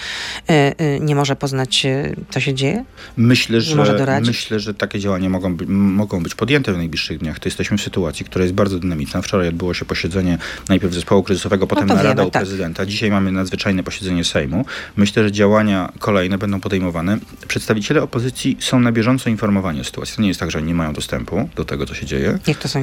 y, 0.50 1.00
nie 1.00 1.14
może 1.14 1.36
poznać, 1.36 1.86
co 2.30 2.40
się 2.40 2.54
dzieje? 2.54 2.84
Myślę, 3.16 3.60
że, 3.60 4.20
myślę, 4.20 4.60
że 4.60 4.74
takie 4.74 5.00
działania 5.00 5.28
mogą, 5.28 5.56
by, 5.56 5.66
mogą 5.66 6.22
być 6.22 6.34
podjęte 6.34 6.72
w 6.72 6.76
najbliższych 6.76 7.18
dniach. 7.18 7.38
To 7.38 7.48
jesteśmy 7.48 7.78
w 7.78 7.82
sytuacji, 7.82 8.24
która 8.24 8.42
jest 8.42 8.54
bardzo 8.54 8.78
dynamiczna. 8.78 9.22
Wczoraj 9.22 9.48
odbyło 9.48 9.74
się 9.74 9.84
posiedzenie 9.84 10.38
najpierw 10.68 10.94
zespołu 10.94 11.22
kryzysowego, 11.22 11.66
potem 11.66 11.86
no 11.86 11.94
narada 11.94 12.24
u 12.24 12.30
tak. 12.30 12.42
prezydenta. 12.42 12.86
Dzisiaj 12.86 13.10
mamy 13.10 13.32
nadzwyczajne 13.32 13.82
posiedzenie 13.82 14.24
Sejmu. 14.24 14.64
Myślę, 14.96 15.22
że 15.22 15.32
działania 15.32 15.92
kolejne 15.98 16.38
będą 16.38 16.60
podejmowane. 16.60 17.18
Przedstawiciele 17.48 18.02
opozycji 18.02 18.56
są 18.60 18.80
na 18.80 18.92
bieżąco 18.92 19.30
informowani 19.30 19.80
o 19.80 19.84
sytuacji. 19.84 20.16
To 20.16 20.22
nie 20.22 20.28
jest 20.28 20.40
tak, 20.40 20.50
że 20.50 20.62
nie 20.62 20.74
mają 20.74 20.92
dostępu 20.92 21.48
do 21.56 21.64
tego, 21.64 21.86
co 21.86 21.94
się 21.94 22.06
dzieje. 22.06 22.38
Jak 22.46 22.58
to 22.58 22.68
są 22.68 22.80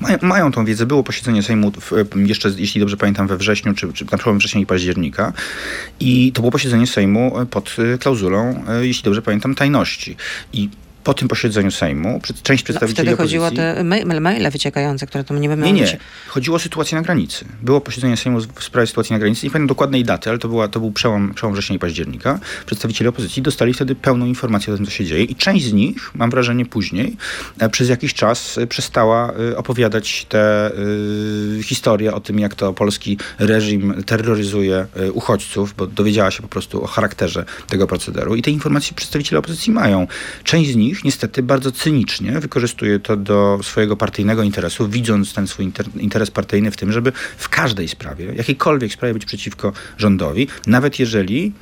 Mają, 0.00 0.18
mają 0.22 0.52
tą 0.52 0.64
wiedzę. 0.64 0.86
Było 0.86 1.02
posiedzenie 1.04 1.42
Sejmu 1.42 1.72
w, 1.80 1.92
jeszcze, 2.16 2.50
jeśli 2.56 2.80
dobrze 2.80 2.96
pamiętam, 2.96 3.26
we 3.26 3.36
wrześniu, 3.36 3.74
czy, 3.74 3.92
czy 3.92 4.06
na 4.12 4.18
przełomie 4.18 4.38
września 4.38 4.60
i 4.60 4.66
października. 4.66 5.32
I 6.00 6.32
to 6.32 6.40
było 6.42 6.52
posiedzenie 6.52 6.86
Sejmu 6.86 7.32
pod 7.50 7.76
klauzulą, 8.00 8.64
e, 8.68 8.86
jeśli 8.86 9.04
dobrze 9.04 9.22
pamiętam, 9.22 9.54
tajności. 9.54 10.16
I 10.52 10.68
po 11.10 11.14
tym 11.14 11.28
posiedzeniu 11.28 11.70
Sejmu 11.70 12.20
część 12.42 12.62
przedstawicieli 12.62 13.08
no, 13.08 13.14
Wtedy 13.14 13.22
chodziło 13.22 13.46
o 13.46 13.50
te 13.50 13.84
maile, 13.84 14.20
maile 14.20 14.50
wyciekające, 14.50 15.06
które 15.06 15.24
to 15.24 15.34
nie 15.34 15.48
będą 15.48 15.66
Nie, 15.66 15.72
nie. 15.72 15.98
Chodziło 16.28 16.56
o 16.56 16.58
sytuację 16.58 16.98
na 16.98 17.02
granicy. 17.02 17.44
Było 17.62 17.80
posiedzenie 17.80 18.16
Sejmu 18.16 18.40
w 18.40 18.64
sprawie 18.64 18.86
sytuacji 18.86 19.12
na 19.12 19.18
granicy. 19.18 19.46
Nie 19.46 19.50
pamiętam 19.50 19.66
dokładnej 19.66 20.04
daty, 20.04 20.30
ale 20.30 20.38
to, 20.38 20.48
była, 20.48 20.68
to 20.68 20.80
był 20.80 20.92
przełom, 20.92 21.34
przełom 21.34 21.54
września 21.54 21.76
i 21.76 21.78
października. 21.78 22.38
Przedstawiciele 22.66 23.10
opozycji 23.10 23.42
dostali 23.42 23.74
wtedy 23.74 23.94
pełną 23.94 24.26
informację 24.26 24.74
o 24.74 24.76
tym, 24.76 24.86
co 24.86 24.92
się 24.92 25.04
dzieje 25.04 25.24
i 25.24 25.34
część 25.34 25.64
z 25.64 25.72
nich, 25.72 26.10
mam 26.14 26.30
wrażenie 26.30 26.66
później, 26.66 27.16
e, 27.58 27.68
przez 27.68 27.88
jakiś 27.88 28.14
czas 28.14 28.58
e, 28.58 28.66
przestała 28.66 29.32
e, 29.32 29.56
opowiadać 29.56 30.26
te 30.28 30.72
y, 31.58 31.62
historie 31.62 32.14
o 32.14 32.20
tym, 32.20 32.38
jak 32.38 32.54
to 32.54 32.72
polski 32.72 33.18
reżim 33.38 34.02
terroryzuje 34.06 34.86
uchodźców, 35.12 35.74
bo 35.76 35.86
dowiedziała 35.86 36.30
się 36.30 36.42
po 36.42 36.48
prostu 36.48 36.84
o 36.84 36.86
charakterze 36.86 37.44
tego 37.68 37.86
procederu. 37.86 38.34
I 38.34 38.42
te 38.42 38.50
informacje 38.50 38.96
przedstawiciele 38.96 39.38
opozycji 39.38 39.72
mają. 39.72 40.06
Część 40.44 40.70
z 40.70 40.76
nich 40.76 40.99
niestety 41.04 41.42
bardzo 41.42 41.72
cynicznie 41.72 42.32
wykorzystuje 42.40 43.00
to 43.00 43.16
do 43.16 43.58
swojego 43.62 43.96
partyjnego 43.96 44.42
interesu, 44.42 44.88
widząc 44.88 45.34
ten 45.34 45.46
swój 45.46 45.72
interes 45.96 46.30
partyjny 46.30 46.70
w 46.70 46.76
tym, 46.76 46.92
żeby 46.92 47.12
w 47.36 47.48
każdej 47.48 47.88
sprawie, 47.88 48.24
jakiejkolwiek 48.34 48.92
sprawie 48.92 49.14
być 49.14 49.24
przeciwko 49.24 49.72
rządowi, 49.98 50.48
nawet 50.66 50.98
jeżeli 50.98 51.52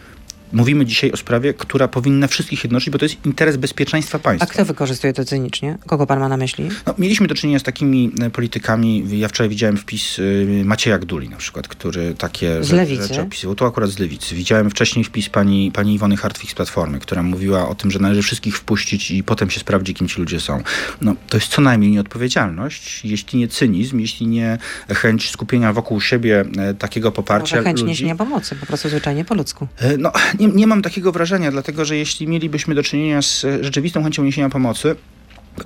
Mówimy 0.53 0.87
dzisiaj 0.87 1.13
o 1.13 1.17
sprawie, 1.17 1.55
która 1.55 1.89
powinna 1.89 2.27
wszystkich 2.27 2.65
jednoczyć, 2.65 2.91
bo 2.91 2.99
to 2.99 3.05
jest 3.05 3.27
interes 3.27 3.57
bezpieczeństwa 3.57 4.19
państwa. 4.19 4.47
A 4.51 4.53
kto 4.55 4.65
wykorzystuje 4.65 5.13
to 5.13 5.25
cynicznie? 5.25 5.79
Kogo 5.87 6.07
pan 6.07 6.21
ma 6.21 6.29
na 6.29 6.37
myśli? 6.37 6.69
No, 6.87 6.95
mieliśmy 6.99 7.27
do 7.27 7.35
czynienia 7.35 7.59
z 7.59 7.63
takimi 7.63 8.11
e, 8.21 8.31
politykami. 8.31 9.05
Ja 9.19 9.29
wczoraj 9.29 9.49
widziałem 9.51 9.77
wpis 9.77 10.19
y, 10.19 10.63
Macieja 10.65 10.99
Gduli 10.99 11.29
na 11.29 11.37
przykład, 11.37 11.69
który 11.69 12.15
takie 12.15 12.65
z 12.65 12.71
lewicy. 12.71 13.03
rzeczy 13.03 13.21
opisywał. 13.21 13.55
To 13.55 13.67
akurat 13.67 13.91
z 13.91 13.99
lewicy. 13.99 14.35
Widziałem 14.35 14.71
wcześniej 14.71 15.05
wpis 15.05 15.29
pani, 15.29 15.73
pani 15.73 15.95
Iwony 15.95 16.17
Hartwig 16.17 16.51
z 16.51 16.55
Platformy, 16.55 16.99
która 16.99 17.23
mówiła 17.23 17.69
o 17.69 17.75
tym, 17.75 17.91
że 17.91 17.99
należy 17.99 18.23
wszystkich 18.23 18.57
wpuścić 18.57 19.11
i 19.11 19.23
potem 19.23 19.51
się 19.51 19.61
sprawdzi, 19.61 19.95
kim 19.95 20.09
ci 20.09 20.21
ludzie 20.21 20.41
są. 20.41 20.63
No, 21.01 21.15
to 21.29 21.37
jest 21.37 21.49
co 21.49 21.63
najmniej 21.63 21.91
nieodpowiedzialność, 21.91 23.05
jeśli 23.05 23.39
nie 23.39 23.49
cynizm, 23.49 23.99
jeśli 23.99 24.27
nie 24.27 24.59
chęć 24.89 25.31
skupienia 25.31 25.73
wokół 25.73 26.01
siebie 26.01 26.45
e, 26.59 26.75
takiego 26.75 27.13
poparcia 27.13 27.57
Może 27.57 27.65
chęć 27.65 27.81
ludzi. 27.81 27.91
niesienia 27.91 28.15
pomocy, 28.17 28.57
po 28.57 28.67
prostu 28.67 28.89
zwyczajnie 28.89 29.25
po 29.25 29.35
ludzku. 29.35 29.69
No, 29.99 30.13
nie, 30.39 30.49
nie 30.49 30.67
mam 30.67 30.83
takiego 30.83 31.13
wrażenia, 31.13 31.51
dlatego 31.51 31.85
że 31.85 31.97
jeśli 31.97 32.29
mielibyśmy 32.29 32.75
do 32.75 32.83
czynienia 32.83 33.23
z 33.23 33.45
e, 33.45 33.65
rzeczywistą 33.65 34.03
chęcią 34.03 34.25
niesienia 34.25 34.49
pomocy, 34.49 34.97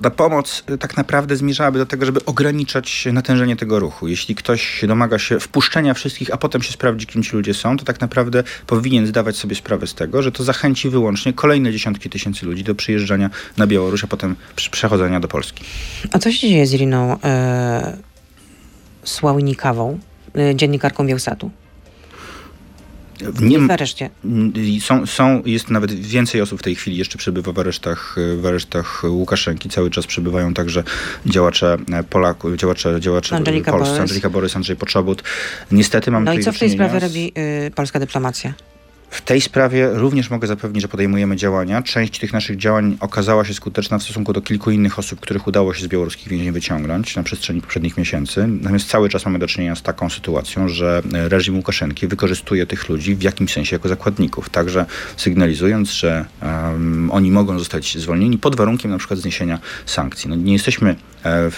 ta 0.01 0.09
pomoc 0.09 0.63
e, 0.67 0.77
tak 0.77 0.97
naprawdę 0.97 1.35
zmierzałaby 1.35 1.79
do 1.79 1.85
tego, 1.85 2.05
żeby 2.05 2.25
ograniczać 2.25 3.07
natężenie 3.13 3.55
tego 3.55 3.79
ruchu. 3.79 4.07
Jeśli 4.07 4.35
ktoś 4.35 4.85
domaga 4.87 5.19
się 5.19 5.39
wpuszczenia 5.39 5.93
wszystkich, 5.93 6.33
a 6.33 6.37
potem 6.37 6.61
się 6.61 6.71
sprawdzi, 6.71 7.05
kim 7.05 7.23
ci 7.23 7.35
ludzie 7.35 7.53
są, 7.53 7.77
to 7.77 7.85
tak 7.85 8.01
naprawdę 8.01 8.43
powinien 8.67 9.07
zdawać 9.07 9.37
sobie 9.37 9.55
sprawę 9.55 9.87
z 9.87 9.93
tego, 9.93 10.21
że 10.21 10.31
to 10.31 10.43
zachęci 10.43 10.89
wyłącznie 10.89 11.33
kolejne 11.33 11.71
dziesiątki 11.71 12.09
tysięcy 12.09 12.45
ludzi 12.45 12.63
do 12.63 12.75
przyjeżdżania 12.75 13.29
na 13.57 13.67
Białoruś, 13.67 14.03
a 14.03 14.07
potem 14.07 14.35
przechodzenia 14.55 15.19
do 15.19 15.27
Polski. 15.27 15.63
A 16.11 16.19
co 16.19 16.31
się 16.31 16.49
dzieje 16.49 16.67
z 16.67 16.73
Iriną 16.73 17.17
e, 17.23 17.97
Sławnikawą, 19.03 19.99
e, 20.35 20.55
dziennikarką 20.55 21.07
Bielsatu? 21.07 21.51
Nie, 23.41 23.59
w 23.59 23.71
areszcie. 23.71 24.09
Są, 24.81 25.05
są, 25.05 25.41
jest 25.45 25.69
nawet 25.69 25.93
więcej 25.93 26.41
osób 26.41 26.59
w 26.59 26.63
tej 26.63 26.75
chwili 26.75 26.97
jeszcze 26.97 27.17
przebywa 27.17 27.51
w 27.51 27.59
aresztach, 27.59 28.15
w 28.37 28.45
aresztach 28.45 29.03
Łukaszenki. 29.03 29.69
Cały 29.69 29.89
czas 29.89 30.07
przebywają 30.07 30.53
także 30.53 30.83
działacze 31.25 31.77
Polaków, 32.09 32.55
działacze, 32.55 33.01
działacze 33.01 33.35
Angelika 33.35 33.71
Polscy, 33.71 33.89
Borys. 33.89 34.01
Angelika 34.01 34.29
Borys, 34.29 34.55
Andrzej 34.55 34.75
Poczobut. 34.75 35.23
Niestety 35.71 36.11
mam 36.11 36.23
No 36.23 36.33
i 36.33 36.39
co 36.43 36.51
w 36.51 36.59
tej 36.59 36.69
sprawie 36.69 36.99
robi 36.99 37.31
y, 37.67 37.71
polska 37.71 37.99
dyplomacja? 37.99 38.53
W 39.13 39.21
tej 39.21 39.41
sprawie 39.41 39.89
również 39.93 40.29
mogę 40.29 40.47
zapewnić, 40.47 40.81
że 40.81 40.87
podejmujemy 40.87 41.35
działania. 41.35 41.81
Część 41.81 42.19
tych 42.19 42.33
naszych 42.33 42.57
działań 42.57 42.97
okazała 42.99 43.45
się 43.45 43.53
skuteczna 43.53 43.97
w 43.97 44.03
stosunku 44.03 44.33
do 44.33 44.41
kilku 44.41 44.71
innych 44.71 44.99
osób, 44.99 45.19
których 45.19 45.47
udało 45.47 45.73
się 45.73 45.83
z 45.83 45.87
białoruskich 45.87 46.27
więzień 46.27 46.51
wyciągnąć 46.51 47.15
na 47.15 47.23
przestrzeni 47.23 47.61
poprzednich 47.61 47.97
miesięcy. 47.97 48.47
Natomiast 48.47 48.87
cały 48.87 49.09
czas 49.09 49.25
mamy 49.25 49.39
do 49.39 49.47
czynienia 49.47 49.75
z 49.75 49.81
taką 49.81 50.09
sytuacją, 50.09 50.69
że 50.69 51.01
reżim 51.11 51.55
Łukaszenki 51.55 52.07
wykorzystuje 52.07 52.65
tych 52.65 52.89
ludzi 52.89 53.15
w 53.15 53.21
jakimś 53.21 53.53
sensie 53.53 53.75
jako 53.75 53.89
zakładników, 53.89 54.49
także 54.49 54.85
sygnalizując, 55.17 55.91
że 55.91 56.25
um, 56.41 57.11
oni 57.11 57.31
mogą 57.31 57.59
zostać 57.59 57.97
zwolnieni 57.97 58.37
pod 58.37 58.55
warunkiem 58.55 58.91
na 58.91 58.97
przykład 58.97 59.19
zniesienia 59.19 59.59
sankcji. 59.85 60.29
No, 60.29 60.35
nie 60.35 60.53
jesteśmy 60.53 60.95
e, 61.25 61.49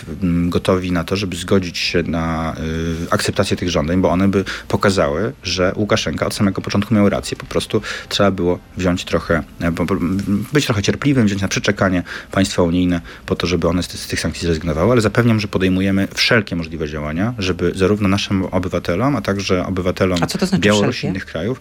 gotowi 0.50 0.92
na 0.92 1.04
to, 1.04 1.16
żeby 1.16 1.36
zgodzić 1.36 1.78
się 1.78 2.04
na 2.04 2.54
e, 2.54 3.14
akceptację 3.14 3.58
tych 3.58 3.70
żądań, 3.70 4.02
bo 4.02 4.10
one 4.10 4.28
by 4.28 4.44
pokazały, 4.68 5.34
że 5.44 5.74
Łukaszenka 5.76 6.26
od 6.26 6.34
samego 6.34 6.62
początku 6.62 6.94
miał 6.94 7.10
rację 7.10 7.38
po 7.46 7.52
prostu 7.52 7.82
trzeba 8.10 8.32
było 8.32 8.60
wziąć 8.78 9.06
trochę, 9.06 9.44
e, 9.62 9.72
być 10.54 10.66
trochę 10.66 10.84
cierpliwym, 10.84 11.26
wziąć 11.26 11.42
na 11.42 11.48
przeczekanie 11.48 12.04
państwa 12.32 12.62
unijne 12.62 13.02
po 13.26 13.36
to, 13.36 13.48
żeby 13.48 13.68
one 13.68 13.84
z, 13.84 13.92
z 13.92 14.08
tych 14.08 14.20
sankcji 14.20 14.46
zrezygnowały, 14.46 14.92
ale 14.92 15.02
zapewniam, 15.02 15.40
że 15.40 15.48
podejmujemy 15.48 16.08
wszelkie 16.14 16.56
możliwe 16.56 16.90
działania, 16.90 17.34
żeby 17.40 17.72
zarówno 17.76 18.08
naszym 18.08 18.46
obywatelom, 18.46 19.16
a 19.16 19.22
także 19.22 19.66
obywatelom 19.66 20.18
a 20.22 20.28
to 20.28 20.46
znaczy 20.46 20.62
Białorusi 20.62 21.08
i 21.08 21.10
innych 21.10 21.26
krajów, 21.26 21.60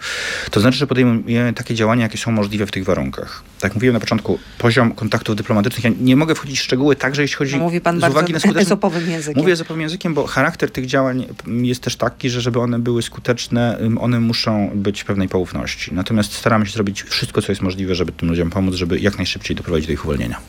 to 0.51 0.61
znaczy, 0.61 0.79
że 0.79 0.87
podejmujemy 0.87 1.53
takie 1.53 1.75
działania, 1.75 2.03
jakie 2.03 2.19
są 2.19 2.31
możliwe 2.31 2.67
w 2.67 2.71
tych 2.71 2.85
warunkach. 2.85 3.43
Tak 3.61 3.75
mówiłem 3.75 3.95
na 3.95 4.01
początku, 4.01 4.39
poziom 4.59 4.93
kontaktów 4.93 5.37
dyplomatycznych, 5.37 5.85
ja 5.85 5.91
nie 6.01 6.17
mogę 6.17 6.35
wchodzić 6.35 6.61
w 6.61 6.63
szczegóły, 6.63 6.97
także 6.97 7.23
jeśli 7.23 7.37
chodzi 7.37 7.57
no, 7.57 7.63
mówi 7.63 7.81
pan 7.81 8.01
z 8.01 8.05
uwagi 8.05 8.33
na 8.33 8.39
skuteczność. 8.39 8.67
ezopowym 8.67 9.11
językiem. 9.11 9.43
Mówię 9.43 9.53
ezopowym 9.53 9.81
językiem, 9.81 10.15
bo 10.15 10.27
charakter 10.27 10.71
tych 10.71 10.87
działań 10.87 11.27
jest 11.47 11.83
też 11.83 11.97
taki, 11.97 12.31
że 12.31 12.41
żeby 12.41 12.61
one 12.61 12.79
były 12.79 13.03
skuteczne, 13.03 13.79
one 14.01 14.21
muszą 14.21 14.71
być 14.75 15.05
pewnej 15.05 15.29
poufności. 15.29 15.74
Natomiast 15.93 16.33
staramy 16.33 16.67
się 16.67 16.73
zrobić 16.73 17.03
wszystko, 17.03 17.43
co 17.43 17.53
jest 17.53 17.63
możliwe, 17.63 17.95
żeby 17.95 18.13
tym 18.13 18.29
ludziom 18.29 18.51
pomóc, 18.51 18.75
żeby 18.75 18.99
jak 18.99 19.17
najszybciej 19.17 19.57
doprowadzić 19.57 19.87
do 19.87 19.93
ich 19.93 20.05
uwolnienia. 20.05 20.41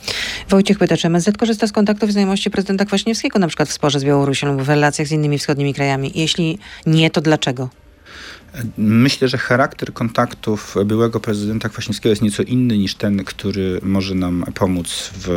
Wojciech 0.50 0.78
pyta, 0.78 0.98
czy 0.98 1.08
MSZ 1.08 1.38
korzysta 1.38 1.68
z 1.68 1.72
kontaktów 1.72 2.10
i 2.10 2.12
znajomości 2.12 2.52
prezydenta 2.52 2.86
Kwaśniewskiego, 2.86 3.40
na 3.40 3.48
przykład 3.48 3.70
w 3.70 3.74
sporze 3.74 4.00
z 4.00 4.04
Białorusią 4.04 4.48
lub 4.48 4.62
w 4.62 4.70
relacjach 4.70 5.08
z 5.08 5.12
innymi 5.12 5.38
wschodnimi 5.38 5.74
krajami? 5.74 6.12
Jeśli 6.16 6.60
nie, 6.86 7.10
to 7.10 7.22
dlaczego? 7.22 7.70
Myślę, 8.78 9.28
że 9.28 9.38
charakter 9.38 9.94
kontaktów 9.94 10.76
byłego 10.86 11.20
prezydenta 11.20 11.70
Kwaśniewskiego 11.70 12.10
jest 12.10 12.22
nieco 12.22 12.44
inny 12.44 12.78
niż 12.78 12.96
ten, 12.96 13.24
który 13.24 13.80
może 13.84 14.16
nam 14.16 14.46
pomóc 14.56 15.12
w 15.14 15.30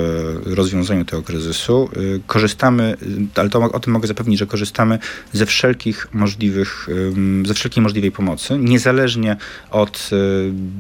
rozwiązaniu 0.47 1.05
tego 1.05 1.23
kryzysu. 1.23 1.91
Korzystamy, 2.27 2.97
ale 3.35 3.51
to, 3.51 3.61
o 3.61 3.81
tym 3.81 3.93
mogę 3.93 4.09
zapewnić, 4.09 4.39
że 4.39 4.47
korzystamy 4.47 4.99
ze 5.33 5.47
wszelkich 5.47 6.09
możliwych, 6.13 6.89
ze 7.47 7.55
wszelkiej 7.55 7.83
możliwej 7.83 8.13
pomocy, 8.13 8.59
niezależnie 8.59 9.37
od 9.71 10.11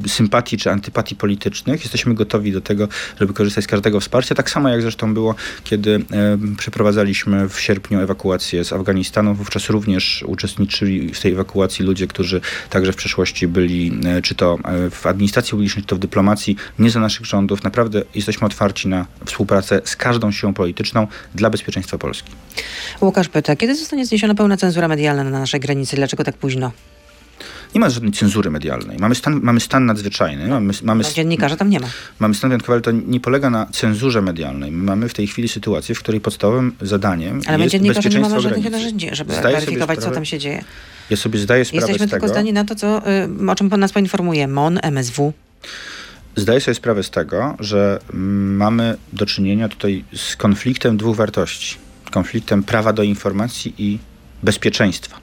e, 0.05 0.09
sympatii 0.09 0.57
czy 0.57 0.71
antypatii 0.71 1.17
politycznych. 1.17 1.81
Jesteśmy 1.81 2.15
gotowi 2.15 2.53
do 2.53 2.61
tego, 2.61 2.89
żeby 3.21 3.33
korzystać 3.33 3.65
z 3.65 3.67
każdego 3.67 4.01
wsparcia. 4.01 4.35
Tak 4.35 4.51
samo 4.51 4.69
jak 4.69 4.83
zresztą 4.83 5.15
było, 5.15 5.35
kiedy 5.65 6.05
przeprowadzaliśmy 6.59 7.49
w 7.49 7.61
sierpniu 7.61 8.01
ewakuację 8.01 8.65
z 8.65 8.73
Afganistanu. 8.73 9.35
Wówczas 9.35 9.71
również 9.71 10.25
uczestniczyli 10.27 11.15
w 11.15 11.21
tej 11.21 11.33
ewakuacji 11.33 11.85
ludzie, 11.85 12.07
którzy 12.07 12.28
którzy 12.29 12.41
także 12.71 12.93
w 12.93 12.97
przeszłości 12.97 13.49
byli, 13.49 14.01
e, 14.07 14.23
czy 14.23 14.35
to 14.35 14.59
e, 14.65 14.91
w 14.91 15.07
administracji 15.07 15.51
publicznej, 15.51 15.83
czy 15.83 15.89
to 15.89 15.97
w 15.97 15.99
dyplomacji, 15.99 16.57
nie 16.79 16.91
za 16.91 17.01
naszych 17.01 17.27
rządów. 17.27 17.65
Naprawdę 17.65 18.03
jesteśmy 18.15 18.47
otwarci 18.47 18.89
na 18.89 19.07
współpracę 19.27 19.81
z 19.85 19.97
każdą 19.97 20.33
siłą 20.33 20.55
polityczną 20.55 21.07
dla 21.35 21.51
bezpieczeństwa 21.51 21.99
Polski. 21.99 22.31
Łukasz 23.01 23.29
pyta, 23.29 23.57
kiedy 23.57 23.75
zostanie 23.75 24.07
zniesiona 24.07 24.35
pełna 24.35 24.57
cenzura 24.57 24.89
medialna 24.89 25.25
na 25.25 25.39
naszej 25.39 25.61
granicy? 25.61 25.97
Dlaczego 25.97 26.25
tak 26.25 26.37
późno? 26.37 26.73
Nie 27.75 27.81
ma 27.81 27.91
żadnej 27.91 28.13
cenzury 28.13 28.51
medialnej. 28.51 28.99
Mamy 28.99 29.15
stan, 29.15 29.41
mamy 29.43 29.61
stan 29.61 29.87
nadzwyczajny. 29.87 30.49
Mamy, 30.49 30.73
mamy, 30.83 31.05
no, 31.05 31.11
dziennikarza 31.13 31.57
tam 31.57 31.71
nie 31.71 31.81
ma. 31.81 31.87
Mamy 32.19 32.35
stan 32.35 32.51
wyjątkowy, 32.51 32.73
ale 32.73 32.83
to 32.83 32.91
nie 32.91 33.21
polega 33.21 33.51
na 33.51 33.67
cenzurze 33.67 34.23
medialnej. 34.23 34.73
My 34.73 34.85
mamy 34.85 35.09
w 35.09 35.15
tej 35.15 35.27
chwili 35.27 35.49
sytuację, 35.49 35.95
w 35.95 35.99
której 35.99 36.21
podstawowym 36.21 36.73
zadaniem 36.81 37.41
ale 37.47 37.59
jest 37.59 37.73
dziennikarze 37.73 38.09
nie 38.09 38.21
mamy 38.21 38.41
żadnych 38.41 38.71
narzędzi, 38.71 39.09
żeby 39.13 39.35
Zdaję 39.35 39.57
weryfikować, 39.57 39.99
co 39.99 40.11
tam 40.11 40.25
się 40.25 40.39
dzieje. 40.39 40.65
Ja 41.11 41.17
sobie 41.17 41.39
zdaję 41.39 41.65
sprawę 41.65 41.87
Jesteśmy 41.87 42.07
z 42.07 42.11
tego. 42.11 42.21
tylko 42.21 42.35
zdani 42.35 42.53
na 42.53 42.65
to, 42.65 42.75
co, 42.75 43.03
y, 43.47 43.51
o 43.51 43.55
czym 43.55 43.71
pan 43.71 43.81
nas 43.81 43.93
poinformuje. 43.93 44.49
MON, 44.49 44.79
MSW. 44.83 45.33
Zdaję 46.37 46.61
sobie 46.61 46.75
sprawę 46.75 47.03
z 47.03 47.11
tego, 47.11 47.57
że 47.61 48.01
mamy 48.13 48.97
do 49.13 49.27
czynienia 49.27 49.69
tutaj 49.69 50.05
z 50.15 50.37
konfliktem 50.37 50.97
dwóch 50.97 51.17
wartości. 51.17 51.77
Konfliktem 52.11 52.63
prawa 52.63 52.93
do 52.93 53.03
informacji 53.03 53.75
i 53.79 53.99
bezpieczeństwa. 54.43 55.21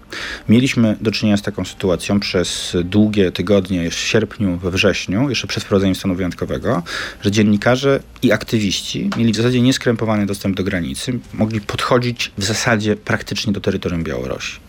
Mieliśmy 0.49 0.97
do 1.01 1.11
czynienia 1.11 1.37
z 1.37 1.41
taką 1.41 1.65
sytuacją 1.65 2.19
przez 2.19 2.77
długie 2.83 3.31
tygodnie, 3.31 3.89
w 3.89 3.93
sierpniu, 3.93 4.57
we 4.57 4.71
wrześniu, 4.71 5.29
jeszcze 5.29 5.47
przed 5.47 5.63
wprowadzeniem 5.63 5.95
stanu 5.95 6.15
wyjątkowego, 6.15 6.83
że 7.21 7.31
dziennikarze 7.31 7.99
i 8.21 8.31
aktywiści 8.31 9.09
mieli 9.17 9.33
w 9.33 9.35
zasadzie 9.35 9.61
nieskrępowany 9.61 10.25
dostęp 10.25 10.57
do 10.57 10.63
granicy, 10.63 11.19
mogli 11.33 11.61
podchodzić 11.61 12.31
w 12.37 12.43
zasadzie 12.43 12.95
praktycznie 12.95 13.53
do 13.53 13.61
terytorium 13.61 14.03
Białorusi. 14.03 14.59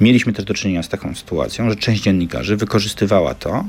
Mieliśmy 0.00 0.32
też 0.32 0.44
do 0.44 0.54
czynienia 0.54 0.82
z 0.82 0.88
taką 0.88 1.14
sytuacją, 1.14 1.70
że 1.70 1.76
część 1.76 2.02
dziennikarzy 2.02 2.56
wykorzystywała 2.56 3.34
to, 3.34 3.64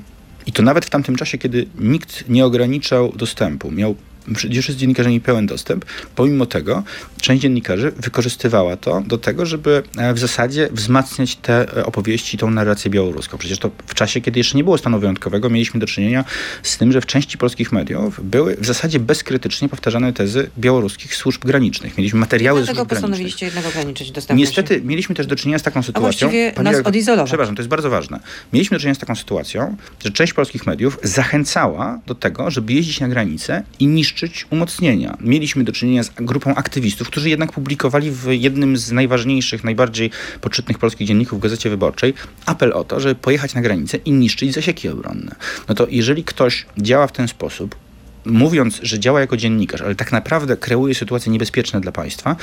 i 0.45 0.51
to 0.51 0.63
nawet 0.63 0.85
w 0.85 0.89
tamtym 0.89 1.15
czasie, 1.15 1.37
kiedy 1.37 1.65
nikt 1.79 2.29
nie 2.29 2.45
ograniczał 2.45 3.13
dostępu, 3.15 3.71
miał 3.71 3.95
przecież 4.35 4.69
z 4.69 4.75
dziennikarzami 4.75 5.21
pełen 5.21 5.45
dostęp. 5.45 5.85
Pomimo 6.15 6.45
tego 6.45 6.83
część 7.21 7.41
dziennikarzy 7.41 7.91
wykorzystywała 7.91 8.77
to 8.77 9.01
do 9.07 9.17
tego, 9.17 9.45
żeby 9.45 9.83
e, 9.97 10.13
w 10.13 10.19
zasadzie 10.19 10.69
wzmacniać 10.71 11.35
te 11.35 11.77
e, 11.77 11.85
opowieści, 11.85 12.37
tą 12.37 12.51
narrację 12.51 12.91
białoruską. 12.91 13.37
Przecież 13.37 13.57
to 13.59 13.71
w 13.87 13.93
czasie, 13.93 14.21
kiedy 14.21 14.39
jeszcze 14.39 14.57
nie 14.57 14.63
było 14.63 14.77
stanu 14.77 14.99
wyjątkowego, 14.99 15.49
mieliśmy 15.49 15.79
do 15.79 15.87
czynienia 15.87 16.25
z 16.63 16.77
tym, 16.77 16.91
że 16.91 17.01
w 17.01 17.05
części 17.05 17.37
polskich 17.37 17.71
mediów 17.71 18.19
były 18.23 18.55
w 18.55 18.65
zasadzie 18.65 18.99
bezkrytycznie 18.99 19.69
powtarzane 19.69 20.13
tezy 20.13 20.49
białoruskich 20.59 21.15
służb 21.15 21.45
granicznych. 21.45 21.97
Mieliśmy 21.97 22.19
materiały 22.19 22.59
Dlatego 22.59 22.79
służb 22.79 22.89
postanowiliście 22.89 23.45
granicznych. 23.45 23.63
jednak 23.65 23.81
ograniczyć 23.81 24.11
dostępność. 24.11 24.49
Niestety 24.49 24.81
mieliśmy 24.81 25.15
też 25.15 25.27
do 25.27 25.35
czynienia 25.35 25.59
z 25.59 25.63
taką 25.63 25.83
sytuacją. 25.83 26.01
właściwie 26.01 26.51
Pani 26.51 26.63
nas 26.63 26.71
redaktor, 26.71 26.89
odizolować. 26.91 27.29
Przepraszam, 27.29 27.55
to 27.55 27.61
jest 27.61 27.69
bardzo 27.69 27.89
ważne. 27.89 28.19
Mieliśmy 28.53 28.75
do 28.75 28.79
czynienia 28.79 28.95
z 28.95 28.99
taką 28.99 29.15
sytuacją, 29.15 29.77
że 30.05 30.11
część 30.11 30.33
polskich 30.33 30.65
mediów 30.65 30.99
zachęcała 31.03 31.99
do 32.07 32.15
tego, 32.15 32.51
żeby 32.51 32.73
jeździć 32.73 32.99
na 32.99 33.07
granicę 33.07 33.63
i 33.79 33.87
niszczyć 33.87 34.12
umocnienia. 34.49 35.17
Mieliśmy 35.21 35.63
do 35.63 35.71
czynienia 35.71 36.03
z 36.03 36.09
grupą 36.09 36.55
aktywistów, 36.55 37.07
którzy 37.07 37.29
jednak 37.29 37.51
publikowali 37.51 38.11
w 38.11 38.27
jednym 38.31 38.77
z 38.77 38.91
najważniejszych, 38.91 39.63
najbardziej 39.63 40.11
poczytnych 40.41 40.77
polskich 40.77 41.07
dzienników 41.07 41.39
Gazecie 41.39 41.69
Wyborczej 41.69 42.13
apel 42.45 42.73
o 42.73 42.83
to, 42.83 42.99
żeby 42.99 43.15
pojechać 43.15 43.53
na 43.53 43.61
granicę 43.61 43.97
i 43.97 44.11
niszczyć 44.11 44.53
zasieki 44.53 44.89
obronne. 44.89 45.35
No 45.69 45.75
to 45.75 45.87
jeżeli 45.89 46.23
ktoś 46.23 46.65
działa 46.77 47.07
w 47.07 47.11
ten 47.11 47.27
sposób, 47.27 47.75
mówiąc, 48.25 48.79
że 48.83 48.99
działa 48.99 49.19
jako 49.19 49.37
dziennikarz, 49.37 49.81
ale 49.81 49.95
tak 49.95 50.11
naprawdę 50.11 50.57
kreuje 50.57 50.95
sytuacje 50.95 51.31
niebezpieczne 51.31 51.81
dla 51.81 51.91
państwa, 51.91 52.35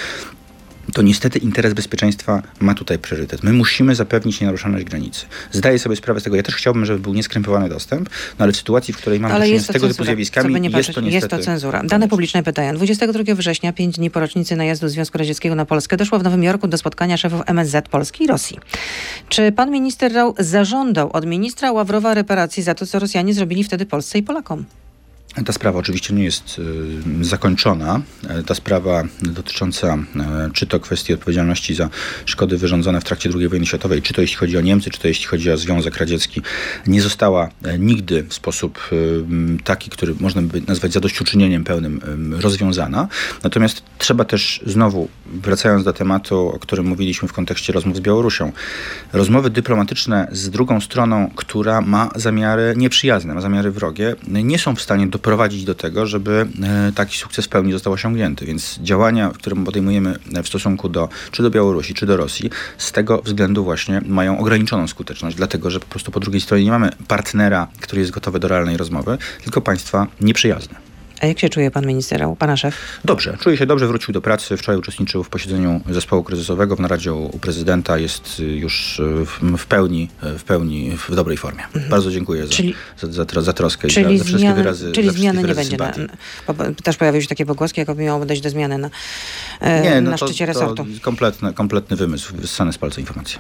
to 0.92 1.02
niestety 1.02 1.38
interes 1.38 1.74
bezpieczeństwa 1.74 2.42
ma 2.60 2.74
tutaj 2.74 2.98
priorytet. 2.98 3.42
My 3.42 3.52
musimy 3.52 3.94
zapewnić 3.94 4.40
nienaruszalność 4.40 4.84
granicy. 4.84 5.26
Zdaję 5.52 5.78
sobie 5.78 5.96
sprawę 5.96 6.20
z 6.20 6.22
tego. 6.22 6.36
Ja 6.36 6.42
też 6.42 6.54
chciałbym, 6.54 6.86
żeby 6.86 6.98
był 6.98 7.14
nieskrępowany 7.14 7.68
dostęp, 7.68 8.08
no 8.38 8.42
ale 8.42 8.52
w 8.52 8.56
sytuacji, 8.56 8.94
w 8.94 8.96
której 8.96 9.20
mamy 9.20 9.34
do 9.34 9.40
czynienia 9.40 9.60
z 9.60 9.66
tego 9.66 9.78
typu 9.78 9.86
cenzura. 9.86 10.04
zjawiskami, 10.04 10.48
Co 10.48 10.52
by 10.52 10.60
nie 10.60 10.68
jest 10.68 10.92
to 10.94 11.00
niestety... 11.00 11.14
jest 11.14 11.28
to 11.28 11.38
cenzura. 11.38 11.82
Dane 11.84 12.08
publiczne 12.08 12.42
pytają. 12.42 12.74
22 12.74 13.34
września, 13.34 13.72
pięć 13.72 13.96
dni 13.96 14.10
po 14.10 14.20
rocznicy 14.20 14.56
najazdu 14.56 14.88
Związku 14.88 15.18
Radzieckiego 15.18 15.54
na 15.54 15.64
Polskę, 15.66 15.96
doszło 15.96 16.18
w 16.18 16.22
Nowym 16.22 16.42
Jorku 16.42 16.68
do 16.68 16.78
spotkania 16.78 17.16
szefów 17.16 17.40
MSZ 17.46 17.88
Polski 17.88 18.24
i 18.24 18.26
Rosji. 18.26 18.58
Czy 19.28 19.52
pan 19.52 19.70
minister 19.70 20.12
Rał 20.12 20.34
zażądał 20.38 21.10
od 21.12 21.26
ministra 21.26 21.72
Ławrowa 21.72 22.14
reparacji 22.14 22.62
za 22.62 22.74
to, 22.74 22.86
co 22.86 22.98
Rosjanie 22.98 23.34
zrobili 23.34 23.64
wtedy 23.64 23.86
Polsce 23.86 24.18
i 24.18 24.22
Polakom? 24.22 24.64
Ta 25.46 25.52
sprawa 25.52 25.78
oczywiście 25.78 26.14
nie 26.14 26.24
jest 26.24 26.58
y, 27.20 27.24
zakończona. 27.24 28.00
E, 28.28 28.42
Ta 28.42 28.54
sprawa 28.54 29.04
dotycząca 29.22 29.98
e, 30.16 30.50
czy 30.52 30.66
to 30.66 30.80
kwestii 30.80 31.14
odpowiedzialności 31.14 31.74
za 31.74 31.88
szkody 32.24 32.58
wyrządzone 32.58 33.00
w 33.00 33.04
trakcie 33.04 33.30
II 33.34 33.48
wojny 33.48 33.66
światowej, 33.66 34.02
czy 34.02 34.14
to 34.14 34.20
jeśli 34.20 34.36
chodzi 34.36 34.58
o 34.58 34.60
Niemcy, 34.60 34.90
czy 34.90 35.00
to 35.00 35.08
jeśli 35.08 35.26
chodzi 35.26 35.50
o 35.50 35.56
Związek 35.56 35.96
Radziecki, 35.96 36.42
nie 36.86 37.02
została 37.02 37.48
e, 37.64 37.78
nigdy 37.78 38.22
w 38.22 38.34
sposób 38.34 38.90
taki, 39.64 39.90
który 39.90 40.14
można 40.20 40.42
by 40.42 40.62
nazwać 40.68 40.92
zadośćuczynieniem 40.92 41.64
pełnym 41.64 42.00
rozwiązana. 42.40 43.08
Natomiast 43.42 43.82
trzeba 43.98 44.24
też 44.24 44.62
znowu, 44.66 45.08
wracając 45.26 45.84
do 45.84 45.92
tematu, 45.92 46.48
o 46.48 46.58
którym 46.58 46.86
mówiliśmy 46.86 47.28
w 47.28 47.32
kontekście 47.32 47.72
rozmów 47.72 47.96
z 47.96 48.00
Białorusią, 48.00 48.52
rozmowy 49.12 49.50
dyplomatyczne 49.50 50.28
z 50.32 50.50
drugą 50.50 50.80
stroną, 50.80 51.30
która 51.36 51.80
ma 51.80 52.10
zamiary 52.16 52.74
nieprzyjazne, 52.76 53.34
ma 53.34 53.40
zamiary 53.40 53.70
wrogie, 53.70 54.16
nie 54.28 54.58
są 54.58 54.76
w 54.76 54.82
stanie 54.82 55.06
doprowadzić 55.20 55.64
do 55.64 55.74
tego, 55.74 56.06
żeby 56.06 56.46
e, 56.62 56.92
taki 56.92 57.18
sukces 57.18 57.46
w 57.46 57.48
pełni 57.48 57.72
został 57.72 57.92
osiągnięty. 57.92 58.46
Więc 58.46 58.78
działania, 58.78 59.30
które 59.34 59.64
podejmujemy 59.64 60.18
w 60.42 60.48
stosunku 60.48 60.88
do 60.88 61.08
czy 61.30 61.42
do 61.42 61.50
Białorusi, 61.50 61.94
czy 61.94 62.06
do 62.06 62.16
Rosji, 62.16 62.50
z 62.78 62.92
tego 62.92 63.22
względu 63.22 63.64
właśnie 63.64 64.00
mają 64.06 64.38
ograniczoną 64.38 64.88
skuteczność, 64.88 65.36
dlatego 65.36 65.70
że 65.70 65.80
po 65.80 65.86
prostu 65.86 66.10
po 66.10 66.20
drugiej 66.20 66.40
stronie 66.40 66.64
nie 66.64 66.70
mamy 66.70 66.90
partnera, 67.08 67.68
który 67.80 68.00
jest 68.00 68.12
gotowy 68.12 68.38
do 68.38 68.48
realnej 68.48 68.76
rozmowy, 68.76 69.18
tylko 69.42 69.60
państwa 69.60 70.06
nieprzyjazne. 70.20 70.89
A 71.20 71.26
jak 71.26 71.38
się 71.38 71.48
czuje 71.48 71.70
pan 71.70 71.86
minister 71.86 72.26
pana 72.38 72.56
szef? 72.56 72.74
Dobrze, 73.04 73.36
czuje 73.40 73.56
się 73.56 73.66
dobrze, 73.66 73.86
wrócił 73.86 74.14
do 74.14 74.20
pracy. 74.20 74.56
Wczoraj 74.56 74.78
uczestniczył 74.78 75.24
w 75.24 75.28
posiedzeniu 75.28 75.80
zespołu 75.90 76.22
kryzysowego 76.22 76.76
w 76.76 76.80
naradzie 76.80 77.12
u 77.12 77.38
prezydenta. 77.38 77.98
Jest 77.98 78.40
y, 78.40 78.44
już 78.44 78.98
y, 78.98 79.26
w, 79.58 79.66
pełni, 79.66 80.08
y, 80.34 80.38
w 80.38 80.44
pełni 80.44 80.96
w 80.96 81.14
dobrej 81.14 81.36
formie. 81.36 81.62
Bardzo 81.90 82.10
dziękuję 82.10 82.46
za, 82.46 82.52
Czyli- 82.52 82.74
za, 83.00 83.12
za, 83.12 83.22
tro- 83.22 83.42
za 83.42 83.52
troskę 83.52 83.88
i 83.88 83.90
za, 83.90 84.02
za 84.02 84.08
wszystkie 84.08 84.38
zmiany, 84.38 84.54
wyrazy 84.54 84.92
czyli 84.92 85.10
zmiany 85.10 85.42
nie 85.42 85.54
będzie. 85.54 85.76
Na, 85.76 85.90
też 86.84 86.96
pojawiły 86.96 87.22
się 87.22 87.28
takie 87.28 87.46
pogłoski, 87.46 87.80
jakoby 87.80 88.02
miało 88.02 88.26
dojść 88.26 88.42
do 88.42 88.50
zmiany 88.50 88.78
na, 88.78 88.90
e, 89.60 89.82
Nie, 89.82 90.00
no 90.00 90.10
na 90.10 90.18
to, 90.18 90.26
szczycie 90.26 90.46
to 90.46 90.52
resortu. 90.52 90.86
kompletny, 91.02 91.52
kompletny 91.52 91.96
wymysł, 91.96 92.36
wyssane 92.36 92.72
z 92.72 92.78
palca 92.78 93.00
informacje. 93.00 93.38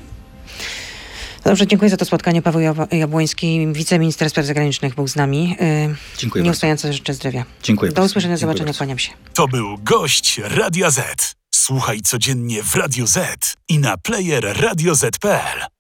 Dobrze, 1.44 1.66
dziękuję 1.66 1.90
za 1.90 1.96
to 1.96 2.04
spotkanie. 2.04 2.42
Paweł 2.42 2.60
Jab- 2.62 2.94
Jabłoński, 2.94 3.66
wiceminister 3.72 4.30
spraw 4.30 4.46
zagranicznych 4.46 4.94
był 4.94 5.08
z 5.08 5.16
nami. 5.16 5.56
E, 5.60 5.94
Dziękuję 6.18 6.40
bardzo. 6.42 6.46
Nieustająco 6.46 6.92
życzę 6.92 7.14
zdrowia. 7.14 7.44
Dziękuję 7.62 7.90
Do 7.90 7.94
bardzo. 7.94 8.06
usłyszenia, 8.06 8.36
Dziękuję 8.36 8.40
zobaczenia, 8.46 8.64
bardzo. 8.66 8.78
kłaniam 8.78 8.98
się. 8.98 9.12
To 9.34 9.48
był 9.48 9.78
gość 9.78 10.40
Radia 10.44 10.90
Z. 10.90 11.34
Słuchaj 11.54 12.00
codziennie 12.00 12.62
w 12.62 12.74
Radio 12.74 13.06
Z 13.06 13.54
i 13.68 13.78
na 13.78 13.96
player 13.96 14.56
radioz.pl. 14.60 15.60